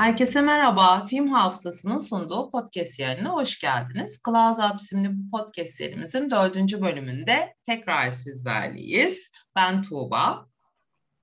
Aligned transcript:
Herkese 0.00 0.40
merhaba. 0.40 1.04
Film 1.04 1.26
Hafızası'nın 1.26 1.98
sunduğu 1.98 2.50
podcast 2.50 3.00
yayınına 3.00 3.32
hoş 3.32 3.60
geldiniz. 3.60 4.22
Cloud 4.26 4.70
Up 4.70 4.80
isimli 4.80 5.18
bu 5.18 5.30
podcast 5.30 5.70
serimizin 5.70 6.30
dördüncü 6.30 6.82
bölümünde 6.82 7.54
tekrar 7.66 8.10
sizlerleyiz. 8.10 9.32
Ben 9.56 9.82
Tuğba. 9.82 10.46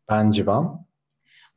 Ben 0.09 0.32
Civan. 0.32 0.87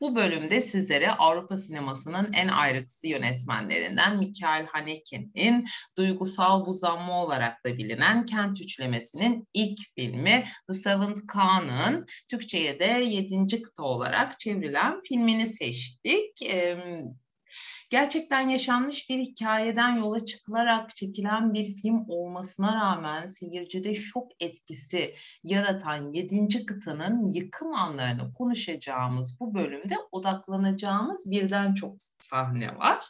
Bu 0.00 0.14
bölümde 0.14 0.62
sizlere 0.62 1.10
Avrupa 1.10 1.56
sinemasının 1.56 2.32
en 2.32 2.48
ayrıksı 2.48 3.08
yönetmenlerinden 3.08 4.18
Mikael 4.18 4.66
Haneke'nin 4.66 5.66
duygusal 5.98 6.66
buzlanma 6.66 7.24
olarak 7.24 7.64
da 7.64 7.76
bilinen 7.76 8.24
Kent 8.24 8.60
Üçlemesi'nin 8.60 9.48
ilk 9.54 9.78
filmi 9.98 10.44
The 10.68 10.74
Seventh 10.74 11.26
Khan'ın 11.26 12.06
Türkçe'ye 12.30 12.80
de 12.80 12.84
yedinci 12.84 13.62
kıta 13.62 13.82
olarak 13.82 14.38
çevrilen 14.38 15.00
filmini 15.00 15.46
seçtik. 15.46 16.42
Ee, 16.42 16.78
gerçekten 17.90 18.48
yaşanmış 18.48 19.10
bir 19.10 19.18
hikayeden 19.18 19.96
yola 19.96 20.24
çıkılarak 20.24 20.96
çekilen 20.96 21.54
bir 21.54 21.74
film 21.74 22.04
olmasına 22.08 22.74
rağmen 22.74 23.26
seyircide 23.26 23.94
şok 23.94 24.30
etkisi 24.40 25.14
yaratan 25.44 26.12
7. 26.12 26.64
kıtanın 26.64 27.30
yıkım 27.30 27.72
anlarını 27.72 28.32
konuşacağımız 28.32 29.40
bu 29.40 29.54
bölümde 29.54 29.94
odaklanacağımız 30.12 31.30
birden 31.30 31.74
çok 31.74 31.94
sahne 31.98 32.78
var. 32.78 33.04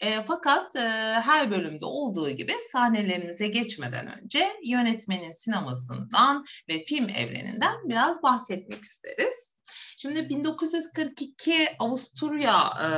E, 0.00 0.22
fakat 0.22 0.76
e, 0.76 0.80
her 1.24 1.50
bölümde 1.50 1.84
olduğu 1.84 2.30
gibi 2.30 2.52
sahnelerimize 2.72 3.48
geçmeden 3.48 4.22
önce 4.22 4.46
yönetmenin 4.64 5.30
sinemasından 5.30 6.44
ve 6.68 6.78
film 6.78 7.08
evreninden 7.08 7.88
biraz 7.88 8.22
bahsetmek 8.22 8.82
isteriz. 8.82 9.57
Şimdi 9.98 10.28
1942 10.28 11.68
Avusturya 11.78 12.72
e, 12.84 12.88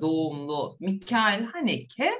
doğumlu 0.00 0.76
Mikael 0.80 1.44
Haneke 1.44 2.10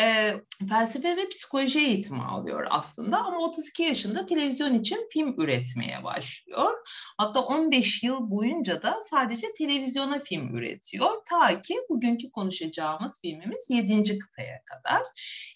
e, 0.00 0.34
felsefe 0.68 1.16
ve 1.16 1.28
psikoloji 1.28 1.78
eğitimi 1.78 2.22
alıyor 2.22 2.66
aslında 2.70 3.24
ama 3.24 3.38
32 3.38 3.82
yaşında 3.82 4.26
televizyon 4.26 4.74
için 4.74 5.08
film 5.12 5.34
üretmeye 5.40 6.04
başlıyor. 6.04 6.72
Hatta 7.18 7.40
15 7.40 8.02
yıl 8.02 8.30
boyunca 8.30 8.82
da 8.82 8.94
sadece 9.02 9.46
televizyona 9.58 10.18
film 10.18 10.56
üretiyor. 10.56 11.10
Ta 11.30 11.62
ki 11.62 11.74
bugünkü 11.88 12.30
konuşacağımız 12.30 13.20
filmimiz 13.20 13.66
7. 13.70 14.18
kıtaya 14.18 14.62
kadar. 14.64 15.02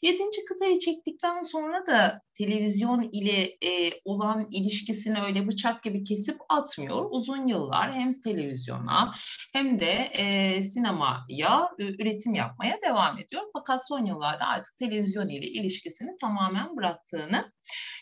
7. 0.02 0.22
kıtayı 0.48 0.78
çektikten 0.78 1.42
sonra 1.42 1.86
da 1.86 2.22
televizyon 2.34 3.08
ile 3.12 3.42
e, 3.42 4.00
olan 4.04 4.48
ilişkisini 4.52 5.20
öyle 5.26 5.48
bıçak 5.48 5.82
gibi 5.82 6.04
kesip 6.04 6.36
atmıyor. 6.48 7.06
Uzun 7.10 7.46
yıllar 7.46 7.85
hem 7.92 8.12
televizyona 8.12 9.14
hem 9.52 9.80
de 9.80 9.92
e, 9.92 10.62
sinemaya 10.62 11.70
e, 11.78 11.84
üretim 11.84 12.34
yapmaya 12.34 12.78
devam 12.88 13.18
ediyor. 13.18 13.42
Fakat 13.52 13.88
son 13.88 14.04
yıllarda 14.04 14.46
artık 14.46 14.76
televizyon 14.76 15.28
ile 15.28 15.46
ilişkisini 15.46 16.16
tamamen 16.20 16.76
bıraktığını 16.76 17.52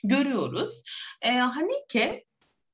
görüyoruz. 0.04 0.82
E, 1.22 1.30
Haneke 1.38 2.24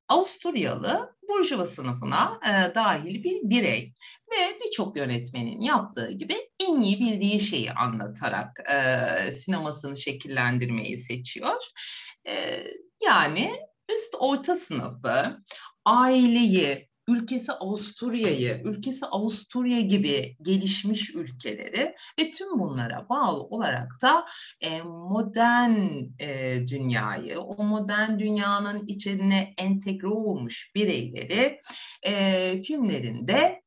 Avusturyalı 0.09 1.15
Burjuva 1.29 1.67
sınıfına 1.67 2.39
e, 2.45 2.75
dahil 2.75 3.23
bir 3.23 3.39
birey 3.43 3.93
ve 4.31 4.59
birçok 4.65 4.97
yönetmenin 4.97 5.61
yaptığı 5.61 6.11
gibi 6.11 6.35
en 6.59 6.81
iyi 6.81 6.99
bildiği 6.99 7.39
şeyi 7.39 7.71
anlatarak 7.71 8.59
e, 8.69 9.31
sinemasını 9.31 9.97
şekillendirmeyi 9.97 10.97
seçiyor. 10.97 11.63
E, 12.27 12.33
yani 13.03 13.51
üst 13.89 14.15
orta 14.19 14.55
sınıfı, 14.55 15.37
aileyi, 15.85 16.90
ülkesi 17.15 17.51
Avusturya'yı, 17.51 18.61
ülkesi 18.63 19.05
Avusturya 19.05 19.81
gibi 19.81 20.37
gelişmiş 20.41 21.15
ülkeleri 21.15 21.95
ve 22.19 22.31
tüm 22.31 22.59
bunlara 22.59 23.09
bağlı 23.09 23.43
olarak 23.43 24.01
da 24.01 24.25
e, 24.61 24.81
modern 24.81 26.03
e, 26.19 26.57
dünyayı, 26.67 27.39
o 27.39 27.63
modern 27.63 28.19
dünyanın 28.19 28.87
içine 28.87 29.53
entegre 29.57 30.07
olmuş 30.07 30.71
bireyleri 30.75 31.59
e, 32.03 32.61
filmlerinde 32.61 33.60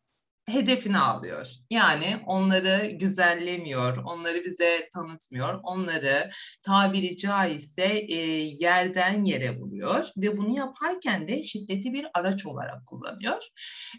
hedefini 0.49 0.99
alıyor. 0.99 1.47
Yani 1.71 2.21
onları 2.27 2.87
güzellemiyor, 2.87 3.97
onları 3.97 4.45
bize 4.45 4.89
tanıtmıyor, 4.95 5.61
onları 5.63 6.31
tabiri 6.63 7.17
caizse 7.17 7.87
e, 8.09 8.17
yerden 8.61 9.25
yere 9.25 9.59
vuruyor 9.59 10.05
ve 10.17 10.37
bunu 10.37 10.57
yaparken 10.57 11.29
de 11.29 11.43
şiddeti 11.43 11.93
bir 11.93 12.07
araç 12.15 12.47
olarak 12.47 12.87
kullanıyor. 12.87 13.43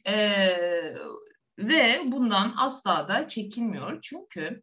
E, 0.07 0.41
ve 1.57 1.99
bundan 2.05 2.53
asla 2.57 3.07
da 3.07 3.27
çekinmiyor 3.27 4.01
çünkü 4.01 4.61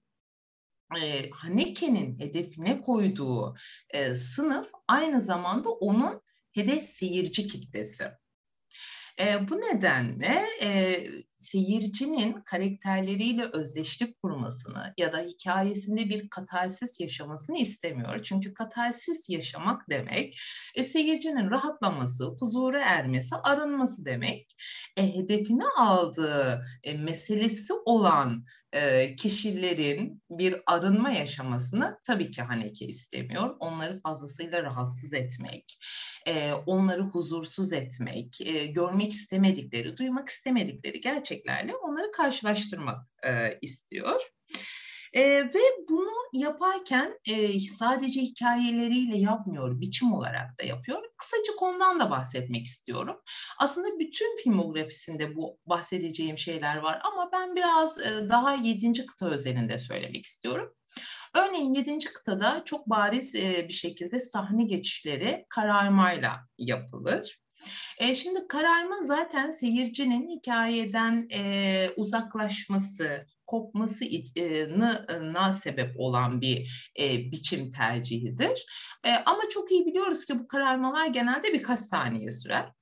e, 1.02 1.30
Haneke'nin 1.30 2.18
hedefine 2.18 2.80
koyduğu 2.80 3.54
e, 3.90 4.14
sınıf 4.14 4.70
aynı 4.88 5.20
zamanda 5.20 5.70
onun 5.70 6.22
hedef 6.52 6.82
seyirci 6.82 7.46
kitlesi. 7.48 8.04
E, 9.20 9.48
bu 9.48 9.60
nedenle 9.60 10.46
e, 10.62 11.04
seyircinin 11.42 12.42
karakterleriyle 12.44 13.44
özdeşlik 13.52 14.22
kurmasını 14.22 14.94
ya 14.98 15.12
da 15.12 15.18
hikayesinde 15.18 16.08
bir 16.08 16.28
katarsis 16.28 17.00
yaşamasını 17.00 17.58
istemiyor. 17.58 18.18
Çünkü 18.18 18.54
katarsis 18.54 19.30
yaşamak 19.30 19.90
demek 19.90 20.38
e, 20.74 20.84
seyircinin 20.84 21.50
rahatlaması, 21.50 22.24
huzura 22.40 22.80
ermesi, 22.80 23.36
arınması 23.36 24.04
demek. 24.04 24.56
E, 24.96 25.14
hedefine 25.14 25.64
aldığı 25.78 26.62
e, 26.82 26.94
meselesi 26.94 27.72
olan 27.84 28.44
kişilerin 29.16 30.22
bir 30.30 30.56
arınma 30.66 31.10
yaşamasını 31.10 31.98
tabii 32.06 32.30
ki 32.30 32.42
Haneke 32.42 32.86
istemiyor. 32.86 33.56
Onları 33.60 34.00
fazlasıyla 34.00 34.62
rahatsız 34.62 35.14
etmek, 35.14 35.78
onları 36.66 37.02
huzursuz 37.02 37.72
etmek, 37.72 38.38
görmek 38.74 39.12
istemedikleri, 39.12 39.96
duymak 39.96 40.28
istemedikleri 40.28 41.00
gerçeklerle 41.00 41.76
onları 41.76 42.12
karşılaştırmak 42.12 43.06
istiyor. 43.62 44.20
E, 45.12 45.22
ve 45.44 45.60
bunu 45.88 46.12
yaparken 46.32 47.18
e, 47.30 47.60
sadece 47.60 48.20
hikayeleriyle 48.20 49.18
yapmıyor, 49.18 49.80
biçim 49.80 50.12
olarak 50.12 50.60
da 50.60 50.64
yapıyor. 50.64 51.02
Kısacık 51.16 51.62
ondan 51.62 52.00
da 52.00 52.10
bahsetmek 52.10 52.66
istiyorum. 52.66 53.16
Aslında 53.58 53.98
bütün 53.98 54.36
filmografisinde 54.36 55.36
bu 55.36 55.58
bahsedeceğim 55.66 56.38
şeyler 56.38 56.76
var 56.76 57.00
ama 57.04 57.30
ben 57.32 57.56
biraz 57.56 57.98
e, 57.98 58.28
daha 58.28 58.54
yedinci 58.54 59.06
kıta 59.06 59.26
özelinde 59.30 59.78
söylemek 59.78 60.24
istiyorum. 60.24 60.74
Örneğin 61.34 61.74
yedinci 61.74 62.12
kıtada 62.12 62.62
çok 62.64 62.90
bariz 62.90 63.34
e, 63.34 63.68
bir 63.68 63.72
şekilde 63.72 64.20
sahne 64.20 64.64
geçişleri 64.64 65.46
kararmayla 65.48 66.40
yapılır. 66.58 67.41
E, 67.98 68.14
şimdi 68.14 68.46
kararma 68.48 69.02
zaten 69.02 69.50
seyircinin 69.50 70.28
hikayeden 70.28 71.28
e, 71.32 71.90
uzaklaşması, 71.96 73.26
kopmasına 73.46 75.52
sebep 75.52 75.94
olan 75.98 76.40
bir 76.40 76.90
e, 77.00 77.32
biçim 77.32 77.70
tercihidir. 77.70 78.66
E, 79.04 79.10
ama 79.10 79.42
çok 79.50 79.70
iyi 79.70 79.86
biliyoruz 79.86 80.24
ki 80.24 80.38
bu 80.38 80.48
kararmalar 80.48 81.06
genelde 81.06 81.52
birkaç 81.52 81.80
saniye 81.80 82.32
sürer. 82.32 82.72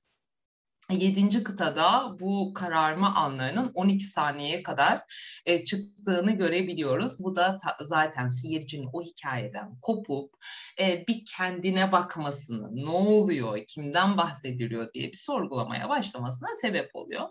Yedinci 0.89 1.43
kıtada 1.43 2.15
bu 2.19 2.53
kararma 2.53 3.15
anlarının 3.15 3.71
12 3.73 4.05
saniyeye 4.05 4.63
kadar 4.63 4.99
e, 5.45 5.63
çıktığını 5.63 6.31
görebiliyoruz. 6.31 7.23
Bu 7.23 7.35
da 7.35 7.57
ta, 7.57 7.77
zaten 7.85 8.27
seyircinin 8.27 8.89
o 8.93 9.01
hikayeden 9.01 9.79
kopup 9.81 10.33
e, 10.79 11.07
bir 11.07 11.23
kendine 11.37 11.91
bakmasını, 11.91 12.75
ne 12.85 12.89
oluyor, 12.89 13.59
kimden 13.67 14.17
bahsediliyor 14.17 14.93
diye 14.93 15.07
bir 15.07 15.17
sorgulamaya 15.17 15.89
başlamasına 15.89 16.49
sebep 16.61 16.89
oluyor. 16.93 17.27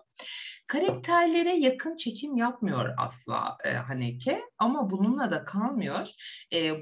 Karakterlere 0.67 1.57
yakın 1.57 1.97
çekim 1.97 2.37
yapmıyor 2.37 2.95
asla 2.99 3.59
e, 3.65 3.71
Haneke 3.71 4.41
ama 4.59 4.91
bununla 4.91 5.31
da 5.31 5.45
kalmıyor. 5.45 6.09
E, 6.55 6.73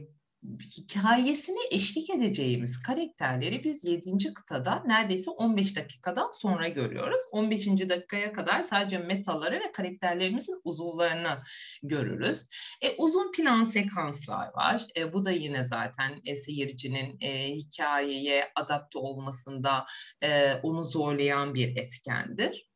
hikayesine 0.56 1.58
eşlik 1.70 2.10
edeceğimiz 2.10 2.82
karakterleri 2.82 3.64
biz 3.64 3.84
7. 3.84 4.34
kıtada 4.34 4.82
neredeyse 4.86 5.30
15 5.30 5.76
dakikadan 5.76 6.30
sonra 6.32 6.68
görüyoruz. 6.68 7.20
15. 7.32 7.66
dakikaya 7.66 8.32
kadar 8.32 8.62
sadece 8.62 8.98
metaları 8.98 9.54
ve 9.54 9.72
karakterlerimizin 9.72 10.60
uzuvlarını 10.64 11.38
görürüz. 11.82 12.48
E, 12.82 12.96
uzun 12.96 13.32
plan 13.32 13.64
sekanslar 13.64 14.48
var. 14.54 14.86
E, 14.96 15.12
bu 15.12 15.24
da 15.24 15.30
yine 15.30 15.64
zaten 15.64 16.20
e, 16.24 16.36
seyircinin 16.36 17.16
e, 17.20 17.54
hikayeye 17.54 18.44
adapte 18.54 18.98
olmasında 18.98 19.84
e, 20.22 20.54
onu 20.54 20.84
zorlayan 20.84 21.54
bir 21.54 21.76
etkendir. 21.76 22.68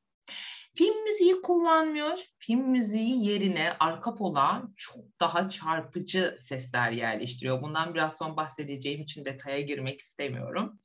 Film 0.75 1.05
müziği 1.05 1.43
kullanmıyor. 1.43 2.19
Film 2.39 2.71
müziği 2.71 3.25
yerine 3.25 3.73
arka 3.81 4.15
pola 4.15 4.63
çok 4.77 5.21
daha 5.21 5.49
çarpıcı 5.49 6.35
sesler 6.39 6.93
yerleştiriyor. 6.93 7.63
Bundan 7.63 7.95
biraz 7.95 8.17
sonra 8.17 8.37
bahsedeceğim 8.37 9.03
için 9.03 9.25
detaya 9.25 9.61
girmek 9.61 10.01
istemiyorum. 10.01 10.81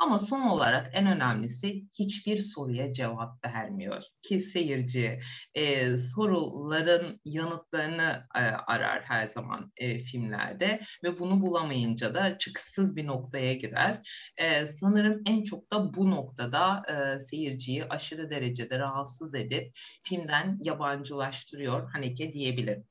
Ama 0.00 0.18
son 0.18 0.40
olarak 0.40 0.90
en 0.92 1.06
önemlisi 1.06 1.84
hiçbir 1.98 2.38
soruya 2.38 2.92
cevap 2.92 3.44
vermiyor. 3.46 4.02
Ki 4.22 4.40
seyirci 4.40 5.18
e, 5.54 5.96
soruların 5.96 7.20
yanıtlarını 7.24 8.26
e, 8.34 8.40
arar 8.40 9.02
her 9.02 9.26
zaman 9.26 9.72
e, 9.76 9.98
filmlerde 9.98 10.80
ve 11.04 11.18
bunu 11.18 11.42
bulamayınca 11.42 12.14
da 12.14 12.38
çıkışsız 12.38 12.96
bir 12.96 13.06
noktaya 13.06 13.54
girer. 13.54 13.96
E, 14.36 14.66
sanırım 14.66 15.22
en 15.26 15.42
çok 15.42 15.72
da 15.72 15.94
bu 15.94 16.10
noktada 16.10 16.82
e, 16.88 17.20
seyirciyi 17.20 17.84
aşırı 17.84 18.30
derecede 18.30 18.78
rahatsız 18.78 19.31
edip 19.34 19.72
filmden 20.02 20.58
yabancılaştırıyor 20.62 21.90
Haneke 21.90 22.32
diyebilirim. 22.32 22.84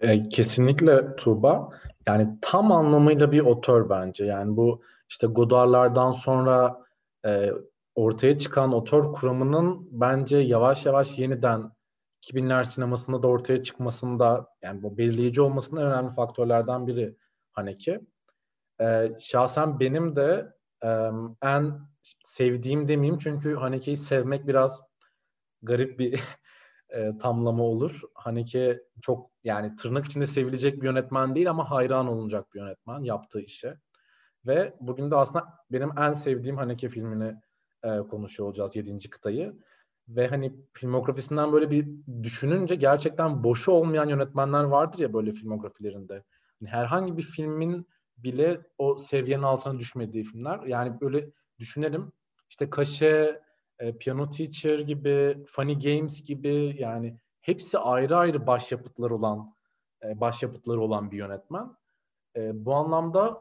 E, 0.00 0.28
kesinlikle 0.28 1.16
Tuğba. 1.16 1.70
Yani 2.06 2.28
tam 2.42 2.72
anlamıyla 2.72 3.32
bir 3.32 3.40
otör 3.40 3.90
bence. 3.90 4.24
Yani 4.24 4.56
bu 4.56 4.82
işte 5.08 5.26
Godard'lardan 5.26 6.12
sonra 6.12 6.84
e, 7.26 7.50
ortaya 7.94 8.38
çıkan 8.38 8.72
otör 8.72 9.12
kuramının 9.12 9.88
bence 9.90 10.36
yavaş 10.36 10.86
yavaş 10.86 11.18
yeniden 11.18 11.72
2000'ler 12.22 12.64
sinemasında 12.64 13.22
da 13.22 13.28
ortaya 13.28 13.62
çıkmasında 13.62 14.46
yani 14.62 14.82
bu 14.82 14.98
belirleyici 14.98 15.42
olmasının 15.42 15.80
önemli 15.80 16.10
faktörlerden 16.10 16.86
biri 16.86 17.16
Haneke. 17.52 18.00
E, 18.80 19.10
şahsen 19.18 19.80
benim 19.80 20.16
de 20.16 20.52
e, 20.84 20.88
en 21.42 21.80
sevdiğim 22.24 22.88
demeyeyim 22.88 23.18
çünkü 23.18 23.54
Haneke'yi 23.54 23.96
sevmek 23.96 24.46
biraz 24.46 24.82
garip 25.66 25.98
bir 25.98 26.20
e, 26.90 27.18
tamlama 27.18 27.62
olur. 27.62 28.00
Haneke 28.14 28.82
çok 29.02 29.30
yani 29.44 29.76
tırnak 29.76 30.04
içinde 30.04 30.26
sevilecek 30.26 30.82
bir 30.82 30.86
yönetmen 30.86 31.34
değil 31.34 31.50
ama 31.50 31.70
hayran 31.70 32.06
olunacak 32.06 32.54
bir 32.54 32.60
yönetmen 32.60 33.00
yaptığı 33.00 33.40
işe. 33.40 33.76
Ve 34.46 34.74
bugün 34.80 35.10
de 35.10 35.16
aslında 35.16 35.44
benim 35.72 35.98
en 35.98 36.12
sevdiğim 36.12 36.56
Haneke 36.56 36.88
filmini 36.88 37.34
e, 37.82 37.98
konuşuyor 37.98 38.48
olacağız 38.48 38.76
7. 38.76 39.10
kıtayı. 39.10 39.56
Ve 40.08 40.28
hani 40.28 40.56
filmografisinden 40.72 41.52
böyle 41.52 41.70
bir 41.70 41.88
düşününce 42.22 42.74
gerçekten 42.74 43.44
boşu 43.44 43.72
olmayan 43.72 44.08
yönetmenler 44.08 44.64
vardır 44.64 44.98
ya 44.98 45.12
böyle 45.12 45.30
filmografilerinde. 45.30 46.14
Yani 46.60 46.70
herhangi 46.70 47.16
bir 47.16 47.22
filmin 47.22 47.86
bile 48.18 48.60
o 48.78 48.98
seviyenin 48.98 49.42
altına 49.42 49.78
düşmediği 49.78 50.24
filmler. 50.24 50.60
Yani 50.66 51.00
böyle 51.00 51.30
düşünelim 51.58 52.12
işte 52.50 52.70
Kaşe, 52.70 53.40
e, 53.78 53.98
Piano 53.98 54.30
Teacher 54.30 54.78
gibi, 54.78 55.44
Funny 55.46 55.78
Games 55.78 56.22
gibi 56.22 56.76
yani 56.78 57.18
hepsi 57.40 57.78
ayrı 57.78 58.16
ayrı 58.16 58.46
başyapıtlar 58.46 59.10
olan 59.10 59.54
e, 60.04 60.20
başyapıtları 60.20 60.80
olan 60.80 61.10
bir 61.10 61.16
yönetmen. 61.16 61.76
E, 62.36 62.64
bu 62.64 62.74
anlamda 62.74 63.40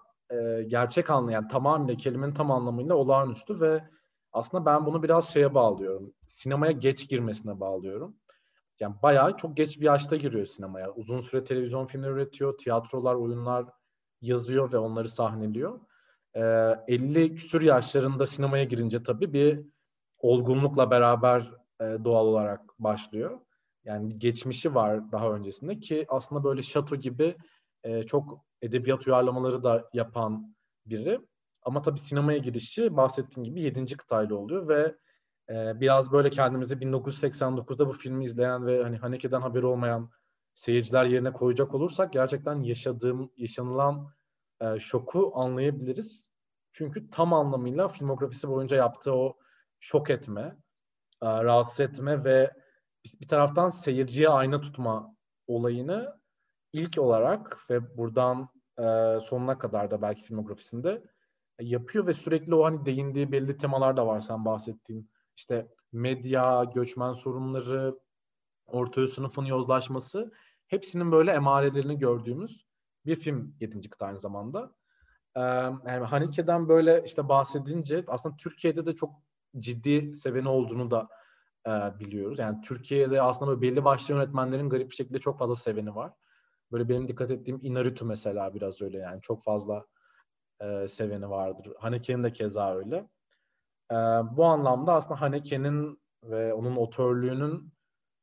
gerçek 0.68 1.10
anlamda 1.10 1.32
yani 1.32 1.48
tamamıyla 1.48 1.98
kelimenin 1.98 2.34
tam 2.34 2.52
anlamıyla 2.52 2.96
olağanüstü 2.96 3.62
ve 3.62 3.84
aslında 4.32 4.66
ben 4.66 4.86
bunu 4.86 5.04
biraz 5.04 5.34
şeye 5.34 5.54
bağlıyorum. 5.54 6.14
Sinemaya 6.26 6.72
geç 6.72 7.10
girmesine 7.10 7.60
bağlıyorum. 7.60 8.16
Yani 8.80 8.96
bayağı 9.04 9.38
çok 9.38 9.58
geç 9.58 9.80
bir 9.80 9.86
yaşta 9.86 10.16
giriyor 10.16 10.46
sinemaya. 10.46 10.92
Uzun 10.92 11.20
süre 11.20 11.44
televizyon 11.44 11.86
filmleri 11.86 12.12
üretiyor, 12.12 12.58
tiyatrolar, 12.58 13.16
oyunlar 13.16 13.66
yazıyor 14.22 14.74
ve 14.74 14.78
onları 14.78 15.10
sahneliyor. 15.10 15.80
Ee, 16.36 16.42
50 16.88 17.36
küsür 17.36 17.62
yaşlarında 17.62 18.26
sinemaya 18.26 18.64
girince 18.64 19.04
tabii 19.04 19.34
bir 19.34 19.66
olgunlukla 20.26 20.92
beraber 20.92 21.52
e, 21.82 21.84
doğal 21.84 22.26
olarak 22.26 22.62
başlıyor. 22.80 23.40
Yani 23.84 24.20
geçmişi 24.20 24.76
var 24.76 25.12
daha 25.12 25.32
öncesinde 25.32 25.80
ki 25.80 26.06
aslında 26.10 26.44
böyle 26.44 26.64
şato 26.64 26.96
gibi 26.96 27.36
e, 27.84 28.04
çok 28.04 28.46
edebiyat 28.62 29.08
uyarlamaları 29.08 29.64
da 29.64 29.90
yapan 29.94 30.56
biri. 30.86 31.20
Ama 31.62 31.82
tabii 31.82 32.00
sinemaya 32.00 32.38
girişi 32.38 32.98
bahsettiğim 32.98 33.44
gibi 33.44 33.62
7. 33.62 33.98
kıtayla 33.98 34.36
oluyor 34.36 34.68
ve 34.68 34.96
e, 35.50 35.82
biraz 35.82 36.12
böyle 36.12 36.30
kendimizi 36.30 36.76
1989'da 36.76 37.88
bu 37.88 37.94
filmi 37.94 38.24
izleyen 38.26 38.66
ve 38.66 38.84
hani 38.84 38.98
Haneke'den 38.98 39.42
haberi 39.42 39.66
olmayan 39.66 40.10
seyirciler 40.56 41.06
yerine 41.06 41.34
koyacak 41.34 41.76
olursak 41.76 42.14
gerçekten 42.14 42.64
yaşadığım, 42.64 43.32
yaşanılan 43.38 44.10
e, 44.62 44.80
şoku 44.80 45.32
anlayabiliriz. 45.36 46.32
Çünkü 46.72 47.10
tam 47.10 47.34
anlamıyla 47.34 47.88
filmografisi 47.88 48.50
boyunca 48.50 48.78
yaptığı 48.78 49.14
o 49.14 49.38
şok 49.80 50.10
etme, 50.10 50.58
e, 51.22 51.26
rahatsız 51.28 51.80
etme 51.80 52.24
ve 52.24 52.54
bir 53.22 53.28
taraftan 53.28 53.70
seyirciye 53.70 54.30
ayna 54.30 54.62
tutma 54.62 55.16
olayını 55.48 56.20
ilk 56.74 56.98
olarak 56.98 57.70
ve 57.70 57.98
buradan 57.98 58.50
e, 58.80 59.20
sonuna 59.20 59.58
kadar 59.58 59.92
da 59.92 60.02
belki 60.02 60.24
filmografisinde 60.24 61.04
yapıyor 61.60 62.08
ve 62.08 62.14
sürekli 62.14 62.56
o 62.56 62.66
hani 62.66 62.86
değindiği 62.86 63.32
belli 63.32 63.58
temalar 63.58 63.98
da 63.98 64.08
var 64.08 64.20
sen 64.22 64.46
bahsettiğin. 64.46 65.10
İşte 65.36 65.68
medya, 65.92 66.64
göçmen 66.64 67.14
sorunları, 67.14 68.00
orta 68.68 69.08
sınıfın 69.08 69.46
yozlaşması 69.46 70.32
hepsinin 70.68 71.12
böyle 71.12 71.32
emarelerini 71.32 72.00
gördüğümüz 72.00 72.66
bir 73.06 73.16
film 73.16 73.56
7. 73.60 73.90
kıta 73.90 74.06
aynı 74.06 74.20
zamanda. 74.20 74.72
Yani 75.36 76.06
Haneke'den 76.06 76.70
böyle 76.70 77.04
işte 77.06 77.30
bahsedince 77.30 78.04
aslında 78.08 78.36
Türkiye'de 78.36 78.86
de 78.86 78.96
çok 78.96 79.25
ciddi 79.60 80.16
seveni 80.16 80.50
olduğunu 80.50 80.92
da 80.92 81.08
e, 81.68 82.00
biliyoruz. 82.00 82.40
Yani 82.40 82.62
Türkiye'de 82.62 83.22
aslında 83.22 83.52
böyle 83.52 83.62
belli 83.62 83.86
başlı 83.86 84.14
yönetmenlerin 84.14 84.70
garip 84.70 84.90
bir 84.90 84.96
şekilde 84.96 85.20
çok 85.20 85.40
fazla 85.40 85.56
seveni 85.56 85.96
var. 85.96 86.14
Böyle 86.72 86.90
benim 86.90 87.08
dikkat 87.08 87.32
ettiğim 87.32 87.60
Inaritu 87.62 88.06
mesela 88.06 88.54
biraz 88.54 88.82
öyle 88.82 88.98
yani 88.98 89.22
çok 89.22 89.44
fazla 89.44 89.86
e, 90.62 90.88
seveni 90.88 91.30
vardır. 91.30 91.74
Haneke'nin 91.80 92.24
de 92.24 92.34
keza 92.34 92.76
öyle. 92.76 93.10
E, 93.92 93.96
bu 94.38 94.46
anlamda 94.46 94.94
aslında 94.94 95.22
Haneke'nin 95.22 96.00
ve 96.24 96.54
onun 96.54 96.76
otörlüğünün 96.76 97.74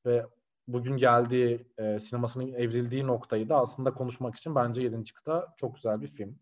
ve 0.06 0.26
bugün 0.68 0.96
geldiği 0.96 1.72
e, 1.78 1.98
sinemasının 1.98 2.52
evrildiği 2.52 3.06
noktayı 3.06 3.48
da 3.48 3.56
aslında 3.56 3.94
konuşmak 3.94 4.34
için 4.36 4.54
bence 4.54 4.82
7. 4.82 5.04
kıta 5.12 5.54
çok 5.56 5.74
güzel 5.74 6.00
bir 6.00 6.08
film. 6.08 6.38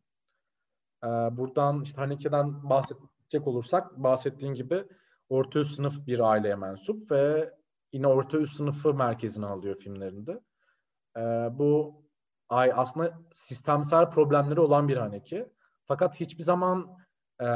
E, 1.04 1.08
buradan 1.08 1.82
işte 1.82 2.00
Haneke'den 2.00 2.68
bahsedecek 3.30 3.46
olursak 3.46 3.96
bahsettiğin 3.96 4.54
gibi 4.54 4.84
orta 5.28 5.58
üst 5.58 5.74
sınıf 5.74 6.06
bir 6.06 6.20
aileye 6.20 6.54
mensup 6.54 7.10
ve 7.10 7.50
yine 7.92 8.06
orta 8.06 8.38
üst 8.38 8.56
sınıfı 8.56 8.94
merkezine 8.94 9.46
alıyor 9.46 9.76
filmlerinde. 9.76 10.40
E, 11.16 11.20
bu 11.52 12.02
ay 12.48 12.72
aslında 12.74 13.20
sistemsel 13.32 14.10
problemleri 14.10 14.60
olan 14.60 14.88
bir 14.88 14.96
Haneke. 14.96 15.50
Fakat 15.86 16.20
hiçbir 16.20 16.42
zaman 16.42 16.96
e, 17.42 17.48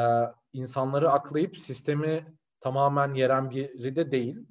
insanları 0.53 1.11
aklayıp 1.11 1.57
sistemi 1.57 2.37
tamamen 2.61 3.15
yeren 3.15 3.51
biri 3.51 3.97
de 3.97 4.11
değil. 4.11 4.47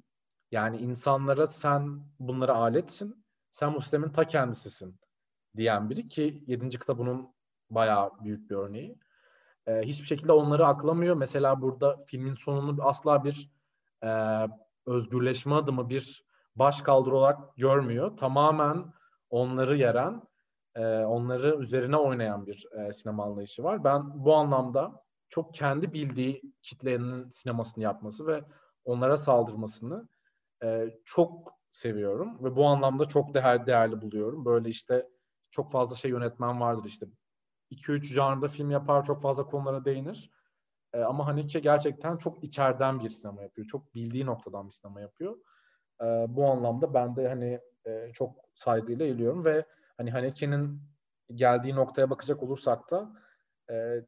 Yani 0.50 0.76
insanlara 0.76 1.46
sen 1.46 2.00
bunlara 2.18 2.54
aletsin, 2.54 3.24
sen 3.50 3.74
bu 3.74 3.80
sistemin 3.80 4.08
ta 4.08 4.24
kendisisin 4.24 4.98
diyen 5.56 5.90
biri 5.90 6.08
ki 6.08 6.44
7. 6.46 6.68
kitap 6.68 6.98
bunun 6.98 7.34
bayağı 7.70 8.10
büyük 8.24 8.50
bir 8.50 8.56
örneği. 8.56 8.98
Ee, 9.66 9.80
hiçbir 9.82 10.06
şekilde 10.06 10.32
onları 10.32 10.66
aklamıyor. 10.66 11.16
Mesela 11.16 11.62
burada 11.62 12.04
filmin 12.06 12.34
sonunu 12.34 12.88
asla 12.88 13.24
bir 13.24 13.50
e, 14.04 14.08
özgürleşme 14.86 15.54
adımı, 15.54 15.88
bir 15.88 16.24
baş 16.56 16.82
kaldırı 16.82 17.16
olarak 17.16 17.56
görmüyor. 17.56 18.16
Tamamen 18.16 18.92
onları 19.30 19.76
yeren, 19.76 20.22
e, 20.74 20.86
onları 20.86 21.56
üzerine 21.56 21.96
oynayan 21.96 22.46
bir 22.46 22.66
e, 22.72 22.92
sinema 22.92 23.24
anlayışı 23.24 23.62
var. 23.62 23.84
Ben 23.84 24.24
bu 24.24 24.34
anlamda 24.34 25.04
çok 25.28 25.54
kendi 25.54 25.92
bildiği 25.92 26.42
kitlenin 26.62 27.30
sinemasını 27.30 27.84
yapması 27.84 28.26
ve 28.26 28.44
onlara 28.84 29.16
saldırmasını 29.16 30.08
e, 30.62 30.98
çok 31.04 31.54
seviyorum 31.72 32.44
ve 32.44 32.56
bu 32.56 32.66
anlamda 32.66 33.08
çok 33.08 33.34
değer, 33.34 33.66
değerli 33.66 34.02
buluyorum. 34.02 34.44
Böyle 34.44 34.68
işte 34.68 35.08
çok 35.50 35.72
fazla 35.72 35.96
şey 35.96 36.10
yönetmen 36.10 36.60
vardır 36.60 36.84
işte 36.84 37.06
2-3 37.74 38.04
janrda 38.04 38.48
film 38.48 38.70
yapar, 38.70 39.04
çok 39.04 39.22
fazla 39.22 39.46
konulara 39.46 39.84
değinir. 39.84 40.30
E, 40.92 41.00
ama 41.00 41.26
Haneke 41.26 41.60
gerçekten 41.60 42.16
çok 42.16 42.44
içeriden 42.44 43.00
bir 43.00 43.10
sinema 43.10 43.42
yapıyor. 43.42 43.66
Çok 43.66 43.94
bildiği 43.94 44.26
noktadan 44.26 44.66
bir 44.66 44.72
sinema 44.72 45.00
yapıyor. 45.00 45.36
E, 46.00 46.04
bu 46.28 46.46
anlamda 46.46 46.94
ben 46.94 47.16
de 47.16 47.28
hani 47.28 47.60
e, 47.86 48.12
çok 48.12 48.36
saygıyla 48.54 49.06
eğiliyorum 49.06 49.44
ve 49.44 49.64
hani 49.96 50.10
Haneke'nin 50.10 50.82
geldiği 51.34 51.74
noktaya 51.74 52.10
bakacak 52.10 52.42
olursak 52.42 52.90
da 52.90 53.12
e, 53.70 54.04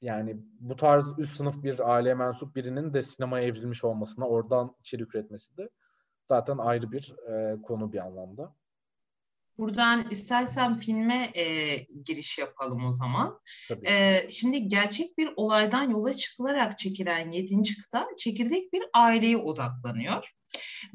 yani 0.00 0.36
bu 0.60 0.76
tarz 0.76 1.18
üst 1.18 1.36
sınıf 1.36 1.62
bir 1.62 1.94
aileye 1.94 2.14
mensup 2.14 2.56
birinin 2.56 2.94
de 2.94 3.02
sinemaya 3.02 3.46
evrilmiş 3.46 3.84
olmasına, 3.84 4.28
oradan 4.28 4.76
içerik 4.80 5.14
üretmesi 5.14 5.56
de 5.56 5.70
zaten 6.24 6.58
ayrı 6.58 6.92
bir 6.92 7.16
e, 7.28 7.62
konu 7.62 7.92
bir 7.92 7.98
anlamda. 7.98 8.54
Buradan 9.58 10.10
istersen 10.10 10.76
filme 10.76 11.30
e, 11.34 11.76
giriş 12.06 12.38
yapalım 12.38 12.84
o 12.84 12.92
zaman. 12.92 13.40
E, 13.88 14.26
şimdi 14.30 14.68
gerçek 14.68 15.18
bir 15.18 15.28
olaydan 15.36 15.90
yola 15.90 16.14
çıkılarak 16.14 16.78
çekilen 16.78 17.30
yedinci 17.30 17.76
kıta 17.82 18.06
çekirdek 18.18 18.72
bir 18.72 18.82
aileye 18.94 19.36
odaklanıyor. 19.36 20.36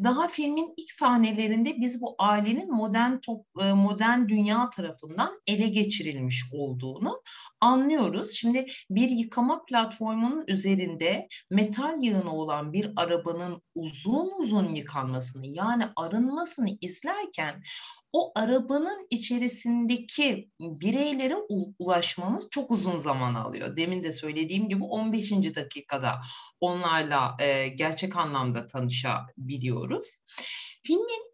Daha 0.03 0.27
filmin 0.27 0.73
ilk 0.77 0.91
sahnelerinde 0.91 1.75
biz 1.81 2.01
bu 2.01 2.15
ailenin 2.19 2.75
modern 2.75 3.17
top, 3.17 3.45
e, 3.61 3.73
modern 3.73 4.27
dünya 4.27 4.69
tarafından 4.69 5.41
ele 5.47 5.67
geçirilmiş 5.67 6.43
olduğunu 6.53 7.21
anlıyoruz. 7.61 8.31
Şimdi 8.31 8.65
bir 8.89 9.09
yıkama 9.09 9.65
platformunun 9.65 10.43
üzerinde 10.47 11.27
metal 11.49 12.03
yığını 12.03 12.33
olan 12.33 12.73
bir 12.73 12.91
arabanın 12.95 13.61
uzun 13.75 14.31
uzun 14.39 14.75
yıkanmasını 14.75 15.45
yani 15.47 15.83
arınmasını 15.95 16.69
izlerken 16.81 17.63
o 18.13 18.31
arabanın 18.35 19.07
içerisindeki 19.09 20.51
bireylere 20.59 21.35
ulaşmamız 21.79 22.49
çok 22.49 22.71
uzun 22.71 22.97
zaman 22.97 23.33
alıyor. 23.33 23.77
Demin 23.77 24.03
de 24.03 24.13
söylediğim 24.13 24.69
gibi 24.69 24.83
15. 24.83 25.31
dakikada 25.31 26.21
onlarla 26.61 27.35
e, 27.39 27.67
gerçek 27.67 28.17
anlamda 28.17 28.67
tanışabiliyoruz. 28.67 30.23
Filmin 30.83 31.31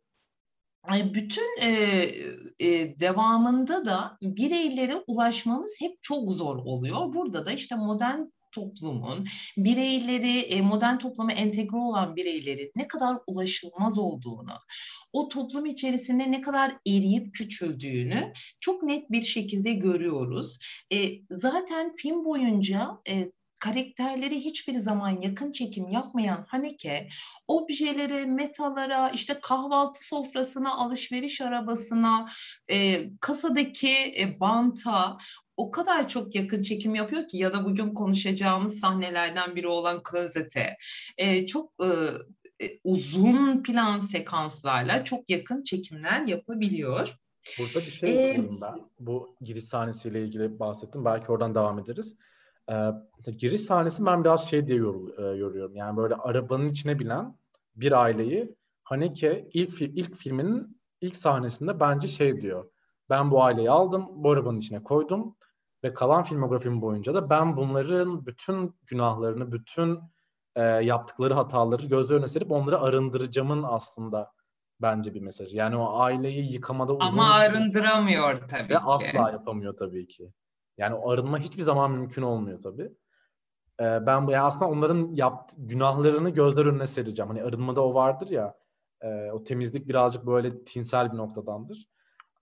bütün 1.14 1.62
e, 1.62 1.70
e, 2.60 3.00
devamında 3.00 3.86
da 3.86 4.18
bireylere 4.22 5.04
ulaşmamız 5.08 5.78
hep 5.82 5.98
çok 6.02 6.30
zor 6.30 6.56
oluyor. 6.56 7.14
Burada 7.14 7.46
da 7.46 7.52
işte 7.52 7.76
modern 7.76 8.20
toplumun 8.58 9.28
bireyleri, 9.58 10.40
e, 10.40 10.62
modern 10.62 10.98
topluma 10.98 11.32
entegre 11.32 11.78
olan 11.78 12.16
bireylerin 12.16 12.72
ne 12.76 12.88
kadar 12.88 13.18
ulaşılmaz 13.28 14.00
olduğunu, 14.00 14.58
o 15.14 15.28
toplum 15.28 15.66
içerisinde 15.66 16.32
ne 16.32 16.42
kadar 16.42 16.72
eriyip 16.88 17.34
küçüldüğünü 17.34 18.34
çok 18.60 18.84
net 18.84 19.12
bir 19.12 19.22
şekilde 19.22 19.74
görüyoruz. 19.74 20.60
E, 20.94 20.98
zaten 21.30 21.94
film 21.94 22.26
boyunca 22.26 22.90
e, 23.10 23.32
karakterleri 23.60 24.36
hiçbir 24.36 24.74
zaman 24.74 25.22
yakın 25.22 25.52
çekim 25.52 25.90
yapmayan 25.90 26.46
Haneke 26.48 27.08
objelere, 27.48 28.26
metalara, 28.26 29.10
işte 29.10 29.40
kahvaltı 29.42 30.08
sofrasına, 30.08 30.76
alışveriş 30.76 31.42
arabasına, 31.42 32.26
e, 32.70 33.04
kasadaki 33.20 33.94
e, 34.20 34.40
banta 34.40 35.18
o 35.58 35.72
kadar 35.72 36.08
çok 36.08 36.36
yakın 36.36 36.64
çekim 36.64 36.96
yapıyor 36.96 37.28
ki 37.28 37.38
ya 37.38 37.54
da 37.54 37.66
bugün 37.66 37.94
konuşacağımız 37.94 38.80
sahnelerden 38.80 39.56
biri 39.56 39.68
olan 39.68 40.04
klozete 40.04 40.78
e, 41.18 41.46
çok 41.48 41.72
e, 41.84 41.88
e, 42.66 42.80
uzun 42.84 43.64
plan 43.64 44.00
sekanslarla 44.00 45.04
çok 45.04 45.30
yakın 45.30 45.64
çekimler 45.64 46.26
yapabiliyor. 46.28 47.18
Burada 47.60 47.80
bir 47.80 47.92
şey 47.92 48.32
ee, 48.32 48.50
ben. 48.62 48.90
Bu 49.00 49.36
giriş 49.42 49.64
sahnesiyle 49.64 50.24
ilgili 50.24 50.60
bahsettim. 50.60 51.06
Belki 51.06 51.32
oradan 51.32 51.56
devam 51.56 51.80
ederiz. 51.80 52.18
Ee, 52.72 52.74
giriş 53.38 53.62
sahnesi 53.62 54.06
ben 54.06 54.24
biraz 54.24 54.50
şey 54.50 54.68
diye 54.68 54.78
yor, 54.78 55.18
e, 55.18 55.38
yoruyorum. 55.38 55.76
Yani 55.76 55.98
böyle 55.98 56.16
arabanın 56.16 56.68
içine 56.68 57.00
binen 57.00 57.38
bir 57.76 57.92
aileyi 57.92 58.56
Haneke 58.84 59.50
ilk 59.54 59.82
ilk 59.82 60.16
filminin 60.16 60.82
ilk 61.02 61.16
sahnesinde 61.16 61.80
bence 61.80 62.08
şey 62.08 62.42
diyor. 62.42 62.70
Ben 63.10 63.32
bu 63.32 63.44
aileyi 63.44 63.70
aldım, 63.70 64.06
bu 64.12 64.32
arabanın 64.32 64.60
içine 64.60 64.84
koydum 64.84 65.36
ve 65.84 65.94
kalan 65.94 66.24
filmografim 66.24 66.82
boyunca 66.82 67.14
da 67.14 67.30
ben 67.30 67.58
bunların 67.58 68.26
bütün 68.26 68.76
günahlarını, 68.86 69.52
bütün 69.52 70.00
e, 70.56 70.64
yaptıkları 70.64 71.34
hataları 71.34 71.88
göz 71.88 72.12
önüne 72.12 72.28
serip 72.28 72.52
onları 72.52 72.80
arındıracağımın 72.80 73.64
aslında 73.64 74.32
bence 74.82 75.14
bir 75.14 75.22
mesaj. 75.22 75.56
Yani 75.56 75.76
o 75.76 76.00
aileyi 76.00 76.54
yıkamada 76.54 76.94
uzun... 76.94 77.08
Ama 77.08 77.34
arındıramıyor 77.34 78.38
tabii 78.48 78.70
ve 78.70 78.74
ki. 78.74 78.80
asla 78.86 79.32
yapamıyor 79.32 79.78
tabii 79.78 80.08
ki. 80.08 80.34
Yani 80.78 80.96
o 80.96 81.12
arınma 81.12 81.40
hiçbir 81.40 81.62
zaman 81.62 81.92
mümkün 81.92 82.22
olmuyor 82.22 82.62
tabii. 82.62 82.92
Ee, 83.82 84.06
ben 84.06 84.28
bu 84.28 84.32
yani 84.32 84.44
aslında 84.44 84.68
onların 84.68 85.10
yaptı, 85.14 85.56
günahlarını 85.60 86.30
gözler 86.30 86.66
önüne 86.66 86.88
sereceğim. 86.88 87.30
Hani 87.30 87.44
arınmada 87.44 87.82
o 87.82 87.94
vardır 87.94 88.28
ya, 88.28 88.58
e, 89.02 89.32
o 89.32 89.44
temizlik 89.44 89.88
birazcık 89.88 90.26
böyle 90.26 90.64
tinsel 90.64 91.12
bir 91.12 91.18
noktadandır. 91.18 91.88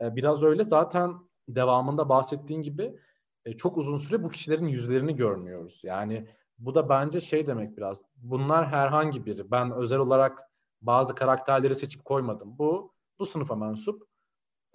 E, 0.01 0.15
biraz 0.15 0.43
öyle 0.43 0.63
zaten 0.63 1.13
devamında 1.49 2.09
bahsettiğin 2.09 2.61
gibi 2.61 2.99
e, 3.45 3.57
çok 3.57 3.77
uzun 3.77 3.97
süre 3.97 4.23
bu 4.23 4.29
kişilerin 4.29 4.67
yüzlerini 4.67 5.15
görmüyoruz. 5.15 5.79
Yani 5.83 6.27
bu 6.57 6.75
da 6.75 6.89
bence 6.89 7.21
şey 7.21 7.47
demek 7.47 7.77
biraz. 7.77 8.01
Bunlar 8.15 8.67
herhangi 8.67 9.25
biri. 9.25 9.51
Ben 9.51 9.71
özel 9.71 9.99
olarak 9.99 10.39
bazı 10.81 11.15
karakterleri 11.15 11.75
seçip 11.75 12.05
koymadım. 12.05 12.57
Bu 12.57 12.93
bu 13.19 13.25
sınıfa 13.25 13.55
mensup, 13.55 14.03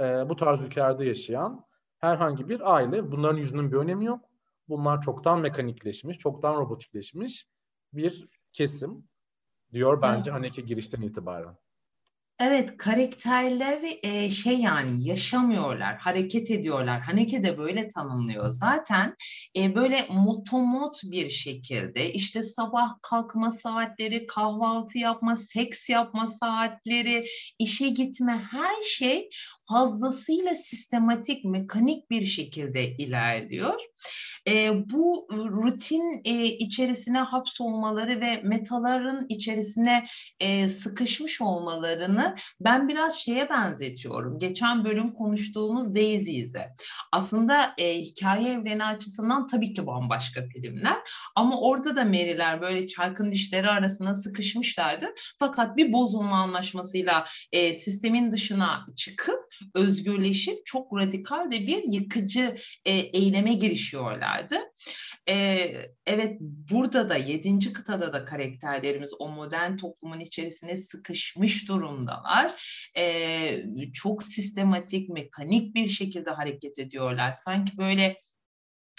e, 0.00 0.05
bu 0.05 0.37
tarz 0.37 0.62
ülkelerde 0.62 1.05
yaşayan 1.05 1.65
herhangi 1.99 2.49
bir 2.49 2.75
aile. 2.75 3.12
Bunların 3.12 3.39
yüzünün 3.39 3.73
bir 3.73 3.77
önemi 3.77 4.05
yok. 4.05 4.31
Bunlar 4.69 5.00
çoktan 5.00 5.41
mekanikleşmiş, 5.41 6.19
çoktan 6.19 6.57
robotikleşmiş 6.57 7.47
bir 7.93 8.29
kesim 8.53 9.09
diyor 9.73 10.03
bence 10.03 10.31
evet. 10.31 10.39
Haneke 10.39 10.62
girişten 10.62 11.03
itibaren. 11.03 11.57
Evet 12.42 12.76
karakterler 12.76 13.78
e, 14.02 14.30
şey 14.30 14.54
yani 14.54 15.09
yaşamıyorlar, 15.09 15.97
hareket 15.99 16.50
ediyorlar. 16.50 17.00
Haneke 17.00 17.42
de 17.42 17.59
böyle 17.59 17.88
tanımlıyor. 17.88 18.49
Zaten 18.49 19.14
e, 19.56 19.75
böyle 19.75 20.06
motomot 20.11 21.00
bir 21.04 21.30
şekilde 21.30 22.12
işte 22.12 22.42
sabah 22.42 22.90
kalkma 23.02 23.50
saatleri, 23.50 24.26
kahvaltı 24.26 24.99
yapma, 24.99 25.37
seks 25.37 25.88
yapma 25.88 26.26
saatleri, 26.26 27.25
işe 27.59 27.88
gitme 27.88 28.49
her 28.50 28.82
şey 28.82 29.28
fazlasıyla 29.71 30.55
sistematik, 30.55 31.45
mekanik 31.45 32.11
bir 32.11 32.25
şekilde 32.27 32.97
ilerliyor. 32.97 33.81
E, 34.49 34.73
bu 34.91 35.29
rutin 35.33 36.21
e, 36.25 36.45
içerisine 36.45 37.19
hapsolmaları 37.19 38.21
ve 38.21 38.41
metaların 38.45 39.27
içerisine 39.29 40.05
e, 40.41 40.69
sıkışmış 40.69 41.41
olmalarını 41.41 42.35
ben 42.61 42.89
biraz 42.89 43.19
şeye 43.19 43.49
benzetiyorum. 43.49 44.39
Geçen 44.39 44.85
bölüm 44.85 45.12
konuştuğumuz 45.12 45.95
Daisy'e. 45.95 46.75
Aslında 47.12 47.75
e, 47.79 47.99
hikaye 47.99 48.53
evreni 48.53 48.85
açısından 48.85 49.47
tabii 49.47 49.73
ki 49.73 49.87
bambaşka 49.87 50.41
filmler 50.57 50.97
ama 51.35 51.61
orada 51.61 51.97
da 51.97 52.05
Mary'ler 52.05 52.61
böyle 52.61 52.89
çarkın 52.89 53.33
dişleri 53.33 53.69
arasına 53.69 54.15
sıkışmışlardı. 54.15 55.07
Fakat 55.39 55.77
bir 55.77 55.93
bozulma 55.93 56.37
anlaşmasıyla 56.37 57.25
e, 57.53 57.75
sistemin 57.75 58.31
dışına 58.31 58.87
çıkıp 58.97 59.50
özgürleşip 59.75 60.67
çok 60.67 60.97
radikal 60.99 61.50
de 61.50 61.67
bir 61.67 61.83
yıkıcı 61.93 62.57
e, 62.85 62.93
eyleme 62.93 63.55
girişiyorlardı. 63.55 64.57
E, 65.29 65.35
evet 66.07 66.37
burada 66.40 67.09
da 67.09 67.17
yedinci 67.17 67.73
kıtada 67.73 68.12
da 68.12 68.25
karakterlerimiz 68.25 69.14
o 69.19 69.29
modern 69.29 69.76
toplumun 69.76 70.21
içerisine 70.21 70.76
sıkışmış 70.76 71.69
durumdalar. 71.69 72.52
E, 72.97 73.93
çok 73.93 74.23
sistematik, 74.23 75.09
mekanik 75.09 75.75
bir 75.75 75.87
şekilde 75.87 76.31
hareket 76.31 76.79
ediyorlar. 76.79 77.33
Sanki 77.33 77.79
böyle 77.79 78.17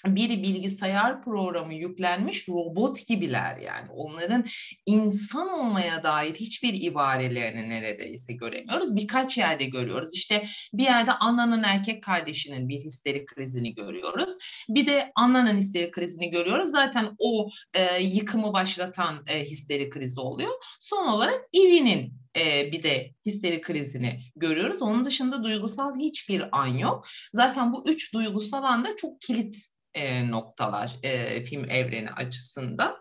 bir 0.05 0.29
bilgisayar 0.29 1.22
programı 1.22 1.74
yüklenmiş 1.74 2.50
robot 2.50 3.08
gibiler 3.08 3.58
yani. 3.58 3.89
Onların 3.89 4.46
insan 4.86 5.50
olmaya 5.50 6.03
dair 6.03 6.36
hiçbir 6.36 6.81
ibarelerini 6.81 7.70
neredeyse 7.70 8.34
göremiyoruz. 8.34 8.96
Birkaç 8.96 9.38
yerde 9.38 9.65
görüyoruz. 9.65 10.10
İşte 10.13 10.46
bir 10.74 10.84
yerde 10.84 11.12
Anna'nın 11.12 11.63
erkek 11.63 12.03
kardeşinin 12.03 12.70
bir 12.70 12.79
histerik 12.79 13.27
krizini 13.27 13.74
görüyoruz. 13.74 14.34
Bir 14.70 14.86
de 14.86 15.12
Anna'nın 15.15 15.58
histerik 15.58 15.93
krizini 15.93 16.29
görüyoruz. 16.29 16.72
Zaten 16.72 17.15
o 17.20 17.50
e, 17.74 18.03
yıkımı 18.03 18.53
başlatan 18.53 19.24
e, 19.27 19.43
histerik 19.43 19.93
krizi 19.93 20.20
oluyor. 20.20 20.51
Son 20.79 21.08
olarak 21.08 21.41
Ivy'nin 21.55 22.13
e, 22.38 22.72
bir 22.72 22.84
de 22.84 23.13
histeri 23.25 23.62
krizini 23.62 24.20
görüyoruz. 24.36 24.81
Onun 24.81 25.05
dışında 25.05 25.43
duygusal 25.43 26.00
hiçbir 26.00 26.60
an 26.60 26.67
yok. 26.67 27.08
Zaten 27.34 27.74
bu 27.74 27.89
üç 27.89 28.13
duygusal 28.13 28.63
anda 28.63 28.96
çok 28.96 29.22
kilit 29.22 29.71
e, 29.93 30.31
noktalar 30.31 30.95
e, 31.03 31.43
film 31.43 31.69
evreni 31.69 32.10
açısından. 32.10 32.98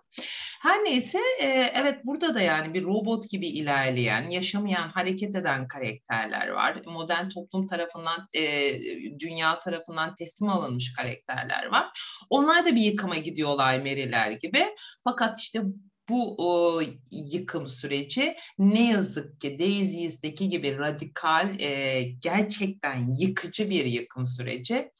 Her 0.60 0.84
neyse 0.84 1.18
e, 1.40 1.70
evet 1.74 1.98
burada 2.04 2.34
da 2.34 2.40
yani 2.40 2.74
bir 2.74 2.84
robot 2.84 3.30
gibi 3.30 3.48
ilerleyen, 3.48 4.30
yaşamayan, 4.30 4.88
hareket 4.88 5.34
eden 5.34 5.68
karakterler 5.68 6.48
var. 6.48 6.82
Modern 6.86 7.28
toplum 7.28 7.66
tarafından, 7.66 8.28
e, 8.36 8.72
dünya 9.18 9.58
tarafından 9.60 10.14
teslim 10.14 10.48
alınmış 10.48 10.92
karakterler 10.92 11.66
var. 11.66 11.86
Onlar 12.30 12.64
da 12.64 12.74
bir 12.74 12.80
yıkıma 12.80 13.16
gidiyorlar 13.16 13.78
Mary'ler 13.78 14.30
gibi. 14.30 14.66
Fakat 15.04 15.38
işte 15.38 15.62
bu 16.08 16.34
o, 16.38 16.80
yıkım 17.10 17.68
süreci 17.68 18.36
ne 18.58 18.90
yazık 18.90 19.40
ki 19.40 19.58
Daisy'deki 19.58 20.48
gibi 20.48 20.78
radikal, 20.78 21.60
e, 21.60 22.02
gerçekten 22.02 23.06
yıkıcı 23.18 23.70
bir 23.70 23.84
yıkım 23.84 24.26
süreci 24.26 24.90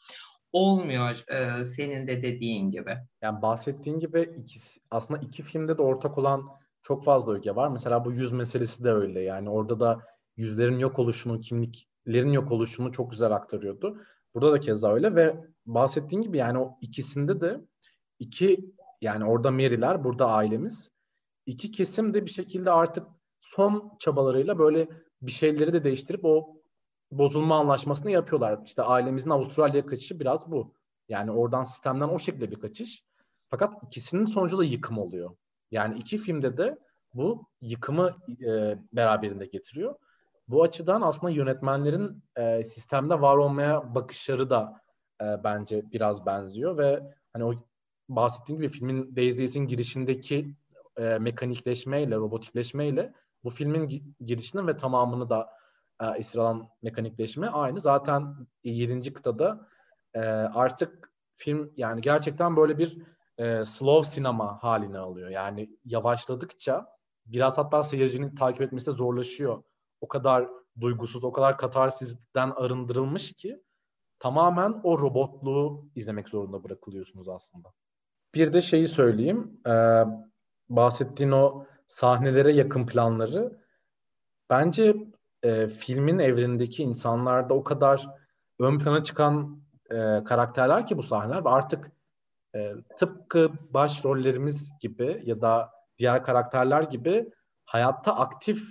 olmuyor 0.52 1.24
e, 1.28 1.64
senin 1.64 2.06
de 2.06 2.22
dediğin 2.22 2.70
gibi. 2.70 2.96
Yani 3.22 3.42
bahsettiğin 3.42 3.96
gibi 3.96 4.34
ikisi, 4.38 4.80
aslında 4.90 5.20
iki 5.20 5.42
filmde 5.42 5.78
de 5.78 5.82
ortak 5.82 6.18
olan 6.18 6.44
çok 6.82 7.04
fazla 7.04 7.32
öge 7.32 7.54
var. 7.54 7.68
Mesela 7.68 8.04
bu 8.04 8.12
yüz 8.12 8.32
meselesi 8.32 8.84
de 8.84 8.90
öyle. 8.90 9.20
Yani 9.20 9.50
orada 9.50 9.80
da 9.80 10.00
yüzlerin 10.36 10.78
yok 10.78 10.98
oluşunu, 10.98 11.40
kimliklerin 11.40 12.32
yok 12.32 12.52
oluşunu 12.52 12.92
çok 12.92 13.10
güzel 13.10 13.32
aktarıyordu. 13.32 14.00
Burada 14.34 14.52
da 14.52 14.60
keza 14.60 14.94
öyle 14.94 15.14
ve 15.14 15.36
bahsettiğin 15.66 16.22
gibi 16.22 16.36
yani 16.36 16.58
o 16.58 16.78
ikisinde 16.80 17.40
de 17.40 17.60
iki 18.18 18.74
yani 19.00 19.24
orada 19.24 19.50
Mary'ler, 19.50 20.04
burada 20.04 20.26
ailemiz. 20.26 20.90
iki 21.46 21.70
kesim 21.70 22.14
de 22.14 22.26
bir 22.26 22.30
şekilde 22.30 22.70
artık 22.70 23.06
son 23.40 23.96
çabalarıyla 23.98 24.58
böyle 24.58 24.88
bir 25.22 25.30
şeyleri 25.30 25.72
de 25.72 25.84
değiştirip 25.84 26.24
o 26.24 26.59
bozulma 27.10 27.58
anlaşmasını 27.58 28.10
yapıyorlar. 28.10 28.60
İşte 28.66 28.82
ailemizin 28.82 29.30
Avustralya'ya 29.30 29.86
kaçışı 29.86 30.20
biraz 30.20 30.50
bu. 30.50 30.74
Yani 31.08 31.30
oradan 31.30 31.64
sistemden 31.64 32.08
o 32.08 32.18
şekilde 32.18 32.50
bir 32.50 32.60
kaçış. 32.60 33.04
Fakat 33.50 33.74
ikisinin 33.82 34.24
sonucu 34.24 34.58
da 34.58 34.64
yıkım 34.64 34.98
oluyor. 34.98 35.36
Yani 35.70 35.98
iki 35.98 36.18
filmde 36.18 36.56
de 36.56 36.78
bu 37.14 37.46
yıkımı 37.60 38.16
e, 38.28 38.78
beraberinde 38.92 39.46
getiriyor. 39.46 39.94
Bu 40.48 40.62
açıdan 40.62 41.00
aslında 41.02 41.32
yönetmenlerin 41.32 42.22
e, 42.36 42.64
sistemde 42.64 43.20
var 43.20 43.36
olmaya 43.36 43.94
bakışları 43.94 44.50
da 44.50 44.82
e, 45.20 45.24
bence 45.44 45.92
biraz 45.92 46.26
benziyor 46.26 46.78
ve 46.78 47.02
hani 47.32 47.44
o 47.44 47.54
bahsettiğim 48.08 48.60
gibi 48.60 48.72
filmin 48.72 49.16
Daisy's'in 49.16 49.66
girişindeki 49.66 50.54
e, 50.96 51.18
mekanikleşmeyle, 51.18 52.16
robotikleşmeyle 52.16 53.12
bu 53.44 53.50
filmin 53.50 54.14
girişinin 54.20 54.66
ve 54.66 54.76
tamamını 54.76 55.30
da 55.30 55.59
e, 56.00 56.18
esir 56.18 56.38
alan 56.38 56.68
mekanikleşme 56.82 57.48
aynı. 57.48 57.80
Zaten 57.80 58.34
7. 58.64 59.12
kıtada 59.12 59.68
e, 60.14 60.20
artık 60.54 61.12
film 61.36 61.72
yani 61.76 62.00
gerçekten 62.00 62.56
böyle 62.56 62.78
bir 62.78 62.98
e, 63.38 63.64
slow 63.64 64.10
sinema 64.10 64.62
haline 64.62 64.98
alıyor. 64.98 65.28
Yani 65.28 65.70
yavaşladıkça 65.84 66.86
biraz 67.26 67.58
hatta 67.58 67.82
seyircinin 67.82 68.34
takip 68.34 68.62
etmesi 68.62 68.86
de 68.86 68.92
zorlaşıyor. 68.92 69.62
O 70.00 70.08
kadar 70.08 70.48
duygusuz, 70.80 71.24
o 71.24 71.32
kadar 71.32 71.58
katarsizden 71.58 72.50
arındırılmış 72.50 73.32
ki 73.32 73.62
tamamen 74.18 74.80
o 74.82 74.98
robotluğu 74.98 75.90
izlemek 75.94 76.28
zorunda 76.28 76.64
bırakılıyorsunuz 76.64 77.28
aslında. 77.28 77.68
Bir 78.34 78.52
de 78.52 78.60
şeyi 78.60 78.88
söyleyeyim. 78.88 79.60
E, 79.66 80.04
bahsettiğin 80.68 81.30
o 81.30 81.66
sahnelere 81.86 82.52
yakın 82.52 82.86
planları 82.86 83.60
bence 84.50 84.96
e, 85.42 85.68
filmin 85.68 86.18
evrenindeki 86.18 86.82
insanlarda 86.82 87.54
o 87.54 87.64
kadar 87.64 88.08
ön 88.60 88.78
plana 88.78 89.02
çıkan 89.02 89.62
e, 89.90 90.24
karakterler 90.24 90.86
ki 90.86 90.96
bu 90.96 91.02
sahneler 91.02 91.42
artık 91.44 91.92
e, 92.54 92.72
tıpkı 92.96 93.50
başrollerimiz 93.70 94.70
gibi 94.80 95.22
ya 95.24 95.40
da 95.40 95.70
diğer 95.98 96.24
karakterler 96.24 96.82
gibi 96.82 97.30
hayatta 97.64 98.16
aktif 98.16 98.62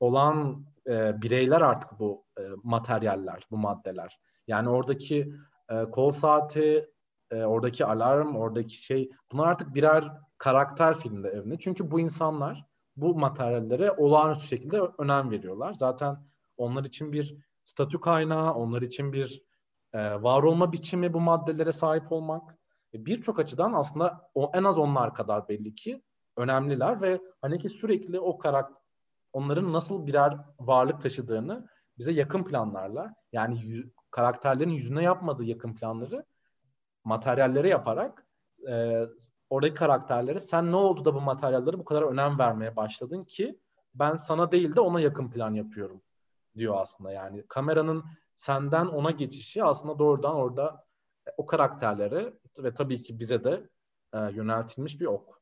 olan 0.00 0.66
e, 0.86 1.22
bireyler 1.22 1.60
artık 1.60 1.98
bu 1.98 2.24
e, 2.38 2.42
materyaller, 2.62 3.46
bu 3.50 3.58
maddeler. 3.58 4.18
Yani 4.46 4.68
oradaki 4.68 5.34
e, 5.70 5.84
kol 5.84 6.10
saati, 6.10 6.90
e, 7.30 7.44
oradaki 7.44 7.84
alarm, 7.84 8.36
oradaki 8.36 8.82
şey 8.84 9.10
bunlar 9.32 9.46
artık 9.46 9.74
birer 9.74 10.04
karakter 10.38 10.94
filmde 10.94 11.28
evinde. 11.28 11.58
Çünkü 11.58 11.90
bu 11.90 12.00
insanlar 12.00 12.67
bu 13.00 13.14
materyallere 13.14 13.92
olağanüstü 13.92 14.46
şekilde 14.46 14.80
önem 14.98 15.30
veriyorlar. 15.30 15.74
Zaten 15.74 16.16
onlar 16.56 16.84
için 16.84 17.12
bir 17.12 17.36
statü 17.64 18.00
kaynağı, 18.00 18.54
onlar 18.54 18.82
için 18.82 19.12
bir 19.12 19.42
e, 19.92 20.22
var 20.22 20.42
olma 20.42 20.72
biçimi 20.72 21.12
bu 21.12 21.20
maddelere 21.20 21.72
sahip 21.72 22.12
olmak. 22.12 22.58
E, 22.94 23.06
Birçok 23.06 23.38
açıdan 23.38 23.72
aslında 23.72 24.30
o, 24.34 24.50
en 24.54 24.64
az 24.64 24.78
onlar 24.78 25.14
kadar 25.14 25.48
belli 25.48 25.74
ki 25.74 26.02
önemliler 26.36 27.00
ve 27.00 27.20
hani 27.40 27.58
ki 27.58 27.68
sürekli 27.68 28.20
o 28.20 28.38
karakter 28.38 28.78
onların 29.32 29.72
nasıl 29.72 30.06
birer 30.06 30.38
varlık 30.60 31.00
taşıdığını 31.00 31.68
bize 31.98 32.12
yakın 32.12 32.44
planlarla 32.44 33.14
yani 33.32 33.60
yüz, 33.62 33.86
karakterlerin 34.10 34.70
yüzüne 34.70 35.02
yapmadığı 35.02 35.44
yakın 35.44 35.74
planları 35.74 36.24
materyallere 37.04 37.68
yaparak 37.68 38.26
e, 38.68 39.02
oradaki 39.50 39.74
karakterlere 39.74 40.40
sen 40.40 40.72
ne 40.72 40.76
oldu 40.76 41.04
da 41.04 41.14
bu 41.14 41.20
materyallere 41.20 41.78
bu 41.78 41.84
kadar 41.84 42.02
önem 42.02 42.38
vermeye 42.38 42.76
başladın 42.76 43.24
ki 43.24 43.58
ben 43.94 44.14
sana 44.14 44.52
değil 44.52 44.76
de 44.76 44.80
ona 44.80 45.00
yakın 45.00 45.30
plan 45.30 45.54
yapıyorum 45.54 46.02
diyor 46.56 46.74
aslında 46.80 47.12
yani 47.12 47.44
kameranın 47.48 48.04
senden 48.34 48.86
ona 48.86 49.10
geçişi 49.10 49.64
aslında 49.64 49.98
doğrudan 49.98 50.34
orada 50.34 50.84
e, 51.28 51.30
o 51.36 51.46
karakterlere 51.46 52.32
ve 52.58 52.74
tabii 52.74 53.02
ki 53.02 53.18
bize 53.18 53.44
de 53.44 53.68
e, 54.14 54.18
yöneltilmiş 54.18 55.00
bir 55.00 55.06
ok. 55.06 55.40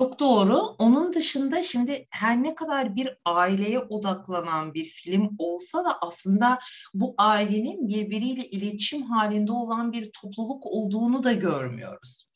Çok 0.00 0.20
doğru. 0.20 0.56
Onun 0.58 1.12
dışında 1.12 1.62
şimdi 1.62 2.06
her 2.10 2.42
ne 2.42 2.54
kadar 2.54 2.96
bir 2.96 3.08
aileye 3.24 3.78
odaklanan 3.78 4.74
bir 4.74 4.84
film 4.84 5.30
olsa 5.38 5.84
da 5.84 5.98
aslında 6.00 6.58
bu 6.94 7.14
ailenin 7.18 7.88
birbiriyle 7.88 8.44
iletişim 8.46 9.02
halinde 9.02 9.52
olan 9.52 9.92
bir 9.92 10.10
topluluk 10.22 10.66
olduğunu 10.66 11.24
da 11.24 11.32
görmüyoruz. 11.32 12.26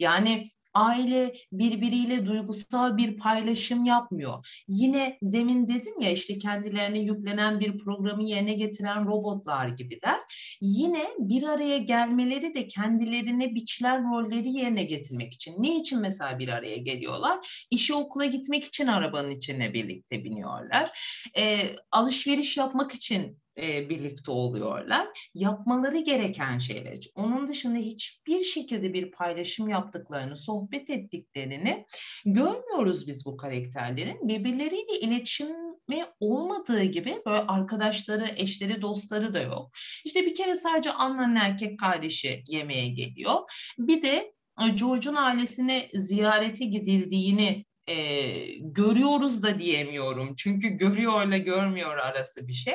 Yani 0.00 0.48
aile 0.74 1.32
birbiriyle 1.52 2.26
duygusal 2.26 2.96
bir 2.96 3.16
paylaşım 3.16 3.84
yapmıyor. 3.84 4.64
Yine 4.68 5.18
demin 5.22 5.68
dedim 5.68 6.00
ya 6.00 6.10
işte 6.10 6.38
kendilerine 6.38 6.98
yüklenen 6.98 7.60
bir 7.60 7.78
programı 7.78 8.24
yerine 8.24 8.52
getiren 8.52 9.06
robotlar 9.06 9.68
gibiler. 9.68 10.18
Yine 10.64 11.06
bir 11.18 11.42
araya 11.42 11.78
gelmeleri 11.78 12.54
de 12.54 12.66
kendilerine 12.66 13.54
biçilen 13.54 14.14
rolleri 14.14 14.52
yerine 14.52 14.84
getirmek 14.84 15.34
için. 15.34 15.54
Ne 15.58 15.76
için 15.76 16.00
mesela 16.00 16.38
bir 16.38 16.48
araya 16.48 16.76
geliyorlar? 16.76 17.66
İşe 17.70 17.94
okula 17.94 18.24
gitmek 18.24 18.64
için 18.64 18.86
arabanın 18.86 19.30
içine 19.30 19.74
birlikte 19.74 20.24
biniyorlar. 20.24 20.90
E, 21.38 21.58
alışveriş 21.92 22.56
yapmak 22.56 22.94
için 22.94 23.38
e, 23.58 23.88
birlikte 23.88 24.30
oluyorlar. 24.30 25.30
Yapmaları 25.34 25.98
gereken 25.98 26.58
şeyler. 26.58 26.98
Onun 27.14 27.46
dışında 27.46 27.78
hiçbir 27.78 28.42
şekilde 28.42 28.92
bir 28.92 29.10
paylaşım 29.10 29.68
yaptıklarını, 29.68 30.36
sohbet 30.36 30.90
ettiklerini 30.90 31.86
görmüyoruz 32.24 33.06
biz 33.06 33.26
bu 33.26 33.36
karakterlerin. 33.36 34.28
Birbirleriyle 34.28 34.98
iletişim 35.00 35.71
olmadığı 36.20 36.82
gibi 36.82 37.22
böyle 37.26 37.42
arkadaşları, 37.42 38.26
eşleri, 38.36 38.82
dostları 38.82 39.34
da 39.34 39.40
yok. 39.40 39.70
İşte 40.04 40.26
bir 40.26 40.34
kere 40.34 40.56
sadece 40.56 40.92
Anna'nın 40.92 41.36
erkek 41.36 41.78
kardeşi 41.78 42.44
yemeğe 42.46 42.88
geliyor. 42.88 43.36
Bir 43.78 44.02
de 44.02 44.32
George'un 44.74 45.14
ailesine 45.14 45.88
ziyarete 45.94 46.64
gidildiğini 46.64 47.64
e, 47.86 47.96
görüyoruz 48.58 49.42
da 49.42 49.58
diyemiyorum. 49.58 50.34
Çünkü 50.36 50.68
görüyorla 50.68 51.36
görmüyor 51.36 51.96
arası 51.96 52.48
bir 52.48 52.52
şey 52.52 52.74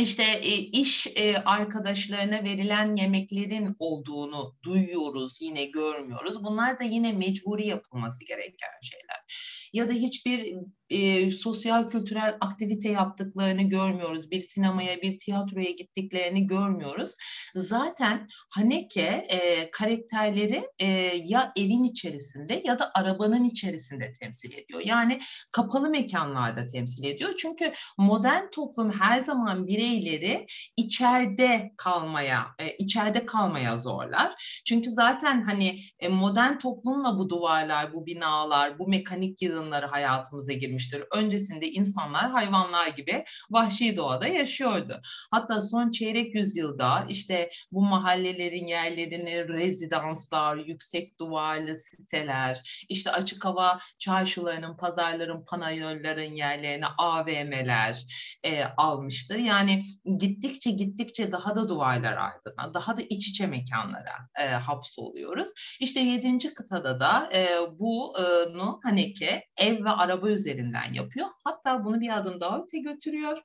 işte 0.00 0.22
e, 0.22 0.56
iş 0.56 1.06
e, 1.06 1.36
arkadaşlarına 1.36 2.44
verilen 2.44 2.96
yemeklerin 2.96 3.76
olduğunu 3.78 4.56
duyuyoruz, 4.64 5.42
yine 5.42 5.64
görmüyoruz. 5.64 6.44
Bunlar 6.44 6.78
da 6.78 6.84
yine 6.84 7.12
mecburi 7.12 7.66
yapılması 7.66 8.24
gereken 8.24 8.80
şeyler. 8.82 9.24
Ya 9.72 9.88
da 9.88 9.92
hiçbir 9.92 10.56
e, 10.92 11.30
sosyal 11.30 11.86
kültürel 11.86 12.36
aktivite 12.40 12.88
yaptıklarını 12.88 13.62
görmüyoruz. 13.62 14.30
Bir 14.30 14.40
sinemaya, 14.40 15.02
bir 15.02 15.18
tiyatroya 15.18 15.70
gittiklerini 15.70 16.46
görmüyoruz. 16.46 17.14
Zaten 17.54 18.28
Haneke 18.50 19.26
e, 19.28 19.70
karakterleri 19.70 20.62
e, 20.78 20.86
ya 21.24 21.52
evin 21.56 21.82
içerisinde 21.82 22.62
ya 22.64 22.78
da 22.78 22.90
arabanın 22.94 23.44
içerisinde 23.44 24.12
temsil 24.12 24.52
ediyor. 24.52 24.80
Yani 24.84 25.18
kapalı 25.52 25.90
mekanlarda 25.90 26.66
temsil 26.66 27.04
ediyor. 27.04 27.32
Çünkü 27.38 27.72
modern 27.98 28.50
toplum 28.50 28.92
her 28.92 29.20
zaman 29.20 29.66
bireyleri 29.66 30.46
içeride 30.76 31.72
kalmaya, 31.76 32.46
e, 32.58 32.76
içeride 32.76 33.26
kalmaya 33.26 33.78
zorlar. 33.78 34.62
Çünkü 34.64 34.90
zaten 34.90 35.42
hani 35.42 35.78
e, 35.98 36.08
modern 36.08 36.58
toplumla 36.58 37.18
bu 37.18 37.28
duvarlar, 37.28 37.94
bu 37.94 38.06
binalar, 38.06 38.78
bu 38.78 38.88
mekanik 38.88 39.42
yığınları 39.42 39.86
hayatımıza 39.86 40.52
girmiş 40.52 40.81
gelişmiştir. 40.82 41.04
Öncesinde 41.12 41.70
insanlar 41.70 42.30
hayvanlar 42.30 42.88
gibi 42.88 43.24
vahşi 43.50 43.96
doğada 43.96 44.28
yaşıyordu. 44.28 45.00
Hatta 45.30 45.60
son 45.60 45.90
çeyrek 45.90 46.34
yüzyılda 46.34 47.06
işte 47.08 47.50
bu 47.72 47.82
mahallelerin 47.82 48.66
yerlerini 48.66 49.48
rezidanslar, 49.48 50.56
yüksek 50.56 51.20
duvarlı 51.20 51.78
siteler, 51.78 52.84
işte 52.88 53.10
açık 53.10 53.44
hava 53.44 53.78
çarşılarının, 53.98 54.76
pazarların, 54.76 55.44
panayırların 55.44 56.32
yerlerini 56.32 56.86
AVM'ler 56.98 58.06
e, 58.44 58.64
almıştır. 58.64 59.36
Yani 59.36 59.84
gittikçe 60.18 60.70
gittikçe 60.70 61.32
daha 61.32 61.56
da 61.56 61.68
duvarlar 61.68 62.12
ardına, 62.12 62.74
daha 62.74 62.96
da 62.96 63.02
iç 63.02 63.28
içe 63.28 63.46
mekanlara 63.46 64.28
e, 64.40 64.46
hapsoluyoruz. 64.46 65.48
İşte 65.80 66.00
yedinci 66.00 66.54
kıtada 66.54 67.00
da 67.00 67.28
e, 67.34 67.46
bunu 67.78 68.80
Haneke 68.84 69.44
ev 69.56 69.84
ve 69.84 69.90
araba 69.90 70.28
üzerinde 70.28 70.61
üzerinden 70.62 70.92
yapıyor. 70.92 71.28
Hatta 71.44 71.84
bunu 71.84 72.00
bir 72.00 72.16
adım 72.16 72.40
daha 72.40 72.60
öte 72.62 72.78
götürüyor. 72.78 73.38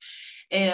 E, 0.54 0.74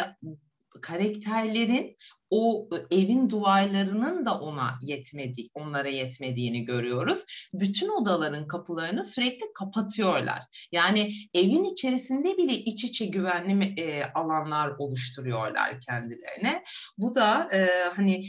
karakterlerin 0.82 1.96
o 2.30 2.70
evin 2.92 3.30
duvarlarının 3.30 4.26
da 4.26 4.40
ona 4.40 4.80
yetmedi, 4.82 5.48
onlara 5.54 5.88
yetmediğini 5.88 6.66
görüyoruz. 6.66 7.26
Bütün 7.54 8.02
odaların 8.02 8.48
kapılarını 8.48 9.04
sürekli 9.04 9.46
kapatıyorlar. 9.56 10.68
Yani 10.72 11.12
evin 11.34 11.64
içerisinde 11.64 12.38
bile 12.38 12.54
iç 12.54 12.84
içe 12.84 13.06
güvenli 13.06 13.82
e, 13.82 14.04
alanlar 14.04 14.70
oluşturuyorlar 14.78 15.80
kendilerine. 15.80 16.64
Bu 16.98 17.16
da 17.16 17.50
e, 17.54 17.68
hani 17.96 18.26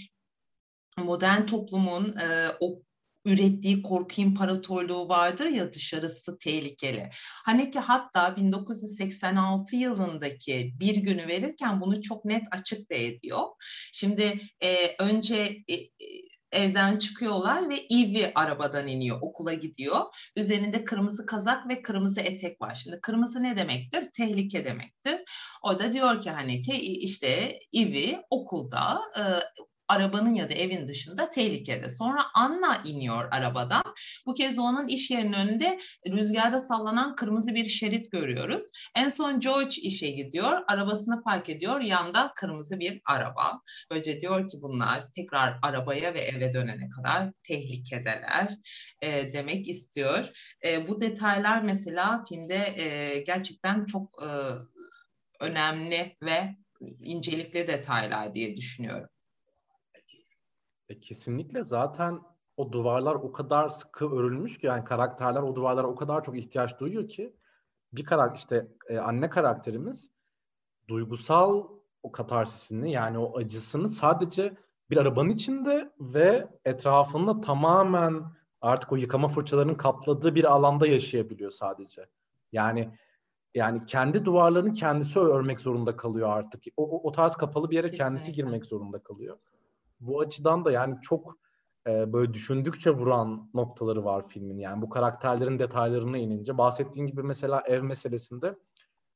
modern 0.98 1.46
toplumun 1.46 2.16
e, 2.16 2.48
o 2.60 2.82
ürettiği 3.24 3.82
korku 3.82 4.20
imparatorluğu 4.20 5.08
vardır 5.08 5.46
ya 5.46 5.72
dışarısı 5.72 6.38
tehlikeli. 6.38 7.08
Haneke 7.44 7.78
hatta 7.78 8.36
1986 8.36 9.76
yılındaki 9.76 10.74
bir 10.80 10.96
günü 10.96 11.28
verirken 11.28 11.80
bunu 11.80 12.02
çok 12.02 12.24
net 12.24 12.42
açık 12.50 12.90
da 12.90 12.94
ediyor. 12.94 13.42
Şimdi 13.92 14.38
e, 14.60 14.96
önce 14.98 15.64
e, 15.70 15.74
evden 16.54 16.98
çıkıyorlar 16.98 17.68
ve 17.68 17.86
Ivy 17.86 18.26
arabadan 18.34 18.86
iniyor, 18.86 19.18
okula 19.20 19.54
gidiyor. 19.54 20.00
Üzerinde 20.36 20.84
kırmızı 20.84 21.26
kazak 21.26 21.68
ve 21.68 21.82
kırmızı 21.82 22.20
etek 22.20 22.60
var. 22.60 22.74
Şimdi 22.74 23.00
kırmızı 23.00 23.42
ne 23.42 23.56
demektir? 23.56 24.04
Tehlike 24.16 24.64
demektir. 24.64 25.16
O 25.62 25.78
da 25.78 25.92
diyor 25.92 26.20
ki 26.20 26.30
hani 26.30 26.60
ki 26.60 26.72
işte 26.76 27.58
Ivy 27.72 28.16
okulda 28.30 29.00
e, 29.18 29.22
arabanın 29.88 30.34
ya 30.34 30.48
da 30.48 30.54
evin 30.54 30.88
dışında 30.88 31.30
tehlikede. 31.30 31.90
Sonra 31.90 32.22
Anna 32.34 32.82
iniyor 32.84 33.28
arabadan. 33.32 33.82
Bu 34.26 34.34
kez 34.34 34.58
onun 34.58 34.88
iş 34.88 35.10
yerinin 35.10 35.32
önünde 35.32 35.78
rüzgarda 36.08 36.60
sallanan 36.60 37.16
kırmızı 37.16 37.54
bir 37.54 37.64
şerit 37.64 38.12
görüyoruz. 38.12 38.70
En 38.96 39.08
son 39.08 39.40
George 39.40 39.74
işe 39.82 40.10
gidiyor. 40.10 40.62
Arabasını 40.68 41.22
park 41.22 41.48
ediyor. 41.48 41.80
Yanda 41.80 42.32
kırmızı 42.36 42.80
bir 42.80 43.00
araba. 43.06 43.60
Böylece 43.90 44.20
diyor 44.20 44.48
ki 44.48 44.58
bunlar 44.62 45.02
tekrar 45.16 45.58
arabaya 45.62 46.14
ve 46.14 46.20
eve 46.20 46.52
dönene 46.52 46.88
kadar 46.88 47.32
tehlikedeler 47.42 48.48
e, 49.02 49.32
demek 49.32 49.68
istiyor. 49.68 50.28
E, 50.66 50.88
bu 50.88 51.00
detaylar 51.00 51.62
mesela 51.62 52.22
filmde 52.28 52.74
e, 52.76 53.18
gerçekten 53.26 53.86
çok 53.86 54.22
e, 54.22 54.28
önemli 55.40 56.16
ve 56.22 56.56
incelikli 57.00 57.66
detaylar 57.66 58.34
diye 58.34 58.56
düşünüyorum. 58.56 59.08
E, 60.88 61.00
kesinlikle 61.00 61.62
zaten 61.62 62.20
o 62.56 62.72
duvarlar 62.72 63.14
o 63.14 63.32
kadar 63.32 63.68
sıkı 63.68 64.10
örülmüş 64.10 64.58
ki 64.58 64.66
yani 64.66 64.84
karakterler 64.84 65.42
o 65.42 65.54
duvarlara 65.54 65.86
o 65.86 65.94
kadar 65.94 66.24
çok 66.24 66.38
ihtiyaç 66.38 66.80
duyuyor 66.80 67.08
ki 67.08 67.36
bir 67.92 68.04
karakter 68.04 68.38
işte 68.38 68.68
e, 68.88 68.98
anne 68.98 69.30
karakterimiz 69.30 70.10
duygusal 70.88 71.68
o 72.02 72.12
katarsisini 72.12 72.92
yani 72.92 73.18
o 73.18 73.38
acısını 73.38 73.88
sadece 73.88 74.56
bir 74.90 74.96
arabanın 74.96 75.30
içinde 75.30 75.92
ve 76.00 76.48
etrafında 76.64 77.40
tamamen 77.40 78.24
artık 78.60 78.92
o 78.92 78.96
yıkama 78.96 79.28
fırçalarının 79.28 79.74
kapladığı 79.74 80.34
bir 80.34 80.44
alanda 80.44 80.86
yaşayabiliyor 80.86 81.50
sadece. 81.50 82.06
Yani 82.52 82.98
yani 83.54 83.86
kendi 83.86 84.24
duvarlarını 84.24 84.72
kendisi 84.72 85.18
örmek 85.20 85.60
zorunda 85.60 85.96
kalıyor 85.96 86.28
artık. 86.28 86.64
O, 86.76 86.90
o, 86.90 87.08
o 87.08 87.12
tarz 87.12 87.36
kapalı 87.36 87.70
bir 87.70 87.76
yere 87.76 87.90
Kesinlikle. 87.90 88.04
kendisi 88.04 88.32
girmek 88.32 88.66
zorunda 88.66 89.02
kalıyor 89.02 89.38
bu 90.00 90.20
açıdan 90.20 90.64
da 90.64 90.70
yani 90.70 90.96
çok 91.02 91.38
e, 91.86 92.12
böyle 92.12 92.34
düşündükçe 92.34 92.90
vuran 92.90 93.50
noktaları 93.54 94.04
var 94.04 94.28
filmin. 94.28 94.58
Yani 94.58 94.82
bu 94.82 94.88
karakterlerin 94.88 95.58
detaylarına 95.58 96.18
inince 96.18 96.58
bahsettiğin 96.58 97.06
gibi 97.06 97.22
mesela 97.22 97.62
ev 97.66 97.82
meselesinde 97.82 98.58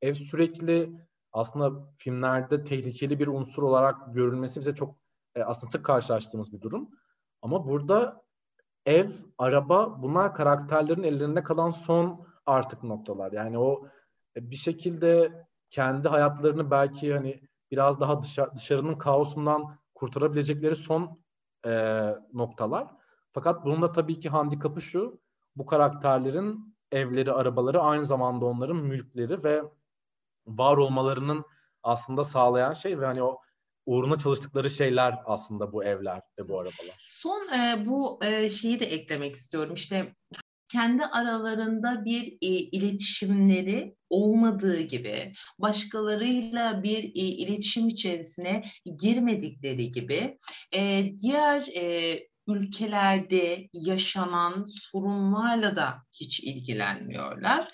ev 0.02 0.14
sürekli 0.14 0.92
aslında 1.32 1.92
filmlerde 1.96 2.64
tehlikeli 2.64 3.18
bir 3.18 3.26
unsur 3.26 3.62
olarak 3.62 4.14
görülmesi 4.14 4.60
bize 4.60 4.74
çok 4.74 4.96
e, 5.34 5.42
aslında 5.42 5.70
sık 5.70 5.84
karşılaştığımız 5.84 6.52
bir 6.52 6.60
durum. 6.60 6.90
Ama 7.42 7.68
burada 7.68 8.22
ev, 8.86 9.08
araba 9.38 10.02
bunlar 10.02 10.34
karakterlerin 10.34 11.02
ellerinde 11.02 11.42
kalan 11.42 11.70
son 11.70 12.26
artık 12.46 12.82
noktalar. 12.82 13.32
Yani 13.32 13.58
o 13.58 13.86
e, 14.36 14.50
bir 14.50 14.56
şekilde 14.56 15.32
kendi 15.70 16.08
hayatlarını 16.08 16.70
belki 16.70 17.14
hani 17.14 17.40
biraz 17.70 18.00
daha 18.00 18.22
dışarı, 18.22 18.56
dışarının 18.56 18.98
kaosundan 18.98 19.78
kurtarabilecekleri 19.98 20.76
son 20.76 21.22
e, 21.66 21.70
noktalar. 22.32 22.86
Fakat 23.32 23.64
bunun 23.64 23.82
da 23.82 23.92
tabii 23.92 24.20
ki 24.20 24.28
handikapı 24.28 24.80
şu, 24.80 25.20
bu 25.56 25.66
karakterlerin 25.66 26.76
evleri, 26.92 27.32
arabaları 27.32 27.80
aynı 27.80 28.06
zamanda 28.06 28.44
onların 28.44 28.76
mülkleri 28.76 29.44
ve 29.44 29.62
var 30.46 30.76
olmalarının 30.76 31.44
aslında 31.82 32.24
sağlayan 32.24 32.72
şey 32.72 33.00
ve 33.00 33.06
hani 33.06 33.22
o 33.22 33.40
uğruna 33.86 34.18
çalıştıkları 34.18 34.70
şeyler 34.70 35.18
aslında 35.24 35.72
bu 35.72 35.84
evler 35.84 36.22
ve 36.38 36.48
bu 36.48 36.54
arabalar. 36.54 37.00
Son 37.02 37.48
e, 37.48 37.86
bu 37.86 38.24
e, 38.24 38.50
şeyi 38.50 38.80
de 38.80 38.86
eklemek 38.86 39.34
istiyorum. 39.34 39.74
İşte 39.74 40.14
kendi 40.68 41.04
aralarında 41.04 42.04
bir 42.04 42.32
e, 42.42 42.46
iletişimleri 42.48 43.94
olmadığı 44.10 44.80
gibi, 44.80 45.32
başkalarıyla 45.58 46.82
bir 46.82 47.04
e, 47.04 47.20
iletişim 47.20 47.88
içerisine 47.88 48.62
girmedikleri 48.98 49.90
gibi, 49.90 50.38
e, 50.74 51.12
diğer 51.22 51.66
e, 51.76 52.18
ülkelerde 52.48 53.68
yaşanan 53.72 54.64
sorunlarla 54.68 55.76
da 55.76 55.94
hiç 56.20 56.40
ilgilenmiyorlar. 56.40 57.68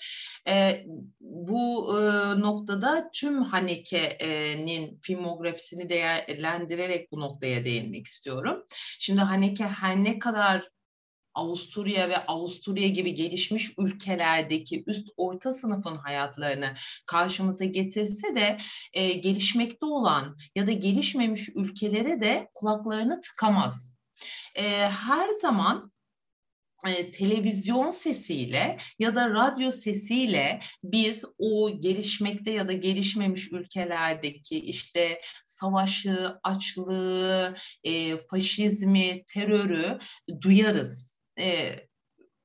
E, 0.47 0.85
bu 1.19 1.97
e, 1.99 2.01
noktada 2.39 3.09
tüm 3.13 3.41
Haneke'nin 3.41 4.99
filmografisini 5.01 5.89
değerlendirerek 5.89 7.11
bu 7.11 7.19
noktaya 7.19 7.65
değinmek 7.65 8.05
istiyorum. 8.05 8.63
Şimdi 8.99 9.21
Haneke 9.21 9.63
her 9.63 10.03
ne 10.03 10.19
kadar 10.19 10.69
Avusturya 11.35 12.09
ve 12.09 12.17
Avusturya 12.25 12.87
gibi 12.87 13.13
gelişmiş 13.13 13.71
ülkelerdeki 13.77 14.83
üst 14.87 15.09
orta 15.17 15.53
sınıfın 15.53 15.95
hayatlarını 15.95 16.73
karşımıza 17.05 17.65
getirse 17.65 18.35
de 18.35 18.57
e, 18.93 19.13
gelişmekte 19.13 19.85
olan 19.85 20.37
ya 20.55 20.67
da 20.67 20.71
gelişmemiş 20.71 21.49
ülkelere 21.55 22.21
de 22.21 22.49
kulaklarını 22.53 23.21
tıkamaz. 23.21 23.95
E, 24.55 24.63
her 24.89 25.29
zaman 25.29 25.91
e, 26.87 27.11
televizyon 27.11 27.91
sesiyle 27.91 28.77
ya 28.99 29.15
da 29.15 29.29
radyo 29.29 29.71
sesiyle 29.71 30.59
biz 30.83 31.25
o 31.37 31.81
gelişmekte 31.81 32.51
ya 32.51 32.67
da 32.67 32.73
gelişmemiş 32.73 33.51
ülkelerdeki 33.51 34.59
işte 34.59 35.21
savaşı, 35.45 36.39
açlığı, 36.43 37.53
e, 37.83 38.17
faşizmi, 38.17 39.23
terörü 39.25 39.99
duyarız 40.41 41.14
e, 41.39 41.75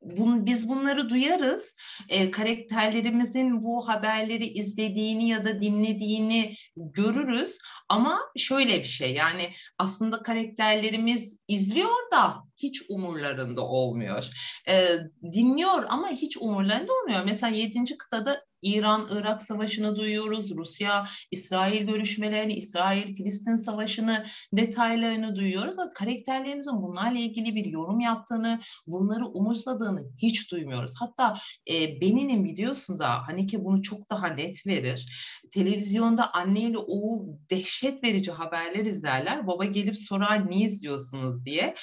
bun, 0.03 0.47
biz 0.47 0.69
bunları 0.69 1.11
duyarız. 1.11 1.77
E, 2.09 2.31
karakterlerimizin 2.31 3.63
bu 3.63 3.89
haberleri 3.89 4.47
izlediğini 4.47 5.29
ya 5.29 5.45
da 5.45 5.61
dinlediğini 5.61 6.55
görürüz. 6.77 7.59
Ama 7.89 8.21
şöyle 8.37 8.79
bir 8.79 8.85
şey 8.85 9.15
yani 9.15 9.51
aslında 9.79 10.23
karakterlerimiz 10.23 11.41
izliyor 11.49 12.11
da 12.13 12.50
hiç 12.63 12.83
umurlarında 12.91 13.67
olmuyor. 13.67 14.31
E, 14.69 14.87
dinliyor 15.33 15.85
ama 15.89 16.09
hiç 16.09 16.37
umurlarında 16.37 16.93
olmuyor. 16.93 17.25
Mesela 17.25 17.57
7. 17.57 17.97
kıtada 17.99 18.45
İran-Irak 18.63 19.43
savaşını 19.43 19.97
duyuyoruz, 19.97 20.57
Rusya-İsrail 20.57 21.87
görüşmelerini, 21.87 22.55
İsrail-Filistin 22.55 23.57
savaşını 23.57 24.25
detaylarını 24.53 25.37
duyuyoruz. 25.37 25.79
Ama 25.79 25.93
karakterlerimizin 25.93 26.83
bunlarla 26.83 27.19
ilgili 27.19 27.55
bir 27.55 27.65
yorum 27.65 28.01
yaptığını, 28.01 28.61
bunları 28.87 29.27
umursadığını 29.27 30.03
hiç 30.23 30.53
duymuyoruz. 30.53 30.95
Hatta 31.01 31.35
e, 31.71 32.01
Benin'in 32.01 32.45
videosunda 32.45 33.21
ki 33.49 33.65
bunu 33.65 33.83
çok 33.83 34.11
daha 34.11 34.27
net 34.27 34.67
verir. 34.67 35.07
Televizyonda 35.51 36.35
anne 36.35 36.61
ile 36.61 36.79
oğul 36.79 37.29
dehşet 37.51 38.05
verici 38.05 38.31
haberler 38.31 38.85
izlerler. 38.85 39.47
Baba 39.47 39.65
gelip 39.65 39.97
sorar 39.97 40.51
ne 40.51 40.57
izliyorsunuz 40.57 41.45
diye. 41.45 41.75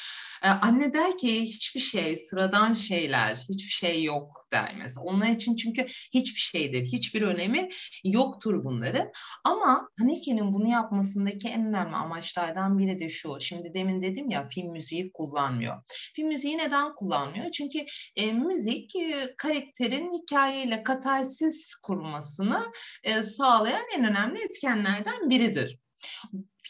E, 0.44 0.48
anne 0.68 0.94
der 0.94 1.18
ki 1.18 1.42
hiçbir 1.42 1.80
şey, 1.80 2.18
sıradan 2.18 2.74
şeyler, 2.74 3.36
hiçbir 3.36 3.72
şey 3.72 4.04
yok 4.04 4.32
der 4.52 4.76
mesela. 4.78 5.04
Onlar 5.04 5.28
için 5.28 5.56
çünkü 5.56 5.86
hiçbir 6.14 6.40
şeydir, 6.40 6.84
hiçbir 6.84 7.22
önemi 7.22 7.70
yoktur 8.04 8.64
bunların. 8.64 9.12
Ama 9.44 9.90
Haneke'nin 10.00 10.54
bunu 10.54 10.68
yapmasındaki 10.68 11.48
en 11.48 11.66
önemli 11.66 11.96
amaçlardan 11.96 12.80
biri 12.80 13.00
de 13.00 13.10
şu. 13.10 13.38
Şimdi 13.40 13.74
demin 13.74 14.02
dedim 14.02 14.30
ya 14.30 14.46
film 14.46 14.72
müziği 14.72 15.12
kullanmıyor. 15.14 15.84
Film 16.16 16.28
müziği 16.28 16.58
neden 16.58 16.96
kullanmıyor? 16.96 17.52
Çünkü 17.52 17.86
e, 18.16 18.32
müzik 18.32 18.96
e, 18.96 19.36
karakterin 19.38 20.22
hikayeyle 20.22 20.84
katarsis 20.84 21.76
kurmasını 21.76 22.64
e, 23.04 23.24
sağlayan 23.24 23.86
en 23.98 24.06
önemli 24.06 24.40
etkenlerden 24.44 25.30
biridir 25.30 25.80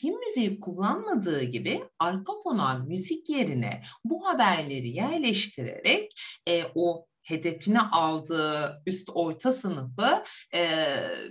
film 0.02 0.20
müziği 0.20 0.60
kullanmadığı 0.60 1.44
gibi 1.44 1.84
arka 2.00 2.34
fona 2.44 2.74
müzik 2.74 3.30
yerine 3.30 3.82
bu 4.04 4.28
haberleri 4.28 4.90
yerleştirerek 4.90 6.12
e, 6.48 6.64
o 6.76 7.08
hedefine 7.28 7.82
aldığı 7.82 8.82
üst 8.86 9.10
orta 9.14 9.54
sınıfı 9.54 10.24
e, 10.54 10.70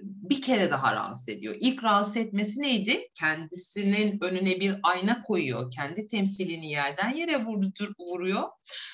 bir 0.03 0.43
kere 0.43 0.71
daha 0.71 0.95
rahatsız 0.95 1.29
ediyor. 1.29 1.55
İlk 1.61 1.85
rahatsız 1.85 2.17
etmesi 2.17 2.63
neydi? 2.63 3.09
Kendisinin 3.15 4.19
önüne 4.21 4.61
bir 4.61 4.77
ayna 4.83 5.23
koyuyor. 5.23 5.71
Kendi 5.71 6.07
temsilini 6.07 6.71
yerden 6.71 7.17
yere 7.17 7.45
vurdur, 7.45 7.93
vuruyor. 7.99 8.43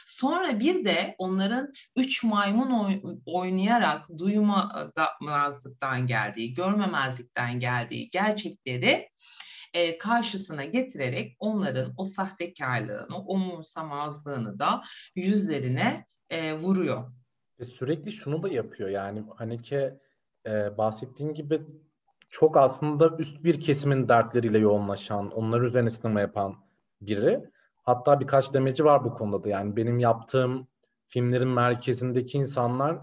Sonra 0.06 0.60
bir 0.60 0.84
de 0.84 1.14
onların 1.18 1.72
üç 1.96 2.24
maymun 2.24 3.22
oynayarak 3.26 4.06
duymamazlıktan 4.18 6.06
geldiği, 6.06 6.54
görmemezlikten 6.54 7.60
geldiği 7.60 8.10
gerçekleri 8.10 9.08
e, 9.74 9.98
karşısına 9.98 10.64
getirerek 10.64 11.36
onların 11.38 11.94
o 11.96 12.04
sahtekarlığını, 12.04 13.16
o 13.16 13.34
umursamazlığını 13.34 14.58
da 14.58 14.82
yüzlerine 15.14 16.06
e, 16.30 16.54
vuruyor. 16.54 17.12
Sürekli 17.62 18.12
şunu 18.12 18.42
da 18.42 18.48
yapıyor 18.48 18.88
yani 18.88 19.24
Haneke 19.36 20.00
e, 20.46 20.78
bahsettiğin 20.78 21.34
gibi 21.34 21.62
çok 22.30 22.56
aslında 22.56 23.16
üst 23.18 23.44
bir 23.44 23.60
kesimin 23.60 24.08
dertleriyle 24.08 24.58
yoğunlaşan, 24.58 25.30
onlar 25.30 25.60
üzerine 25.60 25.90
sinema 25.90 26.20
yapan 26.20 26.56
biri. 27.00 27.50
Hatta 27.82 28.20
birkaç 28.20 28.54
demeci 28.54 28.84
var 28.84 29.04
bu 29.04 29.14
konuda 29.14 29.44
da. 29.44 29.48
Yani 29.48 29.76
benim 29.76 29.98
yaptığım 29.98 30.68
filmlerin 31.06 31.48
merkezindeki 31.48 32.38
insanlar 32.38 32.98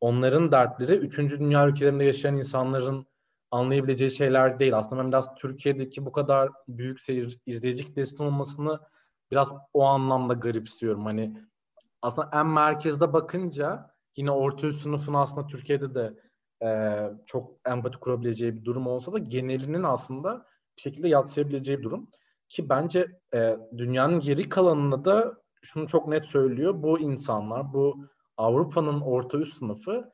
onların 0.00 0.52
dertleri 0.52 0.92
3. 0.92 1.18
dünya 1.18 1.68
ülkelerinde 1.68 2.04
yaşayan 2.04 2.36
insanların 2.36 3.06
anlayabileceği 3.54 4.10
şeyler 4.10 4.58
değil. 4.58 4.78
Aslında 4.78 5.02
ben 5.02 5.08
biraz 5.08 5.34
Türkiye'deki 5.34 6.06
bu 6.06 6.12
kadar 6.12 6.50
büyük 6.68 7.00
seyir 7.00 7.38
izleyici 7.46 7.84
kitlesinin 7.84 8.18
olmasını 8.18 8.80
biraz 9.30 9.52
o 9.72 9.84
anlamda 9.84 10.34
garipsiyorum. 10.34 11.04
Hani 11.04 11.36
aslında 12.02 12.30
en 12.32 12.46
merkezde 12.46 13.12
bakınca 13.12 13.90
yine 14.16 14.30
orta 14.30 14.66
üst 14.66 14.82
sınıfın 14.82 15.14
aslında 15.14 15.46
Türkiye'de 15.46 15.94
de 15.94 16.14
e, 16.62 17.00
çok 17.26 17.52
empati 17.66 17.98
kurabileceği 17.98 18.56
bir 18.56 18.64
durum 18.64 18.86
olsa 18.86 19.12
da 19.12 19.18
genelinin 19.18 19.82
aslında 19.82 20.46
bir 20.76 20.82
şekilde 20.82 21.08
yatsıyabileceği 21.08 21.78
bir 21.78 21.84
durum. 21.84 22.08
Ki 22.48 22.68
bence 22.68 23.06
e, 23.34 23.56
dünyanın 23.76 24.20
geri 24.20 24.48
kalanında 24.48 25.04
da 25.04 25.34
şunu 25.62 25.86
çok 25.86 26.08
net 26.08 26.24
söylüyor. 26.24 26.82
Bu 26.82 27.00
insanlar, 27.00 27.72
bu 27.72 28.06
Avrupa'nın 28.36 29.00
orta 29.00 29.38
üst 29.38 29.56
sınıfı 29.56 30.12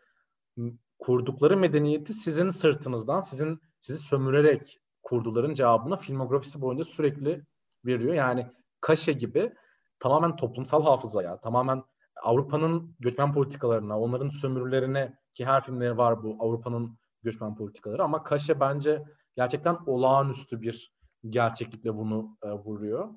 kurdukları 1.00 1.56
medeniyeti 1.56 2.12
sizin 2.12 2.48
sırtınızdan, 2.48 3.20
sizin 3.20 3.60
sizi 3.80 3.98
sömürerek 3.98 4.78
kurduların 5.02 5.54
cevabını 5.54 5.96
filmografisi 5.96 6.60
boyunca 6.60 6.84
sürekli 6.84 7.44
veriyor. 7.86 8.14
Yani 8.14 8.46
Kaşe 8.80 9.12
gibi 9.12 9.54
tamamen 9.98 10.36
toplumsal 10.36 10.82
hafızaya, 10.82 11.40
tamamen 11.40 11.82
Avrupa'nın 12.22 12.96
göçmen 13.00 13.32
politikalarına, 13.32 14.00
onların 14.00 14.28
sömürülerine 14.28 15.18
ki 15.34 15.46
her 15.46 15.60
filmleri 15.60 15.96
var 15.98 16.22
bu 16.22 16.36
Avrupa'nın 16.38 16.98
göçmen 17.22 17.54
politikaları 17.54 18.02
ama 18.02 18.22
Kaşe 18.22 18.60
bence 18.60 19.04
gerçekten 19.36 19.78
olağanüstü 19.86 20.62
bir 20.62 20.94
gerçeklikle 21.28 21.96
bunu 21.96 22.36
e, 22.42 22.50
vuruyor 22.50 23.08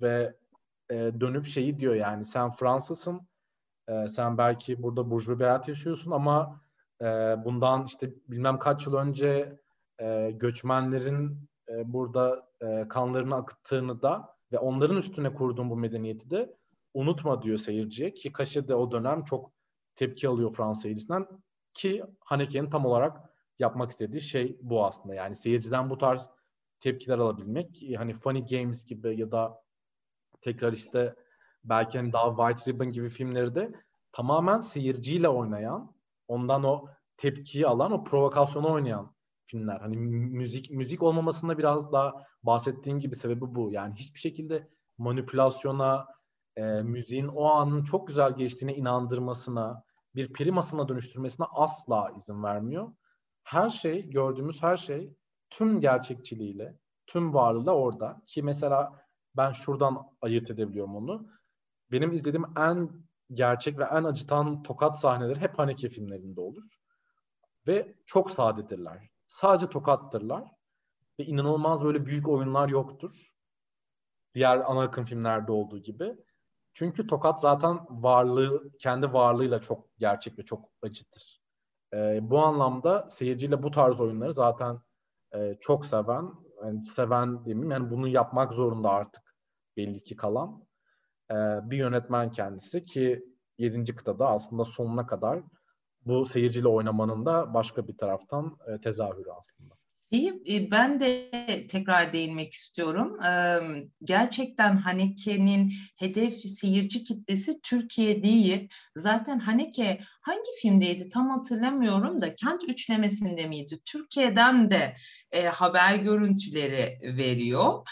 ve 0.00 0.36
e, 0.90 0.94
dönüp 0.94 1.46
şeyi 1.46 1.78
diyor 1.78 1.94
yani 1.94 2.24
sen 2.24 2.50
Fransızsın, 2.50 3.28
e, 3.88 4.08
sen 4.08 4.38
belki 4.38 4.82
burada 4.82 5.10
burjuva 5.10 5.38
bir 5.38 5.44
hayat 5.44 5.68
yaşıyorsun 5.68 6.10
ama 6.10 6.60
e, 7.02 7.04
bundan 7.44 7.84
işte 7.84 8.10
bilmem 8.28 8.58
kaç 8.58 8.86
yıl 8.86 8.94
önce 8.94 9.60
e, 10.00 10.30
göçmenlerin 10.30 11.48
e, 11.68 11.92
burada 11.92 12.48
e, 12.60 12.88
kanlarını 12.88 13.34
akıttığını 13.34 14.02
da 14.02 14.34
ve 14.52 14.58
onların 14.58 14.96
üstüne 14.96 15.34
kurduğun 15.34 15.70
bu 15.70 15.76
medeniyeti 15.76 16.30
de 16.30 16.56
unutma 16.94 17.42
diyor 17.42 17.58
seyirciye 17.58 18.14
ki 18.14 18.32
Kaşe 18.32 18.68
de 18.68 18.74
o 18.74 18.92
dönem 18.92 19.24
çok 19.24 19.52
tepki 19.94 20.28
alıyor 20.28 20.50
Fransız 20.50 20.82
seyircisinden 20.82 21.26
ki 21.74 22.04
Haneke'nin 22.20 22.70
tam 22.70 22.86
olarak 22.86 23.16
yapmak 23.58 23.90
istediği 23.90 24.20
şey 24.20 24.58
bu 24.62 24.86
aslında. 24.86 25.14
Yani 25.14 25.36
seyirciden 25.36 25.90
bu 25.90 25.98
tarz 25.98 26.30
tepkiler 26.80 27.18
alabilmek. 27.18 27.82
Hani 27.96 28.14
Funny 28.14 28.46
Games 28.46 28.84
gibi 28.84 29.20
ya 29.20 29.32
da 29.32 29.62
tekrar 30.40 30.72
işte 30.72 31.14
belki 31.64 31.98
hani 31.98 32.12
daha 32.12 32.36
White 32.36 32.72
Ribbon 32.72 32.92
gibi 32.92 33.08
filmleri 33.08 33.54
de 33.54 33.72
tamamen 34.12 34.60
seyirciyle 34.60 35.28
oynayan, 35.28 35.94
ondan 36.28 36.64
o 36.64 36.86
tepkiyi 37.16 37.66
alan, 37.66 37.92
o 37.92 38.04
provokasyonu 38.04 38.72
oynayan 38.72 39.14
filmler. 39.46 39.80
Hani 39.80 39.96
müzik 39.96 40.70
müzik 40.70 41.02
olmamasında 41.02 41.58
biraz 41.58 41.92
daha 41.92 42.12
bahsettiğin 42.42 42.98
gibi 42.98 43.16
sebebi 43.16 43.54
bu. 43.54 43.72
Yani 43.72 43.94
hiçbir 43.94 44.20
şekilde 44.20 44.68
manipülasyona, 44.98 46.06
e, 46.56 46.62
müziğin 46.62 47.26
o 47.26 47.44
anın 47.44 47.84
çok 47.84 48.08
güzel 48.08 48.36
geçtiğine 48.36 48.76
inandırmasına, 48.76 49.82
bir 50.14 50.32
primasına 50.32 50.88
dönüştürmesine 50.88 51.46
asla 51.50 52.12
izin 52.16 52.42
vermiyor. 52.42 52.92
Her 53.42 53.70
şey, 53.70 54.10
gördüğümüz 54.10 54.62
her 54.62 54.76
şey 54.76 55.14
tüm 55.50 55.78
gerçekçiliğiyle, 55.78 56.78
tüm 57.06 57.34
varlığıyla 57.34 57.72
orada. 57.72 58.22
Ki 58.26 58.42
mesela 58.42 59.02
ben 59.36 59.52
şuradan 59.52 59.98
ayırt 60.20 60.50
edebiliyorum 60.50 60.96
onu. 60.96 61.28
Benim 61.92 62.12
izlediğim 62.12 62.46
en 62.58 62.90
gerçek 63.32 63.78
ve 63.78 63.84
en 63.84 64.04
acıtan 64.04 64.62
tokat 64.62 65.00
sahneleri 65.00 65.40
hep 65.40 65.58
Haneke 65.58 65.88
filmlerinde 65.88 66.40
olur. 66.40 66.64
Ve 67.66 67.94
çok 68.06 68.30
sadedirler. 68.30 69.10
Sadece 69.26 69.68
tokattırlar. 69.70 70.44
Ve 71.20 71.24
inanılmaz 71.24 71.84
böyle 71.84 72.06
büyük 72.06 72.28
oyunlar 72.28 72.68
yoktur. 72.68 73.30
Diğer 74.34 74.56
ana 74.56 74.82
akım 74.82 75.04
filmlerde 75.04 75.52
olduğu 75.52 75.78
gibi. 75.78 76.16
Çünkü 76.74 77.06
Tokat 77.06 77.40
zaten 77.40 77.78
varlığı, 77.90 78.70
kendi 78.78 79.12
varlığıyla 79.12 79.60
çok 79.60 79.98
gerçek 79.98 80.38
ve 80.38 80.44
çok 80.44 80.70
acıtır. 80.82 81.42
E, 81.94 82.18
bu 82.30 82.38
anlamda 82.38 83.08
seyirciyle 83.08 83.62
bu 83.62 83.70
tarz 83.70 84.00
oyunları 84.00 84.32
zaten 84.32 84.80
e, 85.34 85.56
çok 85.60 85.86
seven, 85.86 86.32
yani 86.64 86.84
seven 86.84 87.44
demeyeyim 87.44 87.70
yani 87.70 87.90
bunu 87.90 88.08
yapmak 88.08 88.52
zorunda 88.52 88.90
artık 88.90 89.36
belli 89.76 90.04
ki 90.04 90.16
kalan 90.16 90.67
e, 91.30 91.34
bir 91.70 91.76
yönetmen 91.76 92.32
kendisi 92.32 92.84
ki 92.84 93.24
7. 93.58 93.94
kıtada 93.94 94.28
aslında 94.28 94.64
sonuna 94.64 95.06
kadar 95.06 95.42
bu 96.06 96.26
seyirciyle 96.26 96.68
oynamanın 96.68 97.26
da 97.26 97.54
başka 97.54 97.88
bir 97.88 97.96
taraftan 97.96 98.58
e, 98.66 98.80
tezahürü 98.80 99.30
aslında. 99.38 99.74
İyi, 100.10 100.42
e, 100.50 100.70
ben 100.70 101.00
de 101.00 101.30
tekrar 101.66 102.12
değinmek 102.12 102.52
istiyorum. 102.52 103.18
Gerçekten 104.04 104.76
Haneke'nin 104.76 105.72
hedef 105.98 106.34
seyirci 106.34 107.04
kitlesi 107.04 107.60
Türkiye 107.62 108.22
değil. 108.22 108.68
Zaten 108.96 109.38
Haneke 109.38 109.98
hangi 110.20 110.50
filmdeydi 110.62 111.08
tam 111.08 111.30
hatırlamıyorum 111.30 112.20
da 112.20 112.34
Kent 112.34 112.64
Üçlemesi'nde 112.68 113.46
miydi? 113.46 113.78
Türkiye'den 113.84 114.70
de 114.70 114.94
haber 115.52 115.94
görüntüleri 115.94 116.98
veriyor. 117.02 117.86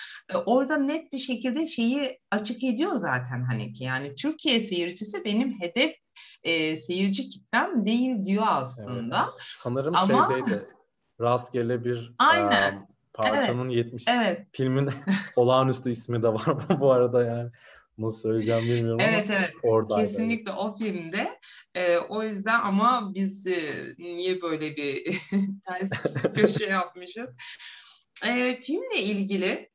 Orada 0.46 0.76
net 0.76 1.12
bir 1.12 1.18
şekilde 1.18 1.66
şeyi 1.66 2.20
açık 2.30 2.64
ediyor 2.64 2.94
zaten 2.94 3.44
Haneke. 3.44 3.84
Yani 3.84 4.14
Türkiye 4.14 4.60
seyircisi 4.60 5.24
benim 5.24 5.60
hedef 5.60 5.94
e, 6.42 6.76
seyirci 6.76 7.28
kitlem 7.28 7.86
değil 7.86 8.22
diyor 8.26 8.44
aslında. 8.48 9.18
Evet, 9.18 9.42
sanırım 9.58 9.96
Ama... 9.96 10.28
şeydeydi 10.28 10.75
rastgele 11.20 11.84
bir 11.84 12.14
Aynen. 12.18 12.76
Um, 12.76 12.86
parçanın 13.14 13.70
evet. 13.70 13.76
70 13.76 14.04
evet. 14.08 14.46
filmin 14.52 14.90
olağanüstü 15.36 15.90
ismi 15.90 16.22
de 16.22 16.28
var 16.28 16.68
bu 16.80 16.92
arada 16.92 17.24
yani 17.24 17.50
nasıl 17.98 18.20
söyleyeceğim 18.20 18.64
bilmiyorum 18.64 19.00
evet, 19.00 19.30
ama 19.30 19.38
evet. 19.38 19.54
oradaydı. 19.62 20.00
Kesinlikle 20.00 20.52
o 20.52 20.74
filmde. 20.74 21.38
Ee, 21.74 21.98
o 21.98 22.22
yüzden 22.22 22.60
ama 22.60 23.14
biz 23.14 23.46
e, 23.46 23.84
niye 23.98 24.42
böyle 24.42 24.76
bir 24.76 25.18
ters 25.66 26.14
köşe 26.34 26.64
yapmışız? 26.64 27.30
Ee, 28.26 28.58
filmle 28.62 29.02
ilgili 29.02 29.70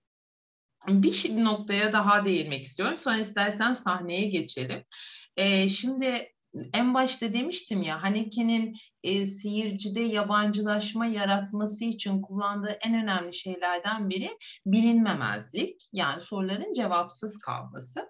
bir 0.88 1.44
noktaya 1.44 1.92
daha 1.92 2.26
değinmek 2.26 2.64
istiyorum. 2.64 2.98
Sonra 2.98 3.18
istersen 3.18 3.74
sahneye 3.74 4.28
geçelim. 4.28 4.84
Ee, 5.38 5.70
şimdi 5.70 6.31
en 6.74 6.94
başta 6.94 7.34
demiştim 7.34 7.82
ya 7.82 8.04
Haneke'nin 8.04 8.74
e, 9.04 9.26
seyircide 9.26 10.02
yabancılaşma 10.02 11.06
yaratması 11.06 11.86
için 11.86 12.22
kullandığı 12.22 12.78
en 12.86 13.04
önemli 13.04 13.34
şeylerden 13.34 14.10
biri 14.10 14.30
bilinmemezlik. 14.66 15.88
Yani 15.94 16.22
soruların 16.22 16.74
cevapsız 16.74 17.38
kalması. 17.38 18.10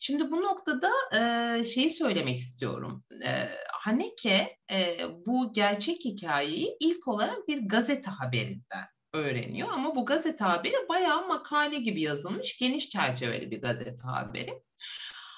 Şimdi 0.00 0.30
bu 0.30 0.42
noktada 0.42 0.90
e, 1.16 1.64
şeyi 1.64 1.90
söylemek 1.90 2.38
istiyorum. 2.38 3.04
E, 3.24 3.48
Haneke 3.72 4.56
e, 4.72 4.98
bu 5.26 5.52
gerçek 5.52 6.04
hikayeyi 6.04 6.76
ilk 6.80 7.08
olarak 7.08 7.48
bir 7.48 7.68
gazete 7.68 8.10
haberinden 8.10 8.84
öğreniyor 9.14 9.68
ama 9.74 9.94
bu 9.94 10.04
gazete 10.04 10.44
haberi 10.44 10.88
bayağı 10.88 11.28
makale 11.28 11.78
gibi 11.78 12.02
yazılmış 12.02 12.58
geniş 12.58 12.88
çerçeveli 12.88 13.50
bir 13.50 13.62
gazete 13.62 14.02
haberi. 14.02 14.62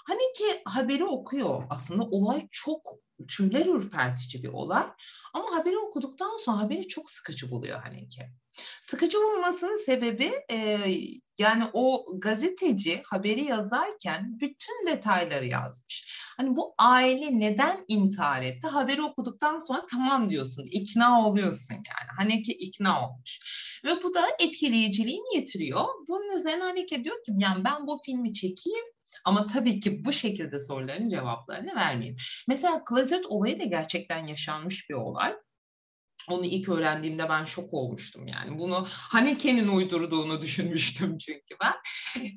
Hani 0.07 0.33
ki 0.39 0.63
haberi 0.65 1.05
okuyor 1.05 1.63
aslında 1.71 2.03
olay 2.05 2.49
çok 2.53 2.81
tüyler 3.29 3.67
ürpertici 3.67 4.43
bir 4.43 4.49
olay 4.49 4.87
ama 5.35 5.57
haberi 5.57 5.79
okuduktan 5.79 6.37
sonra 6.37 6.61
haberi 6.61 6.89
çok 6.89 7.11
sıkıcı 7.11 7.51
buluyor 7.51 7.81
hani 7.81 8.09
ki. 8.09 8.23
Sıkıcı 8.83 9.19
bulmasının 9.19 9.77
sebebi 9.77 10.33
e, 10.51 10.79
yani 11.39 11.65
o 11.73 12.07
gazeteci 12.19 13.03
haberi 13.07 13.45
yazarken 13.45 14.41
bütün 14.41 14.87
detayları 14.87 15.47
yazmış. 15.47 16.23
Hani 16.37 16.57
bu 16.57 16.75
aile 16.79 17.39
neden 17.39 17.85
intihar 17.89 18.43
etti? 18.43 18.67
Haberi 18.67 19.03
okuduktan 19.03 19.59
sonra 19.59 19.87
tamam 19.91 20.31
diyorsun, 20.31 20.65
ikna 20.71 21.29
oluyorsun 21.29 21.75
yani. 21.75 22.43
Ki 22.43 22.53
ikna 22.53 23.09
olmuş. 23.09 23.41
Ve 23.85 24.03
bu 24.03 24.15
da 24.15 24.27
etkileyiciliğini 24.39 25.37
yitiriyor. 25.37 25.85
Bunun 26.09 26.37
üzerine 26.37 26.63
Haneke 26.63 27.05
diyor 27.05 27.25
ki 27.25 27.33
yani 27.39 27.65
ben 27.65 27.87
bu 27.87 27.97
filmi 28.07 28.33
çekeyim 28.33 28.85
ama 29.27 29.47
tabii 29.47 29.81
ki 29.81 30.05
bu 30.05 30.13
şekilde 30.13 30.59
soruların 30.59 31.09
cevaplarını 31.09 31.75
vermeyeyim. 31.75 32.17
Mesela 32.49 32.85
klozet 32.85 33.27
olayı 33.27 33.61
da 33.61 33.65
gerçekten 33.65 34.27
yaşanmış 34.27 34.91
bir 34.91 34.95
olay. 34.95 35.35
Onu 36.29 36.47
ilk 36.47 36.69
öğrendiğimde 36.69 37.29
ben 37.29 37.45
şok 37.45 37.75
olmuştum 37.75 38.27
yani. 38.27 38.59
Bunu 38.59 38.87
Haneke'nin 38.89 39.69
uydurduğunu 39.69 40.43
düşünmüştüm 40.43 41.19
çünkü 41.19 41.57
ben. 41.63 41.75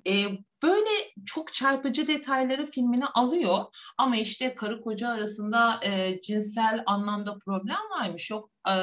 E, 0.07 0.27
böyle 0.63 0.89
çok 1.25 1.53
çarpıcı 1.53 2.07
detayları 2.07 2.65
filmine 2.65 3.05
alıyor 3.05 3.65
ama 3.97 4.17
işte 4.17 4.55
karı 4.55 4.79
koca 4.81 5.09
arasında 5.09 5.79
e, 5.85 6.21
cinsel 6.21 6.83
anlamda 6.85 7.37
problem 7.45 7.79
varmış 7.99 8.29
yok 8.29 8.51
e, 8.67 8.73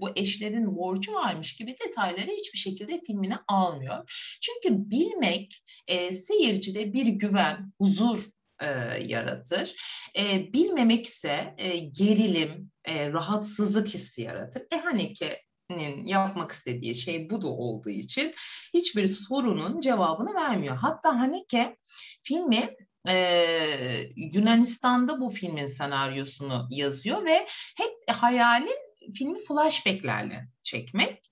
bu 0.00 0.10
eşlerin 0.16 0.76
borcu 0.76 1.14
varmış 1.14 1.56
gibi 1.56 1.74
detayları 1.86 2.30
hiçbir 2.30 2.58
şekilde 2.58 3.00
filmine 3.00 3.38
almıyor. 3.48 4.28
Çünkü 4.40 4.90
bilmek 4.90 5.62
e, 5.86 6.12
seyircide 6.12 6.92
bir 6.92 7.06
güven, 7.06 7.72
huzur 7.78 8.24
e, 8.60 8.66
yaratır. 9.06 9.74
E, 10.18 10.52
bilmemek 10.52 11.06
ise 11.06 11.54
e, 11.58 11.78
gerilim, 11.78 12.70
e, 12.84 13.12
rahatsızlık 13.12 13.88
hissi 13.88 14.22
yaratır. 14.22 14.62
E 14.74 14.76
hani 14.76 15.14
ki 15.14 15.36
yapmak 16.04 16.52
istediği 16.52 16.94
şey 16.94 17.30
bu 17.30 17.42
da 17.42 17.48
olduğu 17.48 17.90
için 17.90 18.34
hiçbir 18.74 19.08
sorunun 19.08 19.80
cevabını 19.80 20.34
vermiyor. 20.34 20.76
Hatta 20.76 21.20
Haneke 21.20 21.76
filmi 22.22 22.76
e, 23.08 23.16
Yunanistan'da 24.16 25.20
bu 25.20 25.28
filmin 25.28 25.66
senaryosunu 25.66 26.68
yazıyor 26.70 27.24
ve 27.24 27.46
hep 27.76 28.16
hayalin 28.16 28.78
filmi 29.14 29.38
flashbacklerle 29.38 30.48
çekmek. 30.62 31.30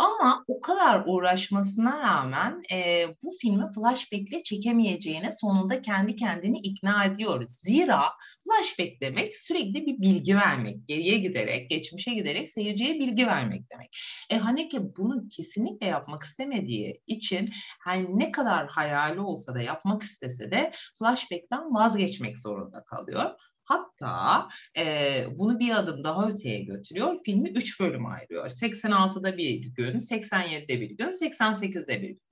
Ama 0.00 0.44
o 0.48 0.60
kadar 0.60 1.02
uğraşmasına 1.06 1.98
rağmen 2.00 2.62
e, 2.72 3.06
bu 3.22 3.30
filmi 3.42 3.64
flashback'le 3.74 4.44
çekemeyeceğine 4.44 5.32
sonunda 5.32 5.82
kendi 5.82 6.16
kendini 6.16 6.58
ikna 6.58 7.04
ediyoruz. 7.04 7.50
Zira 7.62 8.02
flashback 8.46 9.00
demek 9.00 9.36
sürekli 9.36 9.86
bir 9.86 10.00
bilgi 10.00 10.36
vermek. 10.36 10.88
Geriye 10.88 11.18
giderek, 11.18 11.70
geçmişe 11.70 12.14
giderek 12.14 12.50
seyirciye 12.50 12.94
bilgi 12.94 13.26
vermek 13.26 13.70
demek. 13.70 13.96
E 14.30 14.38
Haneke 14.38 14.96
bunu 14.96 15.28
kesinlikle 15.28 15.86
yapmak 15.86 16.22
istemediği 16.22 17.02
için 17.06 17.48
hani 17.80 18.18
ne 18.18 18.32
kadar 18.32 18.68
hayali 18.68 19.20
olsa 19.20 19.54
da 19.54 19.60
yapmak 19.60 20.02
istese 20.02 20.50
de 20.50 20.70
flashback'ten 20.98 21.74
vazgeçmek 21.74 22.38
zorunda 22.38 22.84
kalıyor. 22.84 23.30
Hatta 23.70 24.48
e, 24.76 25.24
bunu 25.38 25.58
bir 25.58 25.70
adım 25.70 26.04
daha 26.04 26.28
öteye 26.28 26.60
götürüyor. 26.60 27.16
Filmi 27.24 27.50
üç 27.50 27.80
bölüm 27.80 28.06
ayırıyor. 28.06 28.50
86'da 28.50 29.36
bir 29.36 29.60
gün, 29.60 29.98
87'de 29.98 30.80
bir 30.80 30.90
gün, 30.90 31.06
88'de 31.06 32.02
bir 32.02 32.08
gün. 32.08 32.22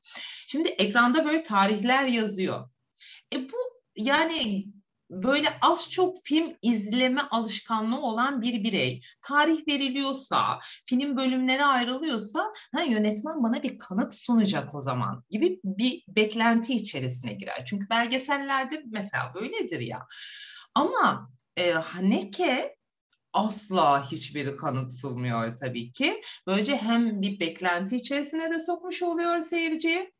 Şimdi 0.46 0.68
ekranda 0.68 1.24
böyle 1.24 1.42
tarihler 1.42 2.04
yazıyor. 2.04 2.70
E 3.34 3.48
bu 3.48 3.56
yani 3.96 4.64
böyle 5.10 5.48
az 5.62 5.90
çok 5.90 6.16
film 6.24 6.52
izleme 6.62 7.20
alışkanlığı 7.20 8.00
olan 8.00 8.42
bir 8.42 8.64
birey 8.64 9.00
tarih 9.22 9.68
veriliyorsa, 9.68 10.58
film 10.86 11.16
bölümleri 11.16 11.64
ayrılıyorsa 11.64 12.52
ha, 12.74 12.82
yönetmen 12.82 13.42
bana 13.42 13.62
bir 13.62 13.78
kanıt 13.78 14.14
sunacak 14.14 14.74
o 14.74 14.80
zaman 14.80 15.24
gibi 15.30 15.60
bir 15.64 16.04
beklenti 16.08 16.74
içerisine 16.74 17.32
girer. 17.32 17.64
Çünkü 17.66 17.90
belgesellerde 17.90 18.82
mesela 18.86 19.34
böyledir 19.34 19.80
ya. 19.80 20.06
Ama 20.78 21.30
e, 21.56 21.70
Haneke 21.70 22.76
asla 23.32 24.10
hiçbir 24.10 24.56
kanıt 24.56 24.92
sunmuyor 24.92 25.56
tabii 25.56 25.92
ki. 25.92 26.22
Böylece 26.46 26.76
hem 26.76 27.22
bir 27.22 27.40
beklenti 27.40 27.96
içerisine 27.96 28.50
de 28.50 28.58
sokmuş 28.58 29.02
oluyor 29.02 29.40
seyirciyi 29.40 30.12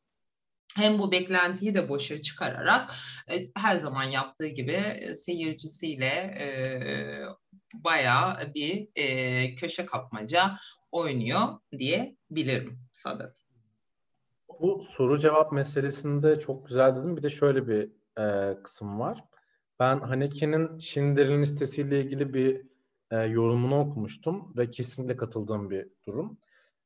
hem 0.76 0.98
bu 0.98 1.12
beklentiyi 1.12 1.74
de 1.74 1.88
boşa 1.88 2.22
çıkararak 2.22 2.90
e, 3.30 3.34
her 3.56 3.76
zaman 3.76 4.04
yaptığı 4.04 4.46
gibi 4.46 4.72
e, 4.72 5.14
seyircisiyle 5.14 6.06
e, 6.06 6.46
bayağı 7.74 8.54
bir 8.54 8.88
e, 8.96 9.52
köşe 9.52 9.86
kapmaca 9.86 10.54
oynuyor 10.92 11.48
diyebilirim 11.78 12.80
sanırım. 12.92 13.34
Bu 14.60 14.84
soru 14.96 15.20
cevap 15.20 15.52
meselesinde 15.52 16.40
çok 16.40 16.68
güzel 16.68 16.94
dedim. 16.94 17.16
Bir 17.16 17.22
de 17.22 17.30
şöyle 17.30 17.68
bir 17.68 17.90
e, 18.22 18.54
kısım 18.62 19.00
var. 19.00 19.24
Ben 19.80 19.98
Haneke'nin 19.98 20.78
Schindler'in 20.78 21.42
listesiyle 21.42 22.00
ilgili 22.00 22.34
bir 22.34 22.66
e, 23.10 23.16
yorumunu 23.16 23.80
okumuştum 23.80 24.54
ve 24.56 24.70
kesinlikle 24.70 25.16
katıldığım 25.16 25.70
bir 25.70 25.88
durum. 26.06 26.38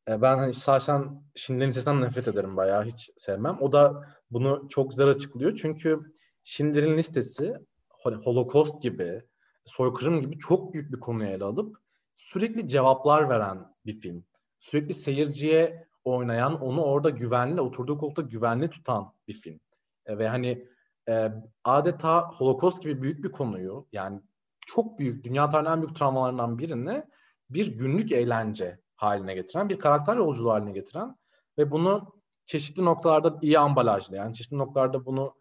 E, 0.09 0.23
ben 0.23 0.39
hani 0.39 0.55
şahsen 0.55 1.23
Schindler'in 1.35 1.69
listesinden 1.69 2.01
nefret 2.01 2.29
ederim 2.29 2.57
bayağı 2.57 2.85
hiç 2.85 3.11
sevmem. 3.17 3.59
O 3.61 3.73
da 3.73 4.09
bunu 4.31 4.67
çok 4.71 4.91
güzel 4.91 5.09
açıklıyor. 5.09 5.57
Çünkü 5.57 6.01
Schindler'in 6.45 6.97
listesi 6.97 7.55
hani 7.89 8.17
Holocaust 8.17 8.83
gibi, 8.83 9.23
soykırım 9.65 10.21
gibi 10.21 10.39
çok 10.39 10.75
büyük 10.75 10.93
bir 10.93 11.01
konuyu 11.01 11.31
ele 11.31 11.45
alıp 11.45 11.77
sürekli 12.17 12.69
cevaplar 12.69 13.29
veren 13.29 13.75
bir 13.87 14.01
film. 14.01 14.25
Sürekli 14.59 14.95
seyirciye 14.95 15.89
oynayan, 16.05 16.61
onu 16.61 16.83
orada 16.83 17.11
güvenli, 17.11 17.61
oturduğu 17.61 17.99
koltukta 17.99 18.23
güvenli 18.23 18.71
tutan 18.71 19.15
bir 19.29 19.35
film. 19.35 19.61
E, 20.07 20.19
ve 20.19 20.29
hani 20.29 20.72
e, 21.09 21.33
adeta 21.65 22.31
Holocaust 22.31 22.83
gibi 22.83 23.03
büyük 23.03 23.25
bir 23.25 23.33
konuyu 23.33 23.87
yani 23.93 24.21
çok 24.67 24.99
büyük, 24.99 25.25
dünya 25.25 25.49
tarihinin 25.49 25.77
en 25.77 25.83
büyük 25.83 25.97
travmalarından 25.97 26.59
birini 26.59 27.05
bir 27.51 27.67
günlük 27.67 28.13
eğlence 28.13 28.81
haline 28.97 29.35
getiren, 29.35 29.69
bir 29.69 29.79
karakter 29.79 30.17
yolculuğu 30.17 30.51
haline 30.51 30.73
getiren 30.73 31.17
ve 31.59 31.71
bunu 31.71 32.23
çeşitli 32.47 32.85
noktalarda 32.85 33.39
iyi 33.43 33.59
ambalajla 33.59 34.17
yani 34.17 34.35
çeşitli 34.35 34.59
noktalarda 34.59 35.07
bunu 35.07 35.35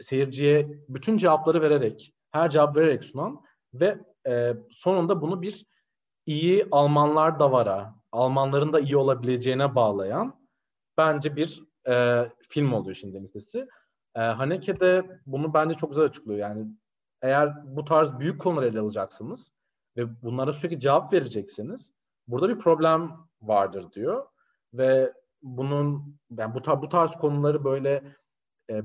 seyirciye 0.00 0.68
bütün 0.88 1.16
cevapları 1.16 1.62
vererek, 1.62 2.14
her 2.30 2.50
cevap 2.50 2.76
vererek 2.76 3.04
sunan 3.04 3.40
ve 3.74 3.98
e, 4.26 4.54
sonunda 4.70 5.20
bunu 5.20 5.42
bir 5.42 5.66
iyi 6.26 6.66
Almanlar 6.70 7.40
da 7.40 7.52
vara, 7.52 7.94
Almanların 8.12 8.72
da 8.72 8.80
iyi 8.80 8.96
olabileceğine 8.96 9.74
bağlayan 9.74 10.46
bence 10.98 11.36
bir 11.36 11.62
e, 11.88 12.24
film 12.48 12.72
oluyor 12.72 12.94
şimdi 12.94 13.22
listesi. 13.22 13.66
E, 14.16 14.20
Haneke 14.20 14.80
de 14.80 15.20
bunu 15.26 15.54
bence 15.54 15.74
çok 15.74 15.90
güzel 15.90 16.04
açıklıyor. 16.04 16.38
Yani 16.38 16.66
eğer 17.22 17.76
bu 17.76 17.84
tarz 17.84 18.18
büyük 18.18 18.40
konuları 18.40 18.66
ele 18.66 18.80
alacaksınız 18.80 19.52
ve 19.96 20.22
bunlara 20.22 20.52
sürekli 20.52 20.80
cevap 20.80 21.12
vereceksiniz, 21.12 21.92
burada 22.26 22.48
bir 22.48 22.58
problem 22.58 23.28
vardır 23.42 23.92
diyor 23.92 24.26
ve 24.74 25.12
bunun 25.42 26.18
yani 26.38 26.54
bu, 26.54 26.58
tar- 26.58 26.82
bu 26.82 26.88
tarz 26.88 27.10
konuları 27.10 27.64
böyle 27.64 28.16
e, 28.70 28.82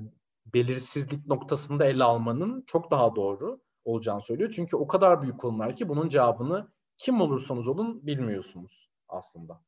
belirsizlik 0.53 1.27
noktasında 1.27 1.85
ele 1.85 2.03
almanın 2.03 2.63
çok 2.67 2.91
daha 2.91 3.15
doğru 3.15 3.59
olacağını 3.85 4.21
söylüyor. 4.21 4.53
Çünkü 4.55 4.75
o 4.77 4.87
kadar 4.87 5.21
büyük 5.21 5.39
konular 5.39 5.75
ki 5.75 5.89
bunun 5.89 6.09
cevabını 6.09 6.71
kim 6.97 7.21
olursanız 7.21 7.67
olun 7.67 8.07
bilmiyorsunuz 8.07 8.89
aslında. 9.09 9.61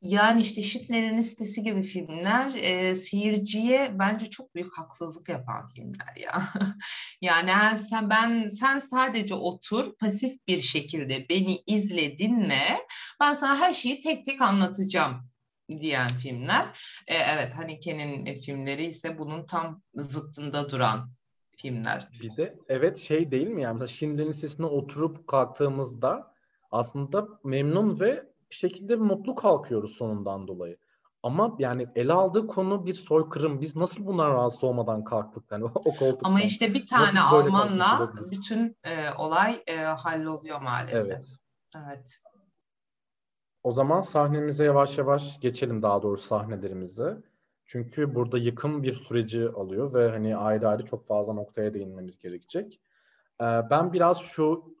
Yani 0.00 0.40
işte 0.40 0.62
Schindler'in 0.62 1.18
listesi 1.18 1.62
gibi 1.62 1.82
filmler 1.82 2.54
e, 2.54 2.94
seyirciye 2.94 3.98
bence 3.98 4.30
çok 4.30 4.54
büyük 4.54 4.78
haksızlık 4.78 5.28
yapan 5.28 5.66
filmler 5.66 6.16
ya. 6.16 6.42
yani 7.20 7.78
sen 7.78 8.10
ben 8.10 8.48
sen 8.48 8.78
sadece 8.78 9.34
otur 9.34 9.96
pasif 9.96 10.46
bir 10.48 10.60
şekilde 10.60 11.28
beni 11.28 11.58
izle 11.66 12.18
dinle. 12.18 12.78
Ben 13.20 13.34
sana 13.34 13.56
her 13.56 13.72
şeyi 13.72 14.00
tek 14.00 14.26
tek 14.26 14.40
anlatacağım 14.40 15.30
diyen 15.68 16.08
filmler. 16.08 16.66
E, 17.06 17.14
evet 17.14 17.54
Haneke'nin 17.54 18.40
filmleri 18.40 18.84
ise 18.84 19.18
bunun 19.18 19.46
tam 19.46 19.82
zıttında 19.94 20.70
duran 20.70 21.10
filmler. 21.56 22.08
Bir 22.22 22.36
de 22.36 22.58
evet 22.68 22.98
şey 22.98 23.30
değil 23.30 23.46
mi 23.46 23.62
yani 23.62 23.72
mesela 23.72 23.88
Schindler'in 23.88 24.28
listesine 24.28 24.66
oturup 24.66 25.26
kalktığımızda 25.26 26.34
aslında 26.70 27.28
memnun 27.44 28.00
ve 28.00 28.33
şekilde 28.54 28.96
mutlu 28.96 29.34
kalkıyoruz 29.34 29.96
sonundan 29.96 30.48
dolayı. 30.48 30.78
Ama 31.22 31.56
yani 31.58 31.86
ele 31.94 32.12
aldığı 32.12 32.46
konu 32.46 32.86
bir 32.86 32.94
soykırım. 32.94 33.60
Biz 33.60 33.76
nasıl 33.76 34.06
bundan 34.06 34.30
rahatsız 34.30 34.64
olmadan 34.64 35.04
kalktık 35.04 35.44
yani 35.52 35.64
o 35.74 35.82
koltuktan? 35.82 36.30
Ama 36.30 36.40
işte 36.40 36.74
bir 36.74 36.86
tane 36.86 37.20
Almanla 37.20 38.12
bütün 38.30 38.76
e, 38.84 39.10
olay 39.18 39.62
e, 39.66 39.76
halloluyor 39.76 40.60
maalesef. 40.60 41.12
Evet. 41.12 41.38
evet. 41.74 42.18
O 43.62 43.72
zaman 43.72 44.00
sahnemize 44.00 44.64
yavaş 44.64 44.98
yavaş 44.98 45.40
geçelim 45.40 45.82
daha 45.82 46.02
doğrusu 46.02 46.26
sahnelerimize. 46.26 47.22
Çünkü 47.66 48.14
burada 48.14 48.38
yıkım 48.38 48.82
bir 48.82 48.92
süreci 48.92 49.48
alıyor 49.48 49.94
ve 49.94 50.10
hani 50.10 50.36
ayrı 50.36 50.68
ayrı 50.68 50.84
çok 50.84 51.06
fazla 51.08 51.32
noktaya 51.32 51.74
değinmemiz 51.74 52.18
gerekecek. 52.18 52.80
Ee, 53.40 53.44
ben 53.44 53.92
biraz 53.92 54.18
şu 54.18 54.74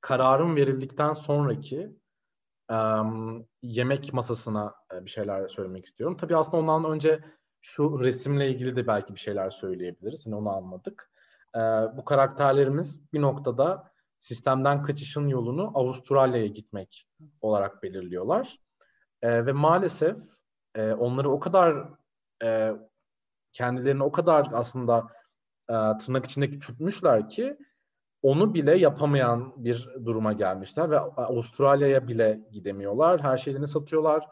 kararın 0.00 0.56
verildikten 0.56 1.14
sonraki 1.14 2.01
yemek 3.62 4.12
masasına 4.12 4.74
bir 4.92 5.10
şeyler 5.10 5.48
söylemek 5.48 5.84
istiyorum. 5.84 6.16
Tabii 6.16 6.36
aslında 6.36 6.56
ondan 6.56 6.92
önce 6.92 7.20
şu 7.60 8.04
resimle 8.04 8.50
ilgili 8.50 8.76
de 8.76 8.86
belki 8.86 9.14
bir 9.14 9.20
şeyler 9.20 9.50
söyleyebiliriz. 9.50 10.26
Hani 10.26 10.34
onu 10.34 10.50
anladık. 10.50 11.10
E, 11.56 11.60
bu 11.96 12.04
karakterlerimiz 12.04 13.12
bir 13.12 13.20
noktada 13.20 13.92
sistemden 14.18 14.82
kaçışın 14.82 15.28
yolunu 15.28 15.70
Avustralya'ya 15.74 16.46
gitmek 16.46 17.08
olarak 17.40 17.82
belirliyorlar. 17.82 18.58
E, 19.22 19.46
ve 19.46 19.52
maalesef 19.52 20.16
e, 20.74 20.92
onları 20.92 21.30
o 21.30 21.40
kadar 21.40 21.88
e, 22.44 22.72
kendilerini 23.52 24.02
o 24.02 24.12
kadar 24.12 24.48
aslında 24.52 25.08
e, 25.68 25.74
tırnak 25.74 26.24
içinde 26.24 26.50
küçültmüşler 26.50 27.28
ki 27.28 27.56
onu 28.22 28.54
bile 28.54 28.78
yapamayan 28.78 29.52
bir 29.56 29.88
duruma 30.04 30.32
gelmişler 30.32 30.90
ve 30.90 30.98
Avustralya'ya 30.98 32.08
bile 32.08 32.40
gidemiyorlar. 32.52 33.22
Her 33.22 33.38
şeylerini 33.38 33.68
satıyorlar. 33.68 34.28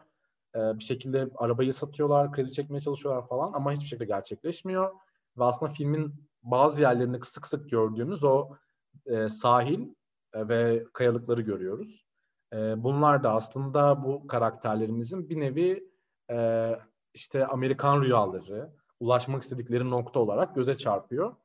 Ee, 0.57 0.79
bir 0.79 0.85
şekilde 0.85 1.29
arabayı 1.37 1.75
satıyorlar, 1.75 2.33
kredi 2.33 2.53
çekmeye 2.53 2.81
çalışıyorlar 2.81 3.29
falan 3.29 3.53
ama 3.53 3.73
hiçbir 3.73 3.87
şekilde 3.87 4.05
gerçekleşmiyor. 4.05 4.95
Ve 5.39 5.45
aslında 5.45 5.73
filmin 5.73 6.15
bazı 6.43 6.81
yerlerini 6.81 7.25
sık 7.25 7.47
sık 7.47 7.71
gördüğümüz 7.71 8.25
o 8.25 8.49
e, 9.07 9.29
sahil 9.29 9.89
e, 10.35 10.49
ve 10.49 10.85
kayalıkları 10.93 11.41
görüyoruz. 11.41 12.05
E, 12.53 12.85
bunlar 12.85 13.23
da 13.23 13.33
aslında 13.33 14.05
bu 14.05 14.27
karakterlerimizin 14.27 15.29
bir 15.29 15.41
nevi 15.41 15.91
e, 16.31 16.71
işte 17.15 17.47
Amerikan 17.47 18.03
rüyaları, 18.03 18.71
ulaşmak 19.01 19.43
istedikleri 19.43 19.91
nokta 19.91 20.21
olarak 20.21 20.55
göze 20.55 20.79
çarpıyor. 20.79 21.37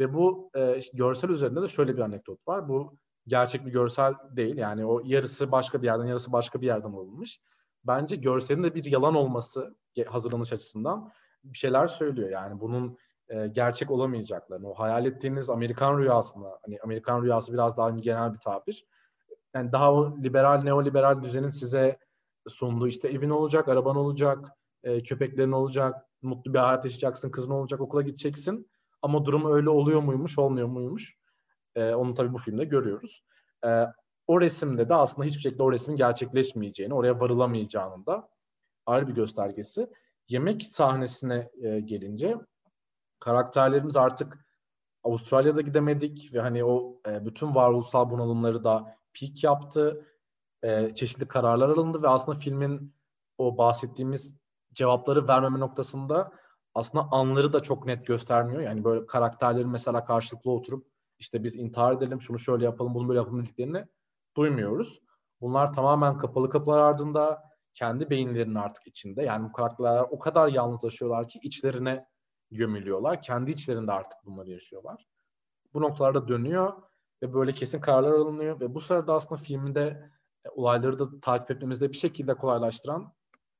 Ve 0.00 0.14
bu 0.14 0.50
e, 0.56 0.80
görsel 0.94 1.28
üzerinde 1.28 1.62
de 1.62 1.68
şöyle 1.68 1.96
bir 1.96 2.02
anekdot 2.02 2.48
var. 2.48 2.68
Bu 2.68 2.96
gerçek 3.26 3.66
bir 3.66 3.72
görsel 3.72 4.14
değil. 4.30 4.56
Yani 4.56 4.86
o 4.86 5.02
yarısı 5.04 5.52
başka 5.52 5.82
bir 5.82 5.86
yerden, 5.86 6.06
yarısı 6.06 6.32
başka 6.32 6.60
bir 6.60 6.66
yerden 6.66 6.92
alınmış. 6.92 7.40
Bence 7.84 8.16
görselin 8.16 8.62
de 8.62 8.74
bir 8.74 8.84
yalan 8.84 9.14
olması 9.14 9.76
hazırlanış 10.06 10.52
açısından 10.52 11.10
bir 11.44 11.58
şeyler 11.58 11.86
söylüyor. 11.86 12.30
Yani 12.30 12.60
bunun 12.60 12.98
e, 13.28 13.46
gerçek 13.46 13.90
olamayacaklarını, 13.90 14.70
o 14.70 14.74
hayal 14.74 15.06
ettiğiniz 15.06 15.50
Amerikan 15.50 15.98
rüyasına, 15.98 16.48
hani 16.64 16.78
Amerikan 16.84 17.22
rüyası 17.22 17.52
biraz 17.52 17.76
daha 17.76 17.90
genel 17.90 18.32
bir 18.32 18.38
tabir. 18.38 18.86
Yani 19.54 19.72
daha 19.72 19.92
o 19.92 20.16
liberal, 20.16 20.62
neoliberal 20.62 21.22
düzenin 21.22 21.48
size 21.48 21.98
sunduğu 22.48 22.86
işte 22.86 23.08
evin 23.08 23.30
olacak, 23.30 23.68
araban 23.68 23.96
olacak, 23.96 24.38
e, 24.82 25.02
köpeklerin 25.02 25.52
olacak, 25.52 26.06
mutlu 26.22 26.54
bir 26.54 26.58
hayat 26.58 26.84
yaşayacaksın, 26.84 27.30
kızın 27.30 27.50
olacak, 27.50 27.80
okula 27.80 28.02
gideceksin. 28.02 28.70
Ama 29.06 29.24
durum 29.24 29.52
öyle 29.52 29.70
oluyor 29.70 30.02
muymuş, 30.02 30.38
olmuyor 30.38 30.68
muymuş? 30.68 31.16
E, 31.74 31.94
onu 31.94 32.14
tabii 32.14 32.32
bu 32.32 32.38
filmde 32.38 32.64
görüyoruz. 32.64 33.24
E, 33.64 33.84
o 34.26 34.40
resimde 34.40 34.88
de 34.88 34.94
aslında 34.94 35.26
hiçbir 35.26 35.40
şekilde 35.40 35.62
o 35.62 35.72
resmin 35.72 35.96
gerçekleşmeyeceğini, 35.96 36.94
oraya 36.94 37.20
varılamayacağının 37.20 38.06
da 38.06 38.28
ayrı 38.86 39.08
bir 39.08 39.14
göstergesi. 39.14 39.90
Yemek 40.28 40.62
sahnesine 40.62 41.50
e, 41.62 41.80
gelince 41.80 42.36
karakterlerimiz 43.20 43.96
artık 43.96 44.46
Avustralya'da 45.04 45.60
gidemedik 45.60 46.34
ve 46.34 46.40
hani 46.40 46.64
o 46.64 47.00
e, 47.08 47.24
bütün 47.24 47.54
varoluşsal 47.54 48.10
bunalımları 48.10 48.64
da 48.64 48.96
peak 49.20 49.44
yaptı. 49.44 50.06
E, 50.62 50.94
çeşitli 50.94 51.28
kararlar 51.28 51.68
alındı 51.68 52.02
ve 52.02 52.08
aslında 52.08 52.38
filmin 52.38 52.94
o 53.38 53.58
bahsettiğimiz 53.58 54.34
cevapları 54.72 55.28
vermeme 55.28 55.60
noktasında 55.60 56.32
aslında 56.76 57.08
anları 57.10 57.52
da 57.52 57.62
çok 57.62 57.86
net 57.86 58.06
göstermiyor. 58.06 58.62
Yani 58.62 58.84
böyle 58.84 59.06
karakterlerin 59.06 59.68
mesela 59.68 60.04
karşılıklı 60.04 60.50
oturup 60.50 60.86
işte 61.18 61.44
biz 61.44 61.54
intihar 61.54 61.92
edelim, 61.92 62.20
şunu 62.20 62.38
şöyle 62.38 62.64
yapalım, 62.64 62.94
bunu 62.94 63.08
böyle 63.08 63.18
yapalım 63.18 63.42
dediklerini 63.42 63.86
duymuyoruz. 64.36 65.02
Bunlar 65.40 65.74
tamamen 65.74 66.18
kapalı 66.18 66.50
kapılar 66.50 66.78
ardında 66.78 67.42
kendi 67.74 68.10
beyinlerinin 68.10 68.54
artık 68.54 68.86
içinde. 68.86 69.22
Yani 69.22 69.48
bu 69.48 69.52
karakterler 69.52 70.06
o 70.10 70.18
kadar 70.18 70.48
yalnızlaşıyorlar 70.48 71.28
ki 71.28 71.38
içlerine 71.42 72.06
gömülüyorlar. 72.50 73.22
Kendi 73.22 73.50
içlerinde 73.50 73.92
artık 73.92 74.18
bunları 74.24 74.50
yaşıyorlar. 74.50 75.06
Bu 75.74 75.80
noktalarda 75.80 76.28
dönüyor 76.28 76.72
ve 77.22 77.34
böyle 77.34 77.52
kesin 77.52 77.80
kararlar 77.80 78.12
alınıyor 78.12 78.60
ve 78.60 78.74
bu 78.74 78.80
sırada 78.80 79.14
aslında 79.14 79.42
filmde 79.42 80.10
e, 80.44 80.48
olayları 80.48 80.98
da 80.98 81.20
takip 81.20 81.50
etmemizde 81.50 81.92
bir 81.92 81.96
şekilde 81.96 82.34
kolaylaştıran 82.34 83.12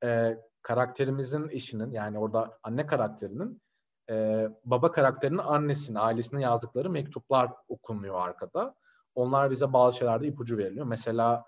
e, 0.04 0.36
karakterimizin 0.66 1.48
işinin 1.48 1.90
yani 1.90 2.18
orada 2.18 2.58
anne 2.62 2.86
karakterinin 2.86 3.62
e, 4.10 4.48
baba 4.64 4.92
karakterinin 4.92 5.38
annesine, 5.38 5.98
ailesine 5.98 6.42
yazdıkları 6.42 6.90
mektuplar 6.90 7.52
okunuyor 7.68 8.20
arkada. 8.20 8.74
Onlar 9.14 9.50
bize 9.50 9.72
bazı 9.72 9.96
şeylerde 9.96 10.26
ipucu 10.26 10.58
veriliyor. 10.58 10.86
Mesela 10.86 11.44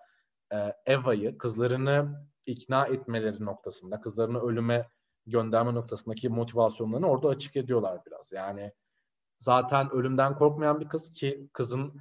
e, 0.53 0.75
Eva'yı 0.87 1.39
kızlarını 1.39 2.27
ikna 2.47 2.87
etmeleri 2.87 3.45
noktasında, 3.45 4.01
kızlarını 4.01 4.41
ölüme 4.41 4.89
gönderme 5.27 5.75
noktasındaki 5.75 6.29
motivasyonlarını 6.29 7.07
orada 7.07 7.29
açık 7.29 7.57
ediyorlar 7.57 8.01
biraz. 8.07 8.33
Yani 8.33 8.73
zaten 9.39 9.91
ölümden 9.91 10.35
korkmayan 10.35 10.81
bir 10.81 10.89
kız 10.89 11.13
ki 11.13 11.49
kızın 11.53 12.01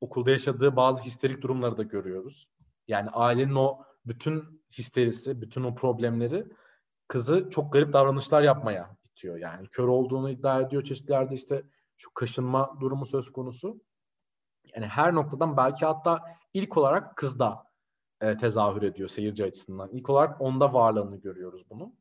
okulda 0.00 0.30
yaşadığı 0.30 0.76
bazı 0.76 1.02
histerik 1.02 1.42
durumları 1.42 1.76
da 1.76 1.82
görüyoruz. 1.82 2.50
Yani 2.88 3.10
ailenin 3.10 3.54
o 3.54 3.82
bütün 4.06 4.57
histerisi, 4.72 5.40
bütün 5.40 5.62
o 5.64 5.74
problemleri 5.74 6.46
kızı 7.08 7.50
çok 7.50 7.72
garip 7.72 7.92
davranışlar 7.92 8.42
yapmaya 8.42 8.96
itiyor. 9.10 9.36
Yani 9.36 9.68
kör 9.68 9.88
olduğunu 9.88 10.30
iddia 10.30 10.60
ediyor 10.60 10.84
çeşitli 10.84 11.12
yerde 11.12 11.34
işte 11.34 11.62
şu 11.96 12.14
kaşınma 12.14 12.76
durumu 12.80 13.06
söz 13.06 13.32
konusu. 13.32 13.80
Yani 14.74 14.86
her 14.86 15.14
noktadan 15.14 15.56
belki 15.56 15.86
hatta 15.86 16.22
ilk 16.54 16.76
olarak 16.76 17.16
kızda 17.16 17.64
e, 18.20 18.36
tezahür 18.36 18.82
ediyor 18.82 19.08
seyirci 19.08 19.44
açısından. 19.44 19.90
İlk 19.90 20.10
olarak 20.10 20.40
onda 20.40 20.72
varlığını 20.72 21.16
görüyoruz 21.16 21.70
bunu. 21.70 21.92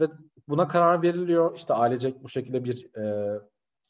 Ve 0.00 0.06
buna 0.48 0.68
karar 0.68 1.02
veriliyor. 1.02 1.56
İşte 1.56 1.74
ailecek 1.74 2.22
bu 2.22 2.28
şekilde 2.28 2.64
bir 2.64 2.96
e, 2.96 3.38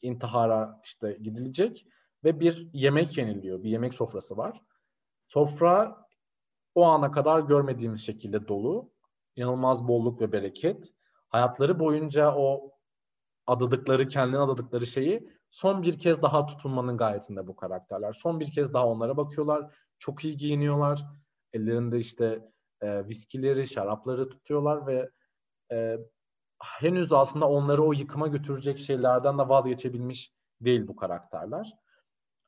intihara 0.01 0.81
işte 0.83 1.17
gidilecek 1.21 1.87
ve 2.23 2.39
bir 2.39 2.69
yemek 2.73 3.17
yeniliyor. 3.17 3.63
Bir 3.63 3.69
yemek 3.69 3.93
sofrası 3.93 4.37
var. 4.37 4.61
Sofra 5.27 6.02
o 6.75 6.83
ana 6.85 7.11
kadar 7.11 7.39
görmediğimiz 7.39 8.05
şekilde 8.05 8.47
dolu. 8.47 8.91
İnanılmaz 9.35 9.87
bolluk 9.87 10.21
ve 10.21 10.31
bereket. 10.31 10.93
Hayatları 11.29 11.79
boyunca 11.79 12.35
o 12.35 12.71
adadıkları, 13.47 14.07
kendine 14.07 14.39
adadıkları 14.39 14.85
şeyi 14.85 15.29
son 15.51 15.83
bir 15.83 15.99
kez 15.99 16.21
daha 16.21 16.45
tutunmanın 16.45 16.97
gayetinde 16.97 17.47
bu 17.47 17.55
karakterler. 17.55 18.13
Son 18.13 18.39
bir 18.39 18.51
kez 18.51 18.73
daha 18.73 18.87
onlara 18.87 19.17
bakıyorlar. 19.17 19.75
Çok 19.99 20.25
iyi 20.25 20.37
giyiniyorlar. 20.37 21.05
Ellerinde 21.53 21.97
işte 21.97 22.49
e, 22.81 23.07
viskileri, 23.07 23.67
şarapları 23.67 24.29
tutuyorlar 24.29 24.87
ve 24.87 25.09
e, 25.71 25.97
henüz 26.59 27.13
aslında 27.13 27.49
onları 27.49 27.83
o 27.83 27.93
yıkıma 27.93 28.27
götürecek 28.27 28.77
şeylerden 28.77 29.37
de 29.37 29.49
vazgeçebilmiş 29.49 30.33
değil 30.61 30.87
bu 30.87 30.95
karakterler. 30.95 31.73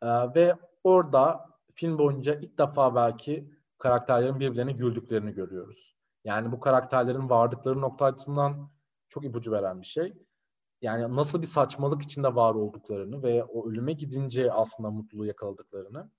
E, 0.01 0.07
ve 0.07 0.55
orada 0.83 1.45
film 1.73 1.97
boyunca 1.97 2.35
ilk 2.35 2.57
defa 2.57 2.95
belki 2.95 3.54
karakterlerin 3.77 4.39
birbirlerine 4.39 4.71
güldüklerini 4.71 5.33
görüyoruz. 5.33 5.95
Yani 6.23 6.51
bu 6.51 6.59
karakterlerin 6.59 7.29
vardıkları 7.29 7.81
nokta 7.81 8.05
açısından 8.05 8.71
çok 9.09 9.25
ipucu 9.25 9.51
veren 9.51 9.81
bir 9.81 9.85
şey. 9.85 10.13
Yani 10.81 11.15
nasıl 11.15 11.41
bir 11.41 11.47
saçmalık 11.47 12.01
içinde 12.01 12.35
var 12.35 12.55
olduklarını 12.55 13.23
ve 13.23 13.43
o 13.43 13.69
ölüme 13.69 13.93
gidince 13.93 14.51
aslında 14.51 14.91
mutluluğu 14.91 15.25
yakaladıklarını. 15.25 16.11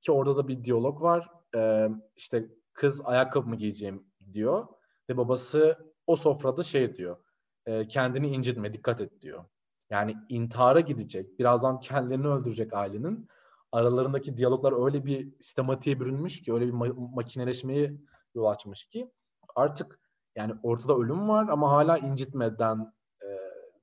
Ki 0.00 0.12
orada 0.12 0.36
da 0.36 0.48
bir 0.48 0.64
diyalog 0.64 1.02
var. 1.02 1.28
Ee, 1.56 1.88
işte 2.16 2.48
kız 2.72 3.00
ayakkabı 3.04 3.48
mı 3.48 3.56
giyeceğim 3.56 4.06
diyor. 4.32 4.66
Ve 5.08 5.16
babası 5.16 5.78
o 6.06 6.16
sofrada 6.16 6.62
şey 6.62 6.96
diyor. 6.96 7.16
E, 7.66 7.88
kendini 7.88 8.28
incitme, 8.28 8.72
dikkat 8.72 9.00
et 9.00 9.22
diyor. 9.22 9.44
Yani 9.90 10.16
intihara 10.28 10.80
gidecek, 10.80 11.38
birazdan 11.38 11.80
kendilerini 11.80 12.26
öldürecek 12.26 12.74
ailenin 12.74 13.28
aralarındaki 13.72 14.36
diyaloglar 14.36 14.84
öyle 14.86 15.04
bir 15.04 15.32
sistematiğe 15.40 16.00
bürünmüş 16.00 16.42
ki, 16.42 16.52
öyle 16.52 16.66
bir 16.66 16.72
ma- 16.72 17.14
makineleşmeye 17.14 17.94
yol 18.34 18.44
açmış 18.44 18.86
ki 18.86 19.10
artık 19.56 20.00
yani 20.36 20.54
ortada 20.62 20.96
ölüm 20.96 21.28
var 21.28 21.48
ama 21.48 21.70
hala 21.70 21.98
incitmeden 21.98 22.92
e, 23.22 23.28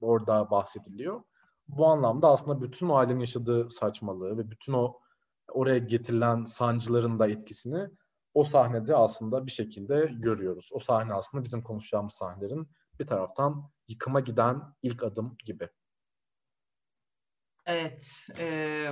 orada 0.01 0.51
bahsediliyor. 0.51 1.23
Bu 1.67 1.87
anlamda 1.87 2.29
aslında 2.29 2.61
bütün 2.61 2.89
ailenin 2.89 3.19
yaşadığı 3.19 3.69
saçmalığı 3.69 4.37
ve 4.37 4.51
bütün 4.51 4.73
o 4.73 4.99
oraya 5.47 5.77
getirilen 5.77 6.43
sancıların 6.43 7.19
da 7.19 7.27
etkisini 7.27 7.89
o 8.33 8.43
sahnede 8.43 8.95
aslında 8.95 9.45
bir 9.45 9.51
şekilde 9.51 10.05
görüyoruz. 10.05 10.69
O 10.73 10.79
sahne 10.79 11.13
aslında 11.13 11.43
bizim 11.43 11.63
konuşacağımız 11.63 12.13
sahnelerin 12.13 12.69
bir 12.99 13.07
taraftan 13.07 13.71
yıkıma 13.87 14.19
giden 14.19 14.61
ilk 14.81 15.03
adım 15.03 15.37
gibi. 15.45 15.69
Evet, 17.65 18.27
e, 18.39 18.87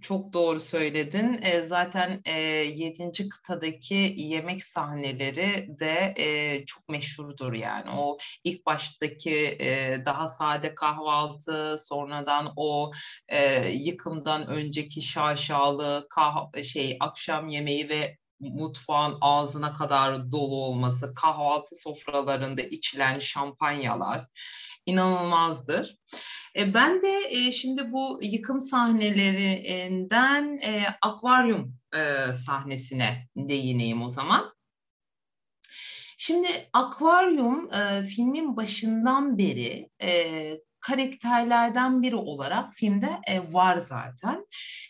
çok 0.00 0.32
doğru 0.32 0.60
söyledin. 0.60 1.40
E, 1.42 1.62
zaten 1.62 2.22
e, 2.24 2.40
7. 2.40 3.28
kıtadaki 3.28 4.14
yemek 4.16 4.64
sahneleri 4.64 5.78
de 5.78 6.14
e, 6.18 6.64
çok 6.64 6.88
meşhurdur 6.88 7.52
yani. 7.52 7.90
O 7.90 8.18
ilk 8.44 8.66
baştaki 8.66 9.36
e, 9.60 10.02
daha 10.04 10.26
sade 10.26 10.74
kahvaltı, 10.74 11.76
sonradan 11.78 12.52
o 12.56 12.90
e, 13.28 13.68
yıkımdan 13.68 14.46
önceki 14.46 15.02
şaşalı 15.02 16.06
kah 16.10 16.62
şey 16.62 16.96
akşam 17.00 17.48
yemeği 17.48 17.88
ve 17.88 18.16
mutfağın 18.40 19.18
ağzına 19.20 19.72
kadar 19.72 20.32
dolu 20.32 20.56
olması, 20.56 21.14
kahvaltı 21.14 21.76
sofralarında 21.76 22.62
içilen 22.62 23.18
şampanyalar 23.18 24.22
inanılmazdır. 24.86 25.96
E, 26.56 26.74
ben 26.74 27.02
de 27.02 27.20
e, 27.30 27.52
şimdi 27.52 27.92
bu 27.92 28.20
yıkım 28.22 28.60
sahnelerinden 28.60 30.56
e, 30.56 30.84
akvaryum 31.02 31.76
sahnesine 32.34 33.28
değineyim 33.36 34.02
o 34.02 34.08
zaman. 34.08 34.54
Şimdi 36.18 36.48
akvaryum 36.72 37.68
filmin 38.02 38.56
başından 38.56 39.38
beri 39.38 39.90
karakterlerden 40.86 42.02
biri 42.02 42.16
olarak 42.16 42.74
filmde 42.74 43.10
e, 43.28 43.52
var 43.52 43.76
zaten. 43.76 44.46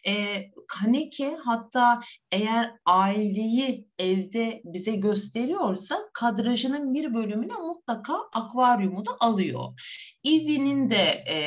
E, 0.07 0.45
Haneke 0.71 1.37
hatta 1.45 2.01
eğer 2.33 2.73
aileyi 2.87 3.89
evde 3.99 4.61
bize 4.65 4.97
gösteriyorsa 4.97 5.99
kadrajının 6.15 6.95
bir 6.95 7.15
bölümüne 7.15 7.55
mutlaka 7.55 8.15
akvaryumu 8.33 9.07
da 9.07 9.11
alıyor. 9.21 9.81
Ivy'nin 10.25 10.89
de 10.89 11.25
e, 11.31 11.39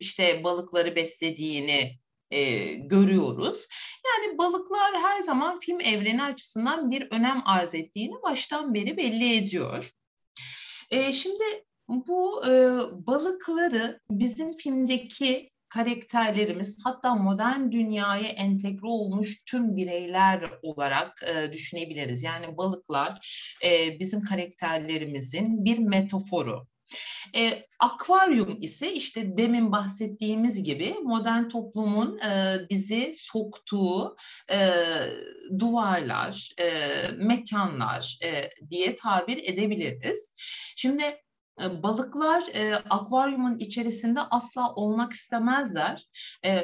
işte 0.00 0.44
balıkları 0.44 0.96
beslediğini 0.96 1.98
e, 2.30 2.72
görüyoruz. 2.74 3.66
Yani 4.06 4.38
balıklar 4.38 4.94
her 5.02 5.20
zaman 5.20 5.58
film 5.58 5.80
evreni 5.80 6.22
açısından 6.22 6.90
bir 6.90 7.08
önem 7.10 7.42
arz 7.46 7.74
ettiğini 7.74 8.14
baştan 8.22 8.74
beri 8.74 8.96
belli 8.96 9.36
ediyor. 9.36 9.90
E, 10.90 11.12
şimdi 11.12 11.65
bu 11.88 12.46
e, 12.46 12.50
balıkları 13.06 14.00
bizim 14.10 14.52
filmdeki 14.56 15.50
karakterlerimiz 15.68 16.78
hatta 16.84 17.14
modern 17.14 17.72
dünyaya 17.72 18.28
entegre 18.28 18.86
olmuş 18.86 19.44
tüm 19.44 19.76
bireyler 19.76 20.50
olarak 20.62 21.22
e, 21.22 21.52
düşünebiliriz. 21.52 22.22
Yani 22.22 22.56
balıklar 22.56 23.28
e, 23.64 24.00
bizim 24.00 24.20
karakterlerimizin 24.20 25.64
bir 25.64 25.78
metaforu. 25.78 26.66
E, 27.36 27.66
akvaryum 27.80 28.58
ise 28.60 28.92
işte 28.92 29.36
demin 29.36 29.72
bahsettiğimiz 29.72 30.62
gibi 30.62 30.94
modern 31.02 31.48
toplumun 31.48 32.18
e, 32.18 32.58
bizi 32.70 33.10
soktuğu 33.12 34.16
e, 34.52 34.58
duvarlar, 35.58 36.50
e, 36.60 36.72
mekanlar 37.16 38.18
e, 38.24 38.50
diye 38.70 38.94
tabir 38.94 39.52
edebiliriz. 39.52 40.34
Şimdi 40.76 41.25
balıklar 41.58 42.44
e, 42.54 42.74
akvaryumun 42.74 43.58
içerisinde 43.58 44.20
asla 44.20 44.74
olmak 44.74 45.12
istemezler. 45.12 46.06
E, 46.44 46.62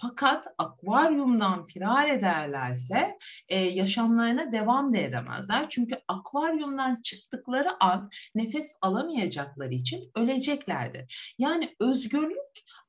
fakat 0.00 0.46
akvaryumdan 0.58 1.66
firar 1.66 2.08
ederlerse 2.08 3.18
e, 3.48 3.58
yaşamlarına 3.58 4.52
devam 4.52 4.92
da 4.92 4.98
edemezler. 4.98 5.68
Çünkü 5.68 5.94
akvaryumdan 6.08 7.02
çıktıkları 7.02 7.84
an 7.84 8.10
nefes 8.34 8.76
alamayacakları 8.82 9.74
için 9.74 10.10
öleceklerdir. 10.16 11.34
Yani 11.38 11.76
özgürlük 11.80 12.38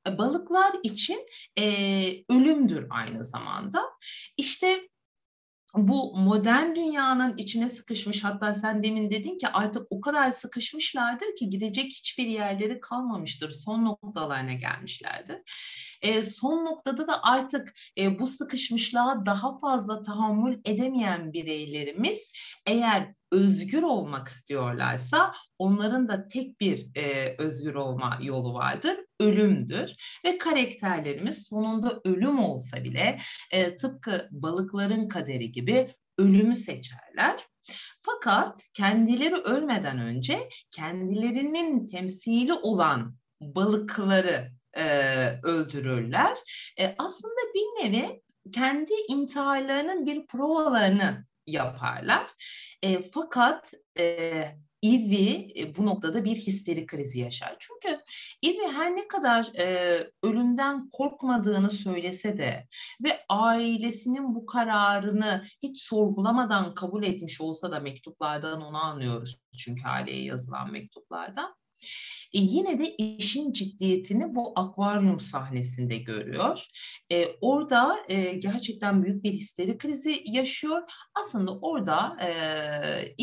e, 0.07 0.17
balıklar 0.17 0.71
için 0.83 1.25
e, 1.59 1.65
ölümdür 2.29 2.87
aynı 2.89 3.25
zamanda. 3.25 3.81
İşte 4.37 4.92
bu 5.75 6.17
modern 6.17 6.75
dünyanın 6.75 7.37
içine 7.37 7.69
sıkışmış 7.69 8.23
hatta 8.23 8.53
sen 8.53 8.83
demin 8.83 9.11
dedin 9.11 9.37
ki 9.37 9.47
artık 9.47 9.87
o 9.89 10.01
kadar 10.01 10.31
sıkışmışlardır 10.31 11.35
ki 11.35 11.49
gidecek 11.49 11.85
hiçbir 11.85 12.27
yerleri 12.27 12.79
kalmamıştır. 12.79 13.51
Son 13.51 13.85
noktalarına 13.85 14.53
gelmişlerdir. 14.53 15.37
E, 16.01 16.23
son 16.23 16.65
noktada 16.65 17.07
da 17.07 17.23
artık 17.23 17.73
e, 17.97 18.19
bu 18.19 18.27
sıkışmışlığa 18.27 19.25
daha 19.25 19.59
fazla 19.59 20.01
tahammül 20.01 20.61
edemeyen 20.65 21.33
bireylerimiz 21.33 22.33
eğer 22.65 23.13
özgür 23.33 23.83
olmak 23.83 24.27
istiyorlarsa 24.27 25.33
onların 25.59 26.07
da 26.07 26.27
tek 26.27 26.59
bir 26.59 26.87
e, 26.95 27.35
özgür 27.37 27.75
olma 27.75 28.19
yolu 28.21 28.53
vardır. 28.53 28.97
Ölümdür 29.19 29.95
ve 30.25 30.37
karakterlerimiz 30.37 31.47
sonunda 31.47 32.01
ölüm 32.05 32.39
olsa 32.39 32.83
bile 32.83 33.17
e, 33.51 33.75
tıpkı 33.75 34.27
balıkların 34.31 35.07
kaderi 35.07 35.51
gibi 35.51 35.93
ölümü 36.17 36.55
seçerler. 36.55 37.47
Fakat 37.99 38.67
kendileri 38.73 39.35
ölmeden 39.35 39.99
önce 39.99 40.39
kendilerinin 40.71 41.87
temsili 41.87 42.53
olan 42.53 43.15
balıkları 43.41 44.51
e, 44.73 44.83
öldürürler. 45.43 46.37
E, 46.79 46.95
aslında 46.97 47.41
bir 47.55 47.83
nevi 47.83 48.21
kendi 48.51 48.91
intiharlarının 49.09 50.05
bir 50.05 50.27
provalarını 50.27 51.25
yaparlar. 51.47 52.29
E, 52.83 53.01
fakat 53.01 53.73
e, 53.99 54.43
Ivy 54.83 55.51
e, 55.55 55.75
bu 55.77 55.85
noktada 55.85 56.25
bir 56.25 56.35
histeri 56.35 56.85
krizi 56.85 57.19
yaşar. 57.19 57.55
Çünkü 57.59 58.01
Ivy 58.45 58.67
her 58.75 58.95
ne 58.95 59.07
kadar 59.07 59.51
e, 59.57 59.97
ölümden 60.23 60.89
korkmadığını 60.89 61.71
söylese 61.71 62.37
de 62.37 62.67
ve 63.03 63.25
ailesinin 63.29 64.35
bu 64.35 64.45
kararını 64.45 65.43
hiç 65.63 65.81
sorgulamadan 65.81 66.73
kabul 66.73 67.03
etmiş 67.03 67.41
olsa 67.41 67.71
da 67.71 67.79
mektuplardan 67.79 68.61
onu 68.61 68.77
anlıyoruz. 68.77 69.39
Çünkü 69.57 69.87
aileye 69.87 70.23
yazılan 70.23 70.71
mektuplardan. 70.71 71.55
E, 72.33 72.39
yine 72.39 72.79
de 72.79 72.95
işin 72.95 73.51
ciddiyetini 73.51 74.35
bu 74.35 74.53
akvaryum 74.55 75.19
sahnesinde 75.19 75.97
görüyor. 75.97 76.65
E, 77.11 77.27
orada 77.41 77.97
e, 78.09 78.33
gerçekten 78.33 79.03
büyük 79.03 79.23
bir 79.23 79.33
histeri 79.33 79.77
krizi 79.77 80.23
yaşıyor. 80.25 80.81
Aslında 81.21 81.59
orada 81.59 82.17
e, 82.21 82.29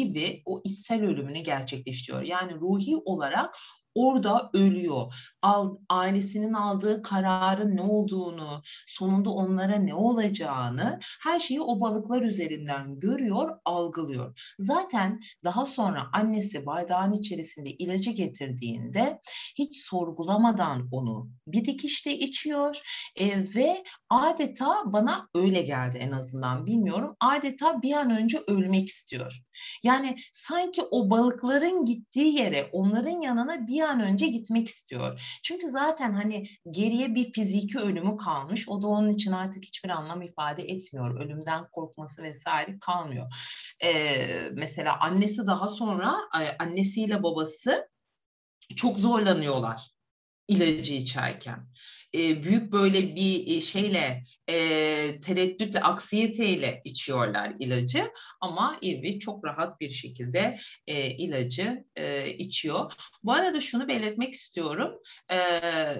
Ivy 0.00 0.42
o 0.44 0.62
içsel 0.64 1.04
ölümünü 1.04 1.38
gerçekleştiriyor. 1.38 2.22
Yani 2.22 2.54
ruhi 2.54 2.96
olarak 2.96 3.56
orada 3.94 4.50
ölüyor. 4.54 5.12
Al, 5.42 5.76
ailesinin 5.88 6.52
aldığı 6.52 7.02
kararın 7.02 7.76
ne 7.76 7.82
olduğunu, 7.82 8.62
sonunda 8.86 9.30
onlara 9.30 9.76
ne 9.76 9.94
olacağını 9.94 10.98
her 11.22 11.38
şeyi 11.38 11.60
o 11.60 11.80
balıklar 11.80 12.22
üzerinden 12.22 12.98
görüyor, 12.98 13.58
algılıyor. 13.64 14.54
Zaten 14.58 15.20
daha 15.44 15.66
sonra 15.66 16.06
annesi 16.12 16.66
bardağın 16.66 17.12
içerisinde 17.12 17.70
ilacı 17.70 18.10
getirdiğinde 18.10 19.20
hiç 19.58 19.84
sorgulamadan 19.84 20.88
onu 20.92 21.30
bir 21.46 21.64
dikişte 21.64 22.18
içiyor 22.18 22.80
e, 23.16 23.38
ve 23.54 23.84
adeta 24.10 24.82
bana 24.86 25.28
öyle 25.34 25.62
geldi 25.62 25.98
en 26.00 26.10
azından 26.10 26.66
bilmiyorum. 26.66 27.16
Adeta 27.20 27.82
bir 27.82 27.92
an 27.92 28.10
önce 28.10 28.38
ölmek 28.46 28.88
istiyor. 28.88 29.40
Yani 29.84 30.16
sanki 30.32 30.82
o 30.90 31.10
balıkların 31.10 31.84
gittiği 31.84 32.38
yere, 32.38 32.70
onların 32.72 33.20
yanına 33.20 33.66
bir 33.66 33.79
an 33.88 34.00
önce 34.00 34.26
gitmek 34.26 34.68
istiyor. 34.68 35.38
Çünkü 35.42 35.68
zaten 35.68 36.12
hani 36.12 36.46
geriye 36.70 37.14
bir 37.14 37.32
fiziki 37.32 37.78
ölümü 37.78 38.16
kalmış. 38.16 38.68
O 38.68 38.82
da 38.82 38.86
onun 38.86 39.10
için 39.10 39.32
artık 39.32 39.64
hiçbir 39.64 39.90
anlam 39.90 40.22
ifade 40.22 40.62
etmiyor. 40.62 41.20
Ölümden 41.20 41.68
korkması 41.72 42.22
vesaire 42.22 42.78
kalmıyor. 42.80 43.32
Ee, 43.84 44.48
mesela 44.52 45.00
annesi 45.00 45.46
daha 45.46 45.68
sonra 45.68 46.14
annesiyle 46.58 47.22
babası 47.22 47.88
çok 48.76 48.98
zorlanıyorlar 48.98 49.90
ilacı 50.48 50.94
içerken 50.94 51.66
e, 52.14 52.44
büyük 52.44 52.72
böyle 52.72 53.16
bir 53.16 53.56
e, 53.56 53.60
şeyle 53.60 54.22
e, 54.48 54.56
tereddütle, 55.20 55.80
aksiyeteyle 55.80 56.80
içiyorlar 56.84 57.52
ilacı 57.58 58.12
ama 58.40 58.76
Irvi 58.82 59.18
çok 59.18 59.44
rahat 59.44 59.80
bir 59.80 59.90
şekilde 59.90 60.56
e, 60.86 61.10
ilacı 61.10 61.84
e, 61.96 62.30
içiyor. 62.30 62.92
Bu 63.22 63.32
arada 63.32 63.60
şunu 63.60 63.88
belirtmek 63.88 64.34
istiyorum. 64.34 64.98
E, 65.28 65.36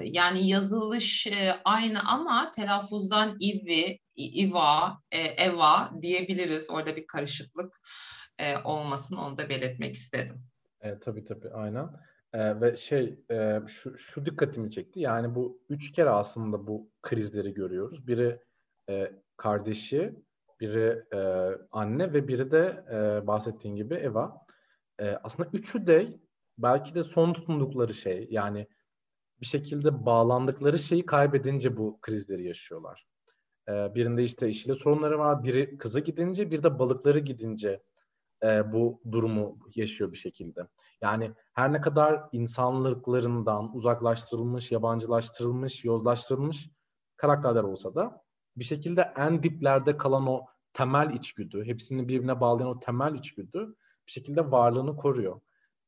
yani 0.05 0.49
yazılış 0.49 1.27
e, 1.27 1.57
aynı 1.65 2.01
ama 2.09 2.51
telaffuzdan 2.51 3.37
Irvi, 3.41 3.99
Iva, 4.17 4.99
e, 5.13 5.19
Eva 5.19 5.91
diyebiliriz. 6.03 6.71
Orada 6.71 6.97
bir 6.97 7.07
karışıklık 7.07 7.81
e, 8.39 8.57
olmasın 8.59 9.17
onu 9.17 9.37
da 9.37 9.49
belirtmek 9.49 9.95
istedim. 9.95 10.45
E, 10.81 10.99
tabii 10.99 11.25
tabii 11.25 11.49
aynen. 11.49 11.89
Ee, 12.33 12.61
ve 12.61 12.77
şey 12.77 13.19
e, 13.31 13.61
şu, 13.67 13.99
şu 13.99 14.27
dikkatimi 14.27 14.71
çekti. 14.71 15.01
Yani 15.01 15.35
bu 15.35 15.63
üç 15.69 15.93
kere 15.93 16.11
aslında 16.11 16.67
bu 16.67 16.91
krizleri 17.03 17.55
görüyoruz. 17.55 18.07
Biri 18.07 18.41
e, 18.89 19.13
kardeşi, 19.37 20.15
biri 20.61 21.05
e, 21.15 21.19
anne 21.71 22.13
ve 22.13 22.29
biri 22.29 22.51
de 22.51 22.85
e, 22.91 23.27
bahsettiğin 23.27 23.77
gibi 23.77 23.95
Eva. 23.95 24.47
E, 25.01 25.09
aslında 25.09 25.49
üçü 25.53 25.87
de 25.87 26.21
belki 26.59 26.95
de 26.95 27.05
son 27.05 27.33
tutundukları 27.33 27.95
şey 27.95 28.29
yani 28.31 28.67
bir 29.41 29.47
şekilde 29.47 30.07
bağlandıkları 30.07 30.79
şeyi 30.79 31.07
kaybedince 31.07 31.77
bu 31.77 32.01
krizleri 32.01 32.47
yaşıyorlar. 32.47 33.07
E, 33.69 33.95
birinde 33.95 34.25
işte 34.25 34.49
işle 34.49 34.75
sorunları 34.75 35.19
var. 35.19 35.45
Biri 35.45 35.79
kızı 35.79 36.01
gidince, 36.01 36.51
bir 36.51 36.63
de 36.63 36.79
balıkları 36.79 37.19
gidince 37.19 37.83
e, 38.45 38.73
bu 38.73 39.01
durumu 39.13 39.59
yaşıyor 39.75 40.13
bir 40.13 40.17
şekilde. 40.17 40.61
Yani 41.03 41.33
her 41.53 41.73
ne 41.73 41.81
kadar 41.81 42.23
insanlıklarından 42.33 43.77
uzaklaştırılmış, 43.77 44.73
yabancılaştırılmış, 44.73 45.85
yozlaştırılmış 45.85 46.71
karakterler 47.17 47.63
olsa 47.63 47.95
da 47.95 48.23
bir 48.57 48.65
şekilde 48.65 49.13
en 49.17 49.43
diplerde 49.43 49.97
kalan 49.97 50.27
o 50.27 50.47
temel 50.73 51.15
içgüdü, 51.15 51.65
hepsini 51.65 52.09
birbirine 52.09 52.41
bağlayan 52.41 52.71
o 52.71 52.81
temel 52.81 53.15
içgüdü 53.15 53.77
bir 54.07 54.13
şekilde 54.13 54.51
varlığını 54.51 54.97
koruyor. 54.97 55.41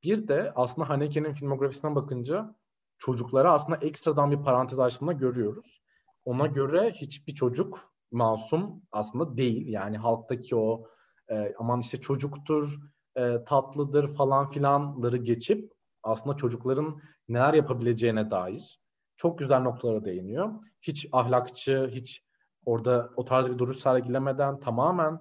Bir 0.03 0.28
de 0.28 0.53
aslında 0.57 0.88
Haneke'nin 0.88 1.32
filmografisine 1.32 1.94
bakınca 1.94 2.55
çocuklara 2.98 3.53
aslında 3.53 3.78
ekstradan 3.82 4.30
bir 4.30 4.42
parantez 4.42 4.80
açtığında 4.80 5.12
görüyoruz. 5.12 5.82
Ona 6.24 6.46
göre 6.46 6.90
hiçbir 6.90 7.34
çocuk 7.34 7.92
masum 8.11 8.82
aslında 8.92 9.36
değil. 9.36 9.68
Yani 9.68 9.98
halktaki 9.98 10.57
o 10.57 10.86
e, 11.32 11.54
aman 11.58 11.80
işte 11.80 12.00
çocuktur, 12.00 12.78
e, 13.16 13.44
tatlıdır 13.44 14.14
falan 14.14 14.50
filanları 14.50 15.16
geçip 15.16 15.72
aslında 16.02 16.36
çocukların 16.36 17.00
neler 17.28 17.54
yapabileceğine 17.54 18.30
dair 18.30 18.80
çok 19.16 19.38
güzel 19.38 19.60
noktalara 19.60 20.04
değiniyor. 20.04 20.52
Hiç 20.82 21.08
ahlakçı, 21.12 21.88
hiç 21.90 22.24
orada 22.64 23.10
o 23.16 23.24
tarz 23.24 23.50
bir 23.50 23.58
duruş 23.58 23.76
sergilemeden 23.76 24.60
tamamen 24.60 25.20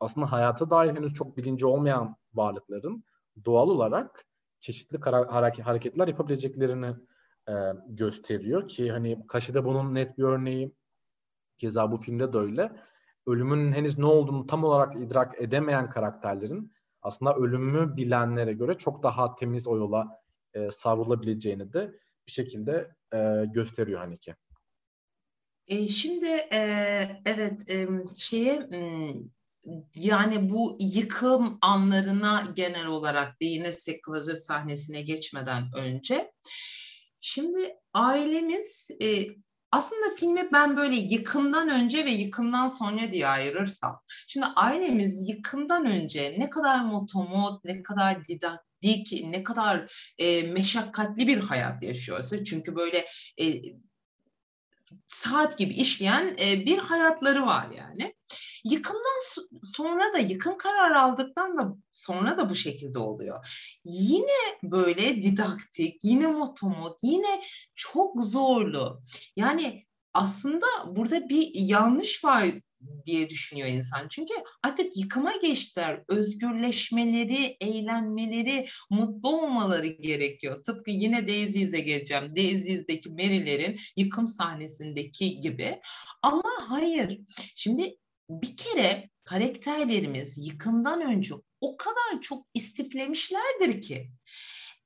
aslında 0.00 0.32
hayata 0.32 0.70
dair 0.70 0.96
henüz 0.96 1.14
çok 1.14 1.36
bilinci 1.36 1.66
olmayan 1.66 2.16
varlıkların 2.34 3.04
doğal 3.44 3.68
olarak 3.68 4.24
çeşitli 4.60 4.98
hareketler 5.62 6.08
yapabileceklerini 6.08 6.96
e, 7.48 7.52
gösteriyor 7.88 8.68
ki 8.68 8.92
hani 8.92 9.26
Kaşı'da 9.28 9.64
bunun 9.64 9.94
net 9.94 10.18
bir 10.18 10.22
örneği 10.22 10.74
keza 11.58 11.92
bu 11.92 11.96
filmde 11.96 12.32
de 12.32 12.38
öyle. 12.38 12.72
Ölümün 13.26 13.72
henüz 13.72 13.98
ne 13.98 14.06
olduğunu 14.06 14.46
tam 14.46 14.64
olarak 14.64 14.96
idrak 14.96 15.40
edemeyen 15.42 15.90
karakterlerin 15.90 16.72
aslında 17.02 17.34
ölümü 17.34 17.96
bilenlere 17.96 18.52
göre 18.52 18.78
çok 18.78 19.02
daha 19.02 19.34
temiz 19.34 19.68
o 19.68 19.76
yola 19.76 20.22
e, 20.54 20.70
savrulabileceğini 20.70 21.72
de 21.72 21.92
bir 22.26 22.32
şekilde 22.32 22.94
e, 23.14 23.44
gösteriyor 23.54 24.18
ki. 24.18 24.34
E, 25.66 25.88
şimdi 25.88 26.28
e, 26.52 26.60
evet 27.26 27.70
e, 27.70 27.88
şeye 28.14 28.68
yani 29.94 30.50
bu 30.50 30.78
yıkım 30.80 31.58
anlarına 31.62 32.44
genel 32.54 32.86
olarak 32.86 33.40
değinirsek 33.40 34.02
klozet 34.04 34.44
sahnesine 34.44 35.02
geçmeden 35.02 35.64
önce 35.76 36.32
şimdi 37.20 37.76
ailemiz 37.94 38.90
e, 39.02 39.26
aslında 39.72 40.14
filmi 40.16 40.52
ben 40.52 40.76
böyle 40.76 40.96
yıkımdan 40.96 41.68
önce 41.68 42.04
ve 42.04 42.10
yıkımdan 42.10 42.68
sonra 42.68 43.12
diye 43.12 43.26
ayırırsam. 43.26 44.00
Şimdi 44.26 44.46
ailemiz 44.46 45.28
yıkımdan 45.28 45.86
önce 45.86 46.36
ne 46.38 46.50
kadar 46.50 46.84
motomot, 46.84 47.64
ne 47.64 47.82
kadar 47.82 48.24
didaktik, 48.24 49.24
ne 49.24 49.42
kadar 49.42 49.92
e, 50.18 50.42
meşakkatli 50.42 51.26
bir 51.26 51.40
hayat 51.40 51.82
yaşıyorsa. 51.82 52.44
Çünkü 52.44 52.76
böyle 52.76 53.06
e, 53.40 53.62
saat 55.06 55.58
gibi 55.58 55.74
işleyen 55.74 56.36
e, 56.40 56.66
bir 56.66 56.78
hayatları 56.78 57.46
var 57.46 57.66
yani. 57.76 58.14
Yıkımdan 58.64 59.20
sonra 59.62 60.12
da 60.12 60.18
yıkım 60.18 60.58
kararı 60.58 61.00
aldıktan 61.00 61.58
da 61.58 61.76
sonra 61.92 62.36
da 62.36 62.50
bu 62.50 62.54
şekilde 62.54 62.98
oluyor. 62.98 63.46
Yine 63.84 64.58
böyle 64.62 65.22
didaktik, 65.22 66.04
yine 66.04 66.26
motomot, 66.26 66.98
yine 67.02 67.42
çok 67.74 68.22
zorlu. 68.22 69.02
Yani 69.36 69.86
aslında 70.14 70.66
burada 70.86 71.28
bir 71.28 71.50
yanlış 71.54 72.24
var 72.24 72.44
diye 73.06 73.30
düşünüyor 73.30 73.68
insan. 73.68 74.08
Çünkü 74.08 74.34
artık 74.62 74.96
yıkıma 74.96 75.32
geçtiler. 75.42 76.02
Özgürleşmeleri, 76.08 77.56
eğlenmeleri, 77.60 78.66
mutlu 78.90 79.42
olmaları 79.42 79.86
gerekiyor. 79.86 80.62
Tıpkı 80.64 80.90
yine 80.90 81.26
Daisy's'e 81.26 81.80
geleceğim. 81.80 82.36
Daisy's'deki 82.36 83.10
Mary'lerin 83.10 83.78
yıkım 83.96 84.26
sahnesindeki 84.26 85.40
gibi. 85.40 85.80
Ama 86.22 86.50
hayır. 86.68 87.20
Şimdi 87.56 87.96
bir 88.30 88.56
kere 88.56 89.10
karakterlerimiz 89.24 90.48
yıkımdan 90.48 91.02
önce 91.02 91.34
o 91.60 91.76
kadar 91.76 92.20
çok 92.20 92.46
istiflemişlerdir 92.54 93.80
ki 93.80 94.10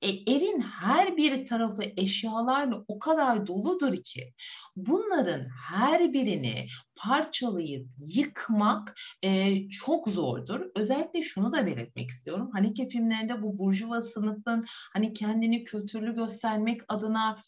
e, 0.02 0.08
evin 0.08 0.60
her 0.60 1.16
bir 1.16 1.46
tarafı 1.46 1.82
eşyalarla 1.96 2.84
o 2.88 2.98
kadar 2.98 3.46
doludur 3.46 3.96
ki 4.04 4.32
bunların 4.76 5.46
her 5.70 6.12
birini 6.12 6.66
parçalayıp 6.96 7.88
yıkmak 8.16 8.94
e, 9.22 9.56
çok 9.68 10.08
zordur. 10.08 10.60
Özellikle 10.74 11.22
şunu 11.22 11.52
da 11.52 11.66
belirtmek 11.66 12.10
istiyorum. 12.10 12.50
Haneke 12.52 12.86
filmlerinde 12.86 13.42
bu 13.42 13.58
burjuva 13.58 14.02
sınıfın 14.02 14.64
hani 14.92 15.14
kendini 15.14 15.64
kültürlü 15.64 16.14
göstermek 16.14 16.80
adına 16.88 17.40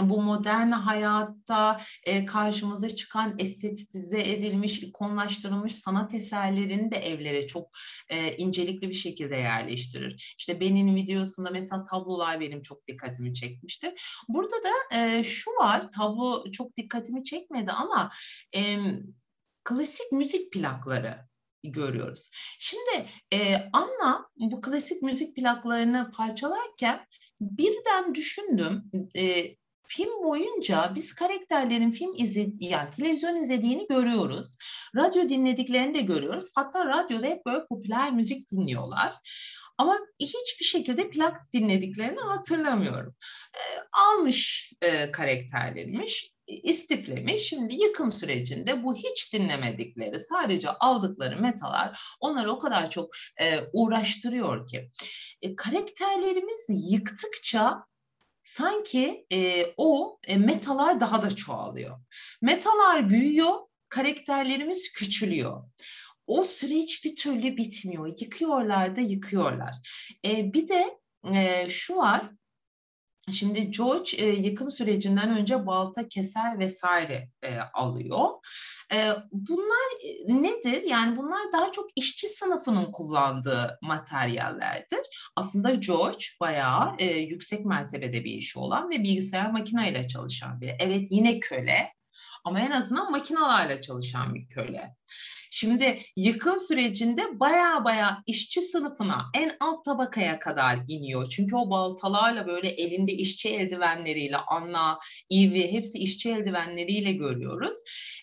bu 0.00 0.22
modern 0.22 0.70
hayatta 0.70 1.80
e, 2.04 2.24
karşımıza 2.24 2.88
çıkan 2.88 3.34
estetize 3.38 4.20
edilmiş, 4.20 4.82
ikonlaştırılmış 4.82 5.74
sanat 5.74 6.14
eserlerini 6.14 6.90
de 6.90 6.96
evlere 6.96 7.46
çok 7.46 7.70
e, 8.08 8.36
incelikli 8.36 8.88
bir 8.88 8.94
şekilde 8.94 9.36
yerleştirir. 9.36 10.34
İşte 10.38 10.60
benim 10.60 10.94
videosunda 10.94 11.50
mesela 11.50 11.84
tablolar 11.84 12.40
benim 12.40 12.62
çok 12.62 12.86
dikkatimi 12.86 13.34
çekmişti. 13.34 13.94
Burada 14.28 14.56
da 14.56 14.98
e, 14.98 15.24
şu 15.24 15.50
var, 15.50 15.90
tablo 15.90 16.50
çok 16.52 16.76
dikkatimi 16.76 17.24
çekmedi 17.24 17.72
ama 17.72 18.10
e, 18.56 18.78
klasik 19.64 20.12
müzik 20.12 20.52
plakları 20.52 21.18
görüyoruz. 21.64 22.30
Şimdi 22.58 23.08
e, 23.32 23.56
Anna 23.72 24.30
bu 24.36 24.60
klasik 24.60 25.02
müzik 25.02 25.36
plaklarını 25.36 26.10
parçalarken 26.10 27.06
birden 27.40 28.14
düşündüm. 28.14 28.90
E, 29.16 29.56
film 29.88 30.24
boyunca 30.24 30.92
biz 30.94 31.14
karakterlerin 31.14 31.90
film 31.90 32.12
izledi 32.16 32.64
yani 32.64 32.90
televizyon 32.90 33.36
izlediğini 33.36 33.86
görüyoruz. 33.86 34.56
Radyo 34.96 35.28
dinlediklerini 35.28 35.94
de 35.94 36.00
görüyoruz. 36.00 36.50
Hatta 36.54 36.86
radyoda 36.88 37.26
hep 37.26 37.46
böyle 37.46 37.66
popüler 37.66 38.12
müzik 38.12 38.50
dinliyorlar. 38.50 39.14
Ama 39.78 39.98
hiçbir 40.20 40.64
şekilde 40.64 41.10
plak 41.10 41.52
dinlediklerini 41.52 42.20
hatırlamıyorum. 42.20 43.14
E, 43.54 43.60
almış 43.92 44.72
e, 44.82 45.12
karakterlermiş, 45.12 46.34
istiflemiş. 46.46 47.42
Şimdi 47.42 47.74
yıkım 47.74 48.12
sürecinde 48.12 48.84
bu 48.84 48.94
hiç 48.94 49.32
dinlemedikleri, 49.32 50.20
sadece 50.20 50.70
aldıkları 50.70 51.40
metalar 51.40 52.00
onları 52.20 52.52
o 52.52 52.58
kadar 52.58 52.90
çok 52.90 53.10
e, 53.40 53.60
uğraştırıyor 53.72 54.66
ki. 54.66 54.90
E, 55.42 55.56
karakterlerimiz 55.56 56.66
yıktıkça 56.68 57.84
sanki 58.44 59.26
e, 59.32 59.66
o 59.76 60.18
e, 60.26 60.36
metalar 60.36 61.00
daha 61.00 61.22
da 61.22 61.30
çoğalıyor. 61.30 61.98
Metalar 62.42 63.10
büyüyor, 63.10 63.54
karakterlerimiz 63.88 64.92
küçülüyor. 64.92 65.64
O 66.26 66.42
süreç 66.42 67.04
bir 67.04 67.16
türlü 67.16 67.56
bitmiyor. 67.56 68.16
Yıkıyorlar 68.20 68.96
da 68.96 69.00
yıkıyorlar. 69.00 69.74
E, 70.24 70.52
bir 70.52 70.68
de 70.68 70.98
e, 71.34 71.68
şu 71.68 71.96
var, 71.96 72.30
Şimdi 73.32 73.70
George 73.70 74.16
e, 74.16 74.26
yıkım 74.26 74.70
sürecinden 74.70 75.38
önce 75.38 75.66
balta, 75.66 76.08
keser 76.08 76.58
vesaire 76.58 77.28
e, 77.42 77.58
alıyor. 77.74 78.28
E, 78.92 79.10
bunlar 79.32 79.88
e, 80.04 80.42
nedir? 80.42 80.82
Yani 80.82 81.16
bunlar 81.16 81.52
daha 81.52 81.72
çok 81.72 81.86
işçi 81.96 82.28
sınıfının 82.28 82.92
kullandığı 82.92 83.78
materyallerdir. 83.82 85.30
Aslında 85.36 85.70
George 85.70 86.24
bayağı 86.40 86.94
e, 86.98 87.04
yüksek 87.04 87.64
mertebede 87.64 88.24
bir 88.24 88.32
işi 88.32 88.58
olan 88.58 88.90
ve 88.90 89.02
bilgisayar 89.02 89.50
makineyle 89.50 90.08
çalışan 90.08 90.60
bir. 90.60 90.72
Evet 90.78 91.06
yine 91.10 91.40
köle 91.40 91.92
ama 92.44 92.60
en 92.60 92.70
azından 92.70 93.10
makinalarla 93.10 93.80
çalışan 93.80 94.34
bir 94.34 94.48
köle. 94.48 94.96
Şimdi 95.56 95.98
yıkım 96.16 96.58
sürecinde 96.58 97.40
baya 97.40 97.84
baya 97.84 98.22
işçi 98.26 98.62
sınıfına 98.62 99.30
en 99.34 99.56
alt 99.60 99.84
tabakaya 99.84 100.38
kadar 100.38 100.78
iniyor. 100.88 101.28
Çünkü 101.30 101.56
o 101.56 101.70
baltalarla 101.70 102.46
böyle 102.46 102.68
elinde 102.68 103.12
işçi 103.12 103.48
eldivenleriyle 103.48 104.36
Anna, 104.36 104.98
Ivy 105.32 105.72
hepsi 105.72 105.98
işçi 105.98 106.30
eldivenleriyle 106.30 107.12
görüyoruz. 107.12 107.76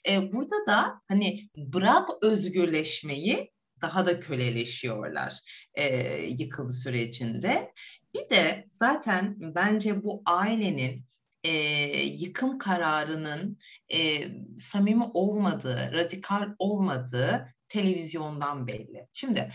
Ee, 0.10 0.32
burada 0.32 0.56
da 0.68 1.02
hani 1.08 1.50
bırak 1.58 2.10
özgürleşmeyi 2.22 3.52
daha 3.82 4.06
da 4.06 4.20
köleleşiyorlar 4.20 5.40
e, 5.74 6.16
yıkım 6.38 6.72
sürecinde. 6.72 7.74
Bir 8.16 8.30
de 8.30 8.66
zaten 8.68 9.36
bence 9.40 10.04
bu 10.04 10.22
ailenin 10.26 11.06
e, 11.44 11.52
yıkım 12.06 12.58
kararının 12.58 13.58
e, 13.94 14.28
samimi 14.58 15.04
olmadığı, 15.14 15.92
radikal 15.94 16.56
olmadığı 16.60 17.48
televizyondan 17.68 18.68
belli. 18.68 19.08
Şimdi 19.14 19.50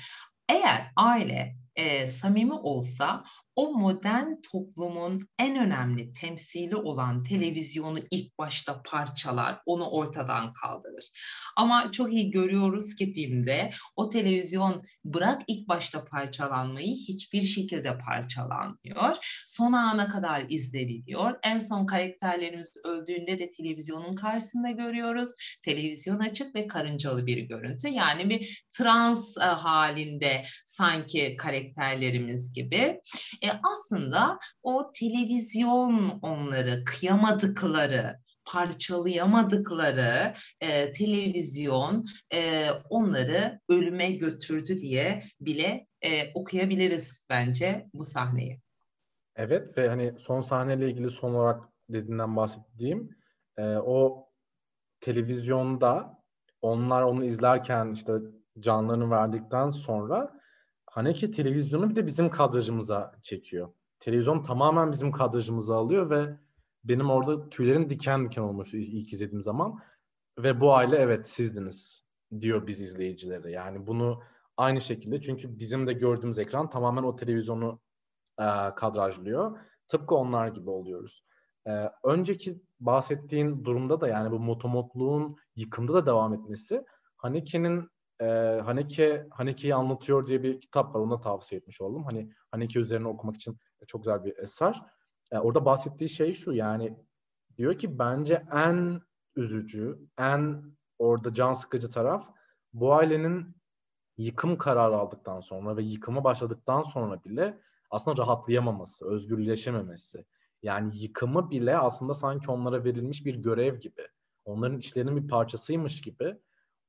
eğer 0.49 0.93
aile 0.97 1.57
e, 1.77 2.07
samimi 2.07 2.53
olsa 2.55 3.25
o 3.57 3.73
modern 3.73 4.41
toplumun 4.53 5.29
en 5.39 5.57
önemli 5.57 6.11
temsili 6.11 6.77
olan 6.77 7.23
televizyonu 7.23 7.99
ilk 8.11 8.39
başta 8.39 8.83
parçalar, 8.83 9.61
onu 9.67 9.91
ortadan 9.91 10.53
kaldırır. 10.53 11.11
Ama 11.57 11.93
çok 11.93 12.13
iyi 12.13 12.31
görüyoruz 12.31 12.95
ki 12.95 13.13
filmde 13.13 13.71
o 13.97 14.09
televizyon 14.09 14.83
bırak 15.05 15.43
ilk 15.47 15.69
başta 15.69 16.05
parçalanmayı 16.05 16.95
hiçbir 16.95 17.43
şekilde 17.43 17.99
parçalanmıyor. 17.99 19.17
Son 19.47 19.73
ana 19.73 20.09
kadar 20.09 20.45
izleniliyor. 20.49 21.35
En 21.43 21.59
son 21.59 21.87
karakterlerimiz 21.87 22.73
öldüğünde 22.85 23.39
de 23.39 23.51
televizyonun 23.51 24.13
karşısında 24.13 24.71
görüyoruz. 24.71 25.31
Televizyon 25.63 26.19
açık 26.19 26.55
ve 26.55 26.67
karıncalı 26.67 27.27
bir 27.27 27.39
görüntü. 27.39 27.89
Yani 27.89 28.31
bir 28.31 28.65
trans 28.79 29.37
e, 29.39 29.41
halinde 29.41 30.43
sanki 30.65 31.37
karakterlerimiz 31.37 32.53
gibi. 32.53 33.01
E, 33.47 33.51
aslında 33.63 34.39
o 34.63 34.91
televizyon 34.95 36.19
onları 36.23 36.85
kıyamadıkları, 36.85 38.19
parçalayamadıkları 38.45 40.35
e, 40.61 40.93
televizyon 40.93 42.05
e, 42.35 42.71
onları 42.91 43.61
ölüme 43.69 44.11
götürdü 44.11 44.81
diye 44.81 45.23
bile 45.41 45.87
e, 46.03 46.33
okuyabiliriz 46.35 47.27
bence 47.31 47.87
bu 47.95 48.05
sahneyi. 48.05 48.61
Evet 49.37 49.79
ve 49.79 49.89
hani 49.89 50.15
son 50.19 50.41
sahneyle 50.41 50.91
ilgili 50.91 51.11
son 51.11 51.35
olarak 51.35 51.65
dediğinden 51.89 52.37
bahsettiğim 52.37 53.17
e, 53.57 53.63
o 53.77 54.29
televizyonda 55.01 56.23
onlar 56.63 57.03
onu 57.03 57.25
izlerken 57.25 57.93
işte 57.93 58.13
canlarını 58.61 59.11
verdikten 59.11 59.71
sonra 59.71 60.36
Haneke 60.97 61.31
televizyonu 61.31 61.91
bir 61.91 61.97
de 61.97 62.07
bizim 62.07 62.31
kadrajımıza 62.31 63.13
çekiyor. 63.23 63.69
Televizyon 63.99 64.43
tamamen 64.43 64.93
bizim 64.93 65.13
kadrajımıza 65.13 65.77
alıyor 65.77 66.11
ve 66.11 66.37
benim 66.85 67.11
orada 67.11 67.49
tüylerim 67.49 67.91
diken 67.91 68.25
diken 68.25 68.43
olmuş 68.43 68.75
ilk 68.75 69.13
izlediğim 69.13 69.41
zaman. 69.41 69.79
Ve 70.39 70.61
bu 70.61 70.75
aile 70.75 70.97
evet 70.97 71.29
sizdiniz 71.29 72.05
diyor 72.41 72.67
biz 72.67 72.81
izleyicilere. 72.81 73.51
Yani 73.51 73.87
bunu 73.87 74.23
aynı 74.57 74.81
şekilde 74.81 75.21
çünkü 75.21 75.59
bizim 75.59 75.87
de 75.87 75.93
gördüğümüz 75.93 76.39
ekran 76.39 76.71
tamamen 76.71 77.03
o 77.03 77.17
televizyonu 77.17 77.81
e, 78.39 78.45
kadrajlıyor. 78.77 79.59
Tıpkı 79.89 80.15
onlar 80.15 80.49
gibi 80.49 80.71
oluyoruz. 80.71 81.25
E, 81.67 81.91
önceki 82.05 82.63
bahsettiğin 82.81 83.65
durumda 83.65 84.01
da 84.01 84.09
yani 84.09 84.31
bu 84.31 84.39
motomotluğun 84.39 85.37
yıkımda 85.57 85.95
da 85.95 86.07
devam 86.07 86.35
etmesi 86.35 86.85
Haneke'nin 87.17 87.91
e, 88.21 88.25
Haneke 88.65 89.27
Haneke'yi 89.31 89.75
anlatıyor 89.75 90.27
diye 90.27 90.43
bir 90.43 90.61
kitap 90.61 90.95
var. 90.95 91.01
Onu 91.01 91.21
tavsiye 91.21 91.59
etmiş 91.59 91.81
oldum. 91.81 92.05
Hani 92.05 92.33
Haneke 92.51 92.79
üzerine 92.81 93.09
okumak 93.09 93.37
için 93.37 93.59
çok 93.87 94.03
güzel 94.03 94.25
bir 94.25 94.39
eser. 94.39 94.83
E, 95.33 95.39
orada 95.39 95.65
bahsettiği 95.65 96.09
şey 96.09 96.35
şu 96.35 96.53
yani 96.53 96.99
diyor 97.57 97.79
ki 97.79 97.99
bence 97.99 98.43
en 98.53 99.01
üzücü, 99.37 99.99
en 100.19 100.63
orada 100.99 101.35
can 101.35 101.53
sıkıcı 101.53 101.91
taraf 101.91 102.31
bu 102.73 102.95
ailenin 102.95 103.57
yıkım 104.19 104.59
kararı 104.59 104.97
aldıktan 104.97 105.41
sonra 105.41 105.77
ve 105.77 105.83
yıkıma 105.83 106.25
başladıktan 106.25 106.83
sonra 106.83 107.25
bile 107.25 107.59
aslında 107.91 108.23
rahatlayamaması, 108.23 109.07
özgürleşememesi. 109.07 110.25
Yani 110.63 110.99
yıkımı 110.99 111.51
bile 111.51 111.79
aslında 111.79 112.15
sanki 112.15 112.51
onlara 112.51 112.85
verilmiş 112.85 113.27
bir 113.27 113.35
görev 113.35 113.77
gibi. 113.79 114.09
Onların 114.45 114.79
işlerinin 114.79 115.17
bir 115.17 115.29
parçasıymış 115.29 116.01
gibi 116.01 116.39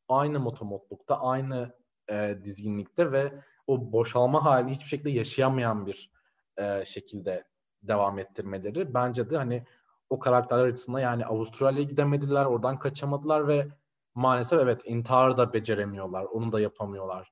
aynı 0.10 0.39
motomotlukta, 0.39 1.22
aynı 1.22 1.76
e, 2.10 2.38
dizginlikte 2.43 3.12
ve 3.12 3.34
o 3.68 3.91
boşalma 3.91 4.45
hali 4.45 4.70
hiçbir 4.70 4.86
şekilde 4.86 5.10
yaşayamayan 5.10 5.86
bir 5.86 6.12
e, 6.58 6.86
şekilde 6.86 7.47
devam 7.82 8.20
ettirmeleri 8.20 8.93
bence 8.93 9.30
de 9.30 9.38
hani 9.38 9.66
o 10.10 10.20
karakterler 10.20 10.66
açısından 10.66 10.99
yani 10.99 11.26
Avustralya'ya 11.26 11.89
gidemediler, 11.89 12.45
oradan 12.45 12.80
kaçamadılar 12.80 13.47
ve 13.47 13.68
maalesef 14.16 14.60
evet 14.60 14.82
intihar 14.86 15.38
da 15.38 15.53
beceremiyorlar, 15.53 16.24
onu 16.24 16.51
da 16.51 16.60
yapamıyorlar 16.60 17.32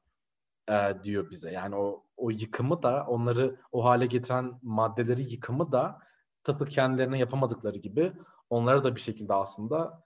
e, 0.69 1.03
diyor 1.03 1.31
bize. 1.31 1.51
Yani 1.51 1.75
o 1.75 2.05
o 2.17 2.29
yıkımı 2.29 2.83
da 2.83 3.05
onları 3.07 3.55
o 3.71 3.85
hale 3.85 4.05
getiren 4.05 4.59
maddeleri 4.61 5.23
yıkımı 5.23 5.71
da 5.71 5.99
tıpkı 6.43 6.65
kendilerine 6.65 7.19
yapamadıkları 7.19 7.77
gibi 7.77 8.13
onlara 8.49 8.83
da 8.83 8.95
bir 8.95 9.01
şekilde 9.01 9.33
aslında 9.33 10.04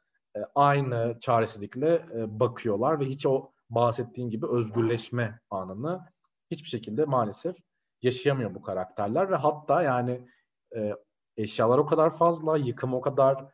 aynı 0.55 1.17
çaresizlikle 1.19 2.05
e, 2.15 2.39
bakıyorlar 2.39 2.99
ve 2.99 3.05
hiç 3.05 3.25
o 3.25 3.51
bahsettiğin 3.69 4.29
gibi 4.29 4.47
özgürleşme 4.47 5.39
anını 5.49 6.05
hiçbir 6.51 6.69
şekilde 6.69 7.05
maalesef 7.05 7.55
yaşayamıyor 8.01 8.55
bu 8.55 8.61
karakterler 8.61 9.31
ve 9.31 9.35
hatta 9.35 9.83
yani 9.83 10.27
e, 10.75 10.93
eşyalar 11.37 11.77
o 11.77 11.85
kadar 11.85 12.17
fazla, 12.17 12.57
yıkım 12.57 12.93
o 12.93 13.01
kadar 13.01 13.45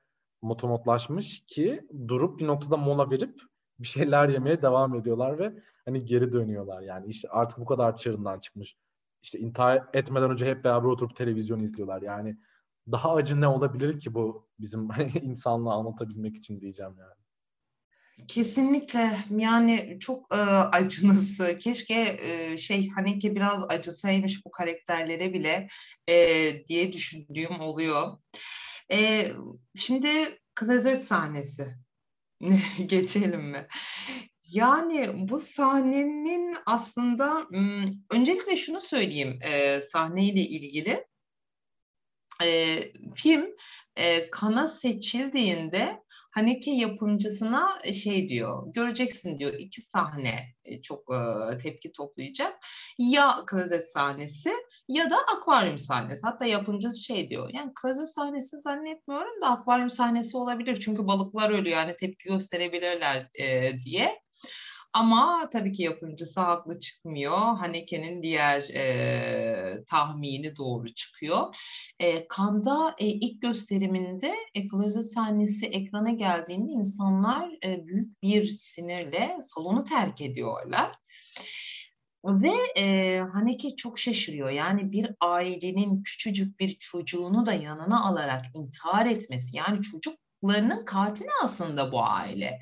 motomotlaşmış 0.42 1.46
ki 1.46 1.88
durup 2.08 2.40
bir 2.40 2.48
noktada 2.48 2.78
mola 2.78 3.12
verip 3.12 3.42
bir 3.80 3.88
şeyler 3.88 4.30
yemeye 4.30 4.62
devam 4.62 4.96
ediyorlar 4.96 5.40
ve 5.40 5.54
hani 5.86 6.06
geri 6.06 6.34
dönüyorlar 6.34 6.82
yani 6.82 7.08
işte 7.08 7.28
artık 7.30 7.58
bu 7.58 7.66
kadar 7.66 7.98
çığırından 7.98 8.40
çıkmış. 8.40 8.78
İşte 9.22 9.40
intihar 9.40 9.88
etmeden 9.94 10.32
önce 10.32 10.46
hep 10.46 10.64
beraber 10.64 10.88
oturup 10.88 11.16
televizyon 11.16 11.60
izliyorlar. 11.60 12.02
Yani 12.02 12.38
daha 12.92 13.14
acı 13.14 13.42
ne 13.42 13.48
olabilir 13.48 14.00
ki 14.00 14.14
bu 14.14 14.50
bizim 14.60 14.90
insanlığı 15.22 15.74
anlatabilmek 15.74 16.36
için 16.36 16.62
diyeceğim 16.62 16.96
yani. 17.00 17.26
Kesinlikle 18.28 19.18
yani 19.30 19.98
çok 20.00 20.36
e, 20.36 20.38
acınası. 20.72 21.60
Keşke 21.60 22.18
e, 22.20 22.58
şey 22.58 22.90
ki 23.20 23.36
biraz 23.36 23.64
acısaymış 23.70 24.46
bu 24.46 24.52
karakterlere 24.52 25.34
bile 25.34 25.68
e, 26.10 26.66
diye 26.68 26.94
düşündüğüm 26.94 27.60
oluyor. 27.60 28.18
E, 28.92 29.28
şimdi 29.76 30.10
klozet 30.56 31.04
sahnesi. 31.04 31.66
Geçelim 32.86 33.52
mi? 33.52 33.68
Yani 34.54 35.10
bu 35.30 35.40
sahnenin 35.40 36.56
aslında 36.66 37.48
öncelikle 38.12 38.58
şunu 38.58 38.82
söyleyeyim 38.82 39.40
e, 39.42 39.82
sahneyle 39.82 40.42
ilgili. 40.42 41.06
E, 42.44 42.80
film 43.16 43.46
e, 43.96 44.30
kana 44.30 44.68
seçildiğinde 44.68 46.06
Haneke 46.36 46.72
yapımcısına 46.72 47.68
e, 47.84 47.94
şey 47.94 48.30
diyor, 48.30 48.74
göreceksin 48.74 49.40
diyor 49.40 49.54
iki 49.54 49.82
sahne 49.82 50.46
e, 50.66 50.82
çok 50.82 51.14
e, 51.14 51.58
tepki 51.58 51.92
toplayacak. 51.92 52.54
Ya 52.98 53.36
klozet 53.48 53.92
sahnesi 53.92 54.52
ya 54.88 55.10
da 55.10 55.18
akvaryum 55.18 55.78
sahnesi. 55.78 56.22
Hatta 56.24 56.46
yapımcısı 56.46 57.04
şey 57.04 57.30
diyor, 57.30 57.50
yani 57.54 57.72
klozet 57.82 58.14
sahnesi 58.14 58.58
zannetmiyorum 58.58 59.42
da 59.42 59.48
akvaryum 59.48 59.90
sahnesi 59.90 60.38
olabilir. 60.38 60.80
Çünkü 60.80 61.08
balıklar 61.08 61.50
ölüyor 61.50 61.78
yani 61.78 61.96
tepki 61.96 62.30
gösterebilirler 62.30 63.30
diye. 63.86 64.22
Ama 64.96 65.50
tabii 65.54 65.72
ki 65.72 65.84
yapımcısı 65.84 66.42
haklı 66.42 66.80
çıkmıyor. 66.80 67.38
Haneke'nin 67.38 68.24
diğer 68.24 68.62
e, 68.62 69.84
tahmini 69.84 70.56
doğru 70.56 70.88
çıkıyor. 70.94 71.56
E, 72.00 72.28
Kanda 72.28 72.96
e, 73.00 73.06
ilk 73.06 73.42
gösteriminde 73.42 74.34
e, 74.54 74.68
klozet 74.68 75.14
sahnesi 75.14 75.66
ekrana 75.66 76.10
geldiğinde 76.10 76.72
insanlar 76.72 77.50
e, 77.66 77.88
büyük 77.88 78.24
bir 78.24 78.44
sinirle 78.44 79.38
salonu 79.42 79.84
terk 79.84 80.22
ediyorlar. 80.22 80.92
Ve 82.26 82.54
e, 82.78 83.20
Haneke 83.34 83.76
çok 83.76 84.00
şaşırıyor. 84.00 84.50
Yani 84.50 84.92
bir 84.92 85.10
ailenin 85.22 86.04
küçücük 86.04 86.60
bir 86.60 86.78
çocuğunu 86.80 87.46
da 87.46 87.54
yanına 87.54 88.10
alarak 88.10 88.46
intihar 88.54 89.06
etmesi, 89.06 89.58
yani 89.58 89.82
çocuk 89.82 90.25
çocuklarının 90.46 90.86
katili 90.86 91.30
aslında 91.44 91.92
bu 91.92 92.04
aile. 92.04 92.60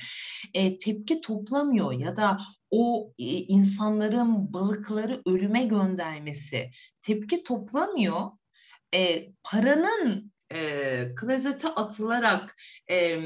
E, 0.53 0.77
tepki 0.77 1.21
toplamıyor 1.21 1.93
ya 1.93 2.15
da 2.15 2.37
o 2.71 3.13
e, 3.19 3.23
insanların 3.25 4.53
balıkları 4.53 5.21
ölüme 5.25 5.63
göndermesi 5.63 6.69
tepki 7.01 7.43
toplamıyor. 7.43 8.21
E, 8.95 9.31
paranın 9.43 10.31
e, 10.53 10.59
klozete 11.15 11.67
atılarak 11.67 12.55
e, 12.91 13.19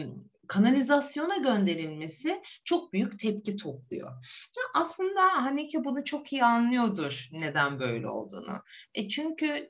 kanalizasyona 0.48 1.38
gönderilmesi 1.38 2.42
çok 2.64 2.94
büyük 2.94 3.20
tepki 3.20 3.56
topluyor. 3.56 4.10
Ya 4.58 4.82
aslında 4.82 5.68
ki 5.68 5.86
bunu 5.86 6.04
çok 6.04 6.34
iyi 6.34 6.44
anlıyordur 6.44 7.30
neden 7.32 7.80
böyle 7.80 8.08
olduğunu. 8.08 8.64
E 8.94 9.08
çünkü 9.08 9.70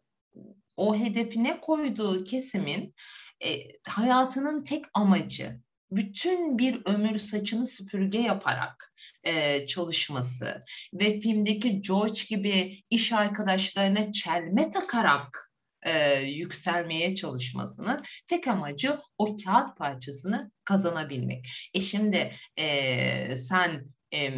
o 0.77 0.95
hedefine 0.95 1.61
koyduğu 1.61 2.23
kesimin 2.23 2.93
e, 3.45 3.61
hayatının 3.87 4.63
tek 4.63 4.85
amacı 4.93 5.59
bütün 5.91 6.57
bir 6.57 6.81
ömür 6.85 7.19
saçını 7.19 7.65
süpürge 7.65 8.19
yaparak 8.19 8.93
e, 9.23 9.65
çalışması 9.67 10.63
ve 10.93 11.19
filmdeki 11.19 11.81
George 11.81 12.21
gibi 12.29 12.83
iş 12.89 13.13
arkadaşlarına 13.13 14.11
çelme 14.11 14.69
takarak 14.69 15.51
e, 15.83 16.21
yükselmeye 16.21 17.15
çalışmasının 17.15 18.03
tek 18.27 18.47
amacı 18.47 18.99
o 19.17 19.35
kağıt 19.35 19.77
parçasını 19.77 20.51
kazanabilmek. 20.63 21.47
E 21.73 21.81
şimdi 21.81 22.29
e, 22.57 23.37
sen 23.37 23.85
e, 24.13 24.33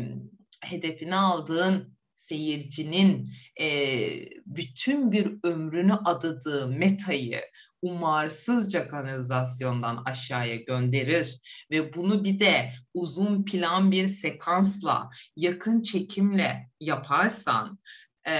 hedefine 0.61 1.15
aldığın 1.15 1.97
seyircinin 2.13 3.29
e, 3.61 3.99
bütün 4.45 5.11
bir 5.11 5.33
ömrünü 5.43 5.93
adadığı 5.93 6.67
metayı 6.67 7.41
umarsızca 7.81 8.87
kanalizasyondan 8.87 10.03
aşağıya 10.05 10.55
gönderir 10.55 11.39
ve 11.71 11.93
bunu 11.93 12.23
bir 12.23 12.39
de 12.39 12.71
uzun 12.93 13.45
plan 13.45 13.91
bir 13.91 14.07
sekansla, 14.07 15.09
yakın 15.35 15.81
çekimle 15.81 16.69
yaparsan 16.79 17.79
e, 18.25 18.33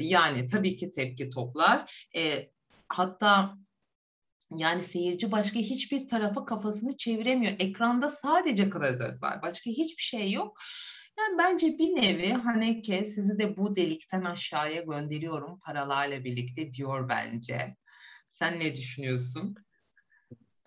yani 0.00 0.46
tabii 0.46 0.76
ki 0.76 0.90
tepki 0.90 1.30
toplar. 1.30 2.06
E, 2.16 2.50
hatta 2.88 3.54
yani 4.56 4.82
seyirci 4.82 5.32
başka 5.32 5.58
hiçbir 5.58 6.08
tarafa 6.08 6.44
kafasını 6.44 6.96
çeviremiyor. 6.96 7.52
Ekranda 7.58 8.10
sadece 8.10 8.70
klozet 8.70 9.22
var. 9.22 9.42
Başka 9.42 9.70
hiçbir 9.70 10.02
şey 10.02 10.32
yok. 10.32 10.58
Yani 11.18 11.38
bence 11.38 11.78
bir 11.78 11.96
nevi 11.96 12.32
Haneke 12.32 13.04
sizi 13.04 13.38
de 13.38 13.56
bu 13.56 13.74
delikten 13.74 14.24
aşağıya 14.24 14.82
gönderiyorum 14.82 15.58
paralarla 15.58 16.24
birlikte 16.24 16.72
diyor 16.72 17.08
bence. 17.08 17.76
Sen 18.38 18.60
ne 18.60 18.74
düşünüyorsun? 18.74 19.54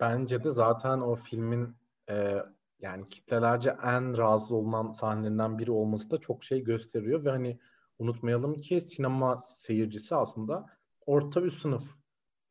Bence 0.00 0.44
de 0.44 0.50
zaten 0.50 1.00
o 1.00 1.14
filmin 1.14 1.76
e, 2.10 2.36
yani 2.80 3.04
kitlelerce 3.04 3.76
en 3.82 4.18
razı 4.18 4.54
olunan 4.54 4.90
sahnelerinden 4.90 5.58
biri 5.58 5.70
olması 5.70 6.10
da 6.10 6.18
çok 6.18 6.44
şey 6.44 6.64
gösteriyor 6.64 7.24
ve 7.24 7.30
hani 7.30 7.58
unutmayalım 7.98 8.54
ki 8.54 8.80
sinema 8.80 9.38
seyircisi 9.38 10.16
aslında 10.16 10.66
orta 11.06 11.40
üst 11.40 11.62
sınıf 11.62 11.94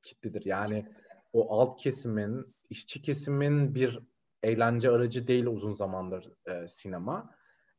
kitledir. 0.03 0.45
Yani 0.45 0.85
o 1.33 1.59
alt 1.59 1.77
kesimin, 1.77 2.55
işçi 2.69 3.01
kesimin 3.01 3.75
bir 3.75 3.99
eğlence 4.43 4.89
aracı 4.89 5.27
değil 5.27 5.45
uzun 5.45 5.73
zamandır 5.73 6.31
e, 6.45 6.67
sinema. 6.67 7.35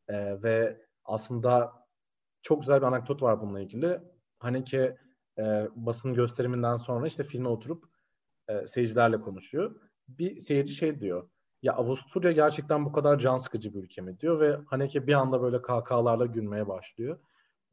E, 0.08 0.42
ve 0.42 0.86
aslında 1.04 1.72
çok 2.42 2.60
güzel 2.60 2.80
bir 2.80 2.86
anekdot 2.86 3.22
var 3.22 3.40
bununla 3.40 3.60
ilgili. 3.60 4.00
Hani 4.38 4.64
ki 4.64 4.96
e, 5.38 5.68
basın 5.76 6.14
gösteriminden 6.14 6.76
sonra 6.76 7.06
işte 7.06 7.22
filme 7.22 7.48
oturup 7.48 7.84
e, 8.48 8.66
seyircilerle 8.66 9.20
konuşuyor. 9.20 9.80
Bir 10.08 10.38
seyirci 10.38 10.74
şey 10.74 11.00
diyor. 11.00 11.28
Ya 11.62 11.72
Avusturya 11.72 12.32
gerçekten 12.32 12.84
bu 12.84 12.92
kadar 12.92 13.18
can 13.18 13.36
sıkıcı 13.36 13.74
bir 13.74 13.82
ülke 13.82 14.02
mi 14.02 14.20
diyor 14.20 14.40
ve 14.40 14.56
Haneke 14.66 15.06
bir 15.06 15.14
anda 15.14 15.42
böyle 15.42 15.62
kahkahalarla 15.62 16.26
gülmeye 16.26 16.68
başlıyor. 16.68 17.18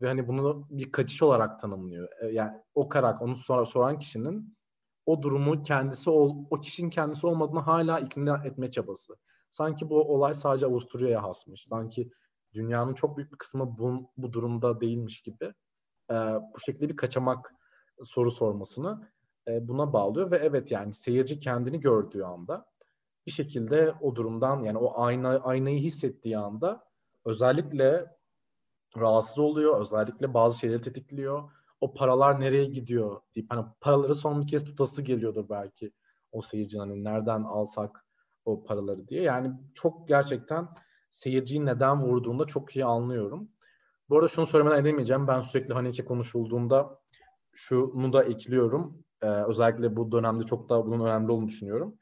Ve 0.01 0.07
hani 0.07 0.27
bunu 0.27 0.67
bir 0.69 0.91
kaçış 0.91 1.23
olarak 1.23 1.59
tanımlıyor. 1.59 2.09
E, 2.21 2.27
yani 2.27 2.51
o 2.75 2.89
karak 2.89 3.21
onu 3.21 3.35
sonra 3.35 3.65
soran 3.65 3.99
kişinin 3.99 4.57
o 5.05 5.21
durumu 5.21 5.63
kendisi 5.63 6.09
ol, 6.09 6.45
o 6.49 6.61
kişinin 6.61 6.89
kendisi 6.89 7.27
olmadığını 7.27 7.59
hala 7.59 7.99
ikna 7.99 8.41
etme 8.45 8.71
çabası. 8.71 9.15
Sanki 9.49 9.89
bu 9.89 10.13
olay 10.13 10.33
sadece 10.33 10.65
Avusturya'ya 10.65 11.23
hasmış. 11.23 11.63
Sanki 11.63 12.11
dünyanın 12.53 12.93
çok 12.93 13.17
büyük 13.17 13.31
bir 13.31 13.37
kısmı 13.37 13.77
bu, 13.77 14.11
bu 14.17 14.33
durumda 14.33 14.81
değilmiş 14.81 15.21
gibi 15.21 15.53
e, 16.11 16.13
bu 16.55 16.59
şekilde 16.65 16.89
bir 16.89 16.95
kaçamak 16.95 17.53
soru 18.03 18.31
sormasını 18.31 19.07
e, 19.47 19.67
buna 19.67 19.93
bağlıyor 19.93 20.31
ve 20.31 20.37
evet 20.37 20.71
yani 20.71 20.93
seyirci 20.93 21.39
kendini 21.39 21.79
gördüğü 21.79 22.23
anda 22.23 22.65
bir 23.25 23.31
şekilde 23.31 23.93
o 24.01 24.15
durumdan 24.15 24.63
yani 24.63 24.77
o 24.77 25.01
ayna 25.01 25.39
aynayı 25.39 25.79
hissettiği 25.79 26.37
anda 26.37 26.83
özellikle 27.25 28.19
rahatsız 28.97 29.39
oluyor. 29.39 29.81
Özellikle 29.81 30.33
bazı 30.33 30.59
şeyleri 30.59 30.81
tetikliyor. 30.81 31.51
O 31.81 31.93
paralar 31.93 32.39
nereye 32.39 32.65
gidiyor 32.65 33.21
deyip 33.35 33.51
hani 33.51 33.65
paraları 33.81 34.15
son 34.15 34.41
bir 34.41 34.47
kez 34.47 34.63
tutası 34.63 35.01
geliyordur 35.01 35.49
belki 35.49 35.91
o 36.31 36.41
seyircinin 36.41 36.81
hani 36.81 37.03
nereden 37.03 37.43
alsak 37.43 38.05
o 38.45 38.63
paraları 38.63 39.07
diye. 39.07 39.21
Yani 39.23 39.51
çok 39.73 40.07
gerçekten 40.07 40.67
seyirciyi 41.09 41.65
neden 41.65 41.99
vurduğunda 41.99 42.45
çok 42.45 42.75
iyi 42.75 42.85
anlıyorum. 42.85 43.51
Bu 44.09 44.15
arada 44.17 44.27
şunu 44.27 44.45
söylemeden 44.45 44.81
edemeyeceğim. 44.81 45.27
Ben 45.27 45.41
sürekli 45.41 45.73
Haneke 45.73 46.05
konuşulduğunda 46.05 46.99
şunu 47.53 48.13
da 48.13 48.23
ekliyorum. 48.23 49.03
Ee, 49.21 49.27
özellikle 49.27 49.95
bu 49.95 50.11
dönemde 50.11 50.45
çok 50.45 50.69
daha 50.69 50.85
bunun 50.85 51.05
önemli 51.05 51.31
olduğunu 51.31 51.47
düşünüyorum. 51.47 51.95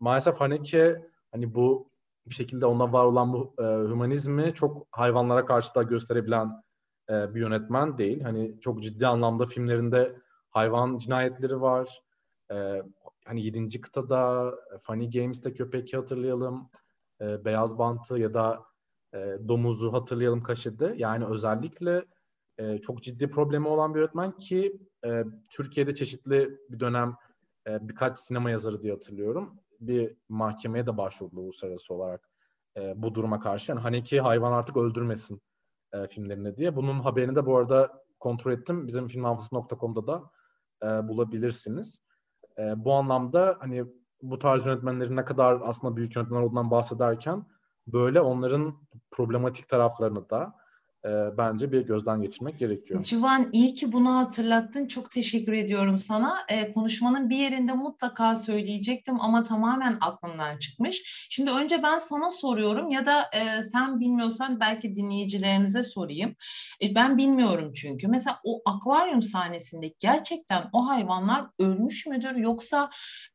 Maalesef 0.00 0.40
Haneke 0.40 1.08
hani 1.32 1.54
bu 1.54 1.90
bir 2.26 2.34
şekilde 2.34 2.66
onda 2.66 2.92
var 2.92 3.04
olan 3.04 3.32
bu 3.32 3.54
e, 3.58 3.62
humanizmi 3.62 4.54
çok 4.54 4.86
hayvanlara 4.90 5.46
karşı 5.46 5.74
da 5.74 5.82
gösterebilen 5.82 6.62
e, 7.10 7.34
bir 7.34 7.40
yönetmen 7.40 7.98
değil. 7.98 8.22
Hani 8.22 8.60
çok 8.60 8.82
ciddi 8.82 9.06
anlamda 9.06 9.46
filmlerinde 9.46 10.16
hayvan 10.50 10.96
cinayetleri 10.96 11.60
var. 11.60 12.02
E, 12.52 12.82
hani 13.24 13.42
7. 13.42 13.80
kıtada 13.80 14.54
Funny 14.82 15.10
Games'te 15.10 15.54
köpek 15.54 15.94
hatırlayalım. 15.94 16.70
E, 17.20 17.44
Beyaz 17.44 17.78
Bantı 17.78 18.18
ya 18.18 18.34
da 18.34 18.67
e, 19.14 19.18
Domuz'u 19.48 19.92
hatırlayalım 19.92 20.42
Kaşıdı. 20.42 20.94
Yani 20.96 21.26
özellikle 21.26 22.04
e, 22.58 22.78
çok 22.78 23.02
ciddi 23.02 23.30
problemi 23.30 23.68
olan 23.68 23.94
bir 23.94 24.00
yönetmen 24.00 24.36
ki 24.36 24.80
e, 25.04 25.24
Türkiye'de 25.50 25.94
çeşitli 25.94 26.58
bir 26.70 26.80
dönem 26.80 27.16
e, 27.66 27.88
birkaç 27.88 28.18
sinema 28.18 28.50
yazarı 28.50 28.82
diye 28.82 28.92
hatırlıyorum 28.92 29.60
bir 29.80 30.16
mahkemeye 30.28 30.86
de 30.86 30.96
başvurdu 30.96 31.40
uluslararası 31.40 31.94
olarak 31.94 32.28
e, 32.76 33.02
bu 33.02 33.14
duruma 33.14 33.40
karşı. 33.40 33.72
Yani 33.72 33.80
Haneki 33.80 34.20
hayvan 34.20 34.52
artık 34.52 34.76
öldürmesin 34.76 35.42
e, 35.92 36.06
filmlerinde 36.06 36.56
diye. 36.56 36.76
Bunun 36.76 37.00
haberini 37.00 37.36
de 37.36 37.46
bu 37.46 37.56
arada 37.56 38.04
kontrol 38.20 38.52
ettim. 38.52 38.86
Bizim 38.86 39.08
filmhafızası.com'da 39.08 40.06
da 40.06 40.30
e, 40.82 41.08
bulabilirsiniz. 41.08 42.04
E, 42.58 42.84
bu 42.84 42.92
anlamda 42.92 43.56
hani 43.60 43.84
bu 44.22 44.38
tarz 44.38 44.66
yönetmenlerin 44.66 45.16
ne 45.16 45.24
kadar 45.24 45.60
aslında 45.64 45.96
büyük 45.96 46.16
yönetmenler 46.16 46.42
olduğundan 46.42 46.70
bahsederken 46.70 47.46
böyle 47.92 48.20
onların 48.20 48.74
problematik 49.10 49.68
taraflarını 49.68 50.30
da 50.30 50.57
e, 51.04 51.38
bence 51.38 51.72
bir 51.72 51.80
gözden 51.80 52.22
geçirmek 52.22 52.58
gerekiyor. 52.58 53.02
Civan 53.02 53.48
iyi 53.52 53.74
ki 53.74 53.92
bunu 53.92 54.16
hatırlattın. 54.16 54.86
Çok 54.86 55.10
teşekkür 55.10 55.52
ediyorum 55.52 55.98
sana. 55.98 56.36
E, 56.48 56.72
konuşmanın 56.72 57.30
bir 57.30 57.36
yerinde 57.36 57.72
mutlaka 57.72 58.36
söyleyecektim 58.36 59.20
ama 59.20 59.44
tamamen 59.44 59.98
aklımdan 60.00 60.58
çıkmış. 60.58 61.26
Şimdi 61.30 61.50
önce 61.50 61.82
ben 61.82 61.98
sana 61.98 62.30
soruyorum 62.30 62.88
ya 62.88 63.06
da 63.06 63.22
e, 63.22 63.62
sen 63.62 64.00
bilmiyorsan 64.00 64.60
belki 64.60 64.94
dinleyicilerimize 64.94 65.82
sorayım. 65.82 66.34
E, 66.82 66.94
ben 66.94 67.18
bilmiyorum 67.18 67.72
çünkü. 67.72 68.08
Mesela 68.08 68.40
o 68.44 68.62
akvaryum 68.66 69.22
sahnesinde 69.22 69.94
gerçekten 69.98 70.70
o 70.72 70.88
hayvanlar 70.88 71.46
ölmüş 71.58 72.06
müdür 72.06 72.36
yoksa 72.36 72.90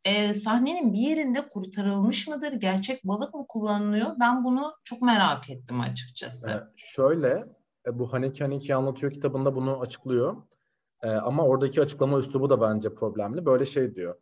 e, 0.05 0.33
sahnenin 0.33 0.93
bir 0.93 0.99
yerinde 0.99 1.47
kurtarılmış 1.47 2.27
mıdır? 2.27 2.53
Gerçek 2.53 3.03
balık 3.03 3.33
mı 3.33 3.45
kullanılıyor? 3.47 4.15
Ben 4.19 4.43
bunu 4.43 4.73
çok 4.83 5.01
merak 5.01 5.49
ettim 5.49 5.81
açıkçası. 5.81 6.49
E, 6.49 6.55
şöyle 6.77 7.52
bu 7.91 8.13
Haneki 8.13 8.43
Haneki 8.43 8.75
anlatıyor 8.75 9.11
kitabında 9.11 9.55
bunu 9.55 9.79
açıklıyor. 9.79 10.35
E, 11.03 11.09
ama 11.09 11.43
oradaki 11.47 11.81
açıklama 11.81 12.19
üslubu 12.19 12.49
da 12.49 12.61
bence 12.61 12.93
problemli. 12.93 13.45
Böyle 13.45 13.65
şey 13.65 13.95
diyor. 13.95 14.15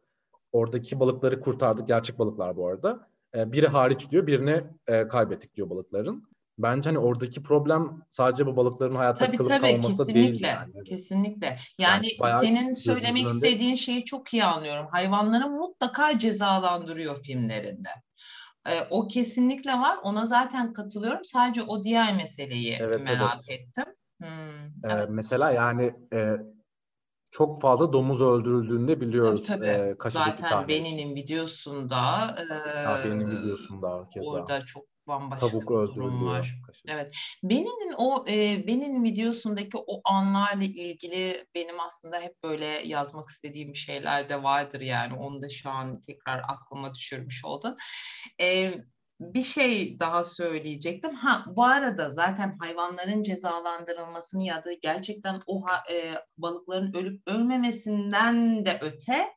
Oradaki 0.52 1.00
balıkları 1.00 1.42
kurtardık. 1.42 1.88
Gerçek 1.88 2.20
balıklar 2.20 2.58
bu 2.58 2.68
arada. 2.68 3.08
E, 3.36 3.52
biri 3.52 3.68
hariç 3.68 4.12
diyor. 4.12 4.28
Birini 4.28 4.64
e, 4.88 5.08
kaybettik 5.08 5.56
diyor 5.56 5.70
balıkların. 5.70 6.32
Bence 6.58 6.90
hani 6.90 7.00
oradaki 7.00 7.44
problem 7.44 8.02
sadece 8.10 8.46
bu 8.46 8.56
balıkların 8.56 8.96
hayatta 8.96 9.26
tabii, 9.26 9.38
kalıp 9.38 9.50
tabii, 9.50 9.62
kalması 9.62 9.88
kesinlikle, 9.88 10.22
değil. 10.24 10.44
Yani. 10.44 10.84
Kesinlikle. 10.84 11.58
Yani, 11.78 12.08
yani 12.20 12.40
senin 12.40 12.74
söylemek 12.74 13.28
istediğin 13.28 13.76
şeyi 13.76 14.06
çok 14.06 14.34
iyi 14.34 14.44
anlıyorum. 14.44 14.88
Hayvanları 14.92 15.50
mutlaka 15.50 16.18
cezalandırıyor 16.18 17.16
filmlerinde. 17.16 17.90
E, 18.68 18.72
o 18.90 19.08
kesinlikle 19.08 19.72
var. 19.72 19.98
Ona 20.04 20.26
zaten 20.26 20.74
katılıyorum. 20.74 21.24
Sadece 21.24 21.62
o 21.62 21.84
diğer 21.84 22.16
meseleyi 22.16 22.78
evet, 22.80 23.06
merak 23.06 23.40
evet. 23.50 23.60
ettim. 23.60 23.94
Hmm, 24.22 24.92
evet. 24.92 25.10
Ee, 25.10 25.12
mesela 25.16 25.52
yani 25.52 25.94
e, 26.14 26.36
çok 27.32 27.62
fazla 27.62 27.94
domuz 27.94 28.22
öldürüldüğünü 28.22 28.88
de 28.88 29.02
biliyoruz. 29.02 29.48
Tabii 29.48 29.60
tabii. 29.60 30.06
E, 30.06 30.10
zaten 30.10 30.68
Beni'nin 30.68 31.16
videosunda 31.16 32.36
e, 32.40 33.06
Beni'nin 33.06 33.32
videosunda 33.32 34.10
keza. 34.14 34.30
Orada 34.30 34.62
çok 34.62 34.91
bambaşka 35.08 35.48
Tavuk 35.48 35.70
bir 35.70 35.96
durum 35.96 36.26
var. 36.26 36.62
Evet. 36.88 37.14
Beninin 37.44 37.94
o 37.98 38.26
e, 38.28 38.68
Beninin 38.68 39.04
videosundaki 39.04 39.78
o 39.88 40.02
anlarla 40.06 40.64
ilgili 40.64 41.46
benim 41.56 41.80
aslında 41.80 42.20
hep 42.20 42.44
böyle 42.44 42.66
yazmak 42.66 43.30
istediğim 43.30 43.76
şeyler 43.76 44.30
de 44.30 44.44
vardır 44.44 44.82
yani. 44.82 45.14
Onu 45.14 45.42
da 45.42 45.50
şu 45.50 45.70
an 45.70 46.02
tekrar 46.02 46.40
aklıma 46.40 46.96
düşürmüş 46.96 47.46
oldun. 47.46 47.76
E, 48.42 48.74
bir 49.22 49.44
şey 49.44 50.00
daha 50.00 50.24
söyleyecektim. 50.24 51.16
Ha 51.16 51.46
bu 51.48 51.64
arada 51.64 52.10
zaten 52.10 52.58
hayvanların 52.60 53.24
cezalandırılmasını 53.24 54.44
ya 54.44 54.64
da 54.64 54.74
gerçekten 54.74 55.40
o 55.48 55.66
e, 55.92 56.14
balıkların 56.38 56.94
ölüp 56.94 57.22
ölmemesinden 57.28 58.66
de 58.66 58.80
öte 58.82 59.28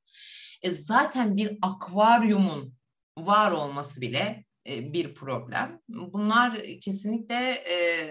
e, 0.62 0.70
zaten 0.70 1.36
bir 1.36 1.58
akvaryumun 1.62 2.74
var 3.18 3.50
olması 3.50 4.00
bile 4.00 4.44
bir 4.66 5.14
problem. 5.14 5.80
Bunlar 5.88 6.62
kesinlikle 6.80 7.50
e, 7.50 8.08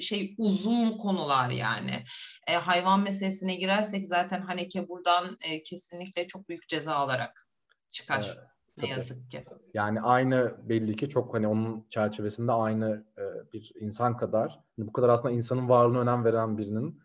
şey 0.00 0.34
uzun 0.38 0.98
konular 0.98 1.50
yani. 1.50 2.02
E, 2.46 2.54
hayvan 2.54 3.00
meselesine 3.00 3.54
girersek 3.54 4.04
zaten 4.04 4.40
Haneke 4.40 4.88
buradan 4.88 5.36
e, 5.50 5.62
kesinlikle 5.62 6.26
çok 6.26 6.48
büyük 6.48 6.68
ceza 6.68 6.94
alarak 6.94 7.48
çıkar. 7.90 8.34
Evet. 8.38 8.50
Ne 8.82 8.88
yazık 8.88 9.30
ki. 9.30 9.42
Yani 9.74 10.00
aynı 10.00 10.56
belli 10.68 10.96
ki 10.96 11.08
çok 11.08 11.34
hani 11.34 11.48
onun 11.48 11.86
çerçevesinde 11.90 12.52
aynı 12.52 13.04
e, 13.18 13.52
bir 13.52 13.72
insan 13.80 14.16
kadar 14.16 14.60
hani 14.76 14.86
bu 14.86 14.92
kadar 14.92 15.08
aslında 15.08 15.34
insanın 15.34 15.68
varlığına 15.68 16.00
önem 16.00 16.24
veren 16.24 16.58
birinin 16.58 17.02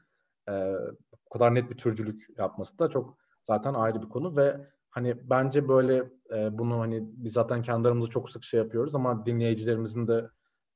e, 0.49 0.53
bu 1.25 1.29
kadar 1.29 1.55
net 1.55 1.69
bir 1.69 1.77
türcülük 1.77 2.27
yapması 2.37 2.79
da 2.79 2.89
çok 2.89 3.17
zaten 3.41 3.73
ayrı 3.73 4.01
bir 4.01 4.09
konu 4.09 4.37
ve 4.37 4.74
hani 4.95 5.29
bence 5.29 5.67
böyle 5.67 6.11
e, 6.33 6.57
bunu 6.57 6.79
hani 6.79 7.03
biz 7.03 7.33
zaten 7.33 7.61
kendi 7.61 7.87
aramızda 7.87 8.09
çok 8.09 8.29
sık 8.29 8.43
şey 8.43 8.59
yapıyoruz 8.59 8.95
ama 8.95 9.25
dinleyicilerimizin 9.25 10.07
de 10.07 10.29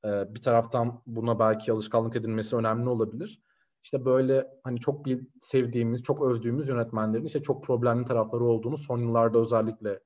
e, 0.05 0.35
bir 0.35 0.41
taraftan 0.41 1.01
buna 1.05 1.39
belki 1.39 1.71
alışkanlık 1.71 2.15
edilmesi 2.15 2.55
önemli 2.55 2.89
olabilir. 2.89 3.41
İşte 3.83 4.05
böyle 4.05 4.47
hani 4.63 4.79
çok 4.79 5.05
bir 5.05 5.27
sevdiğimiz, 5.39 6.03
çok 6.03 6.21
övdüğümüz 6.21 6.69
yönetmenlerin 6.69 7.25
işte 7.25 7.41
çok 7.41 7.63
problemli 7.63 8.05
tarafları 8.05 8.43
olduğunu 8.43 8.77
son 8.77 8.97
yıllarda 8.97 9.39
özellikle 9.39 9.99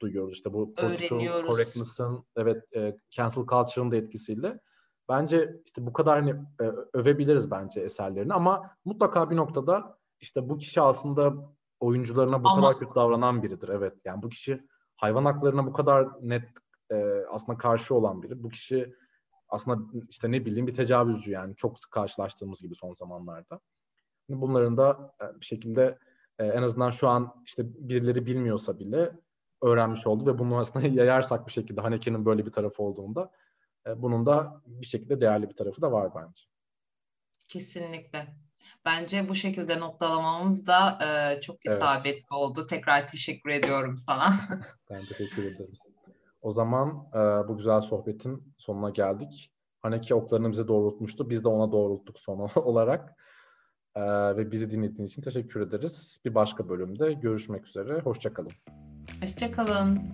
duyuyoruz. 0.00 0.32
İşte 0.32 0.52
bu 0.52 0.74
political 0.74 1.46
correctness'ın 1.46 2.24
evet 2.36 2.64
e, 2.76 2.96
cancel 3.10 3.46
culture'ın 3.46 3.90
da 3.90 3.96
etkisiyle. 3.96 4.60
Bence 5.08 5.60
işte 5.64 5.86
bu 5.86 5.92
kadar 5.92 6.20
hani 6.20 6.30
e, 6.60 6.72
övebiliriz 6.92 7.50
bence 7.50 7.80
eserlerini 7.80 8.34
ama 8.34 8.70
mutlaka 8.84 9.30
bir 9.30 9.36
noktada 9.36 9.98
işte 10.20 10.48
bu 10.48 10.58
kişi 10.58 10.80
aslında 10.80 11.34
oyuncularına 11.82 12.44
bu 12.44 12.48
Ama... 12.48 12.60
kadar 12.60 12.78
kötü 12.78 12.94
davranan 12.94 13.42
biridir. 13.42 13.68
Evet 13.68 14.00
yani 14.04 14.22
bu 14.22 14.28
kişi 14.28 14.66
hayvan 14.96 15.24
haklarına 15.24 15.66
bu 15.66 15.72
kadar 15.72 16.08
net 16.22 16.48
e, 16.90 17.24
aslında 17.30 17.58
karşı 17.58 17.94
olan 17.94 18.22
biri. 18.22 18.42
Bu 18.42 18.48
kişi 18.48 18.94
aslında 19.48 19.98
işte 20.08 20.30
ne 20.30 20.46
bileyim 20.46 20.66
bir 20.66 20.74
tecavüzcü 20.74 21.30
yani 21.30 21.56
çok 21.56 21.80
sık 21.80 21.90
karşılaştığımız 21.90 22.62
gibi 22.62 22.74
son 22.74 22.94
zamanlarda. 22.94 23.60
Bunların 24.28 24.76
da 24.76 25.14
e, 25.22 25.40
bir 25.40 25.44
şekilde 25.44 25.98
e, 26.38 26.46
en 26.46 26.62
azından 26.62 26.90
şu 26.90 27.08
an 27.08 27.42
işte 27.44 27.62
birileri 27.88 28.26
bilmiyorsa 28.26 28.78
bile 28.78 29.12
öğrenmiş 29.62 30.06
oldu 30.06 30.26
ve 30.26 30.38
bunu 30.38 30.58
aslında 30.58 30.86
yayarsak 31.00 31.46
bir 31.46 31.52
şekilde 31.52 31.80
Haneke'nin 31.80 32.24
böyle 32.24 32.46
bir 32.46 32.52
tarafı 32.52 32.82
olduğunda 32.82 33.30
e, 33.86 34.02
bunun 34.02 34.26
da 34.26 34.62
bir 34.66 34.86
şekilde 34.86 35.20
değerli 35.20 35.48
bir 35.48 35.56
tarafı 35.56 35.82
da 35.82 35.92
var 35.92 36.12
bence. 36.14 36.42
Kesinlikle. 37.48 38.36
Bence 38.84 39.28
bu 39.28 39.34
şekilde 39.34 39.80
noktalamamız 39.80 40.66
da 40.66 40.98
e, 41.04 41.40
çok 41.40 41.66
isabetli 41.66 42.10
evet. 42.10 42.32
oldu. 42.32 42.66
Tekrar 42.66 43.06
teşekkür 43.06 43.50
ediyorum 43.50 43.96
sana. 43.96 44.32
ben 44.90 45.00
teşekkür 45.00 45.44
ederim. 45.44 45.72
O 46.42 46.50
zaman 46.50 46.88
e, 47.14 47.48
bu 47.48 47.56
güzel 47.56 47.80
sohbetin 47.80 48.54
sonuna 48.58 48.90
geldik. 48.90 49.52
Haneke 49.80 50.14
oklarını 50.14 50.52
bize 50.52 50.68
doğrultmuştu. 50.68 51.30
Biz 51.30 51.44
de 51.44 51.48
ona 51.48 51.72
doğrulttuk 51.72 52.18
son 52.18 52.38
olarak. 52.56 53.16
E, 53.94 54.02
ve 54.36 54.50
bizi 54.50 54.70
dinlediğiniz 54.70 55.10
için 55.10 55.22
teşekkür 55.22 55.60
ederiz. 55.60 56.18
Bir 56.24 56.34
başka 56.34 56.68
bölümde 56.68 57.12
görüşmek 57.12 57.66
üzere. 57.66 58.00
Hoşçakalın. 58.00 58.52
Hoşçakalın. 59.20 60.12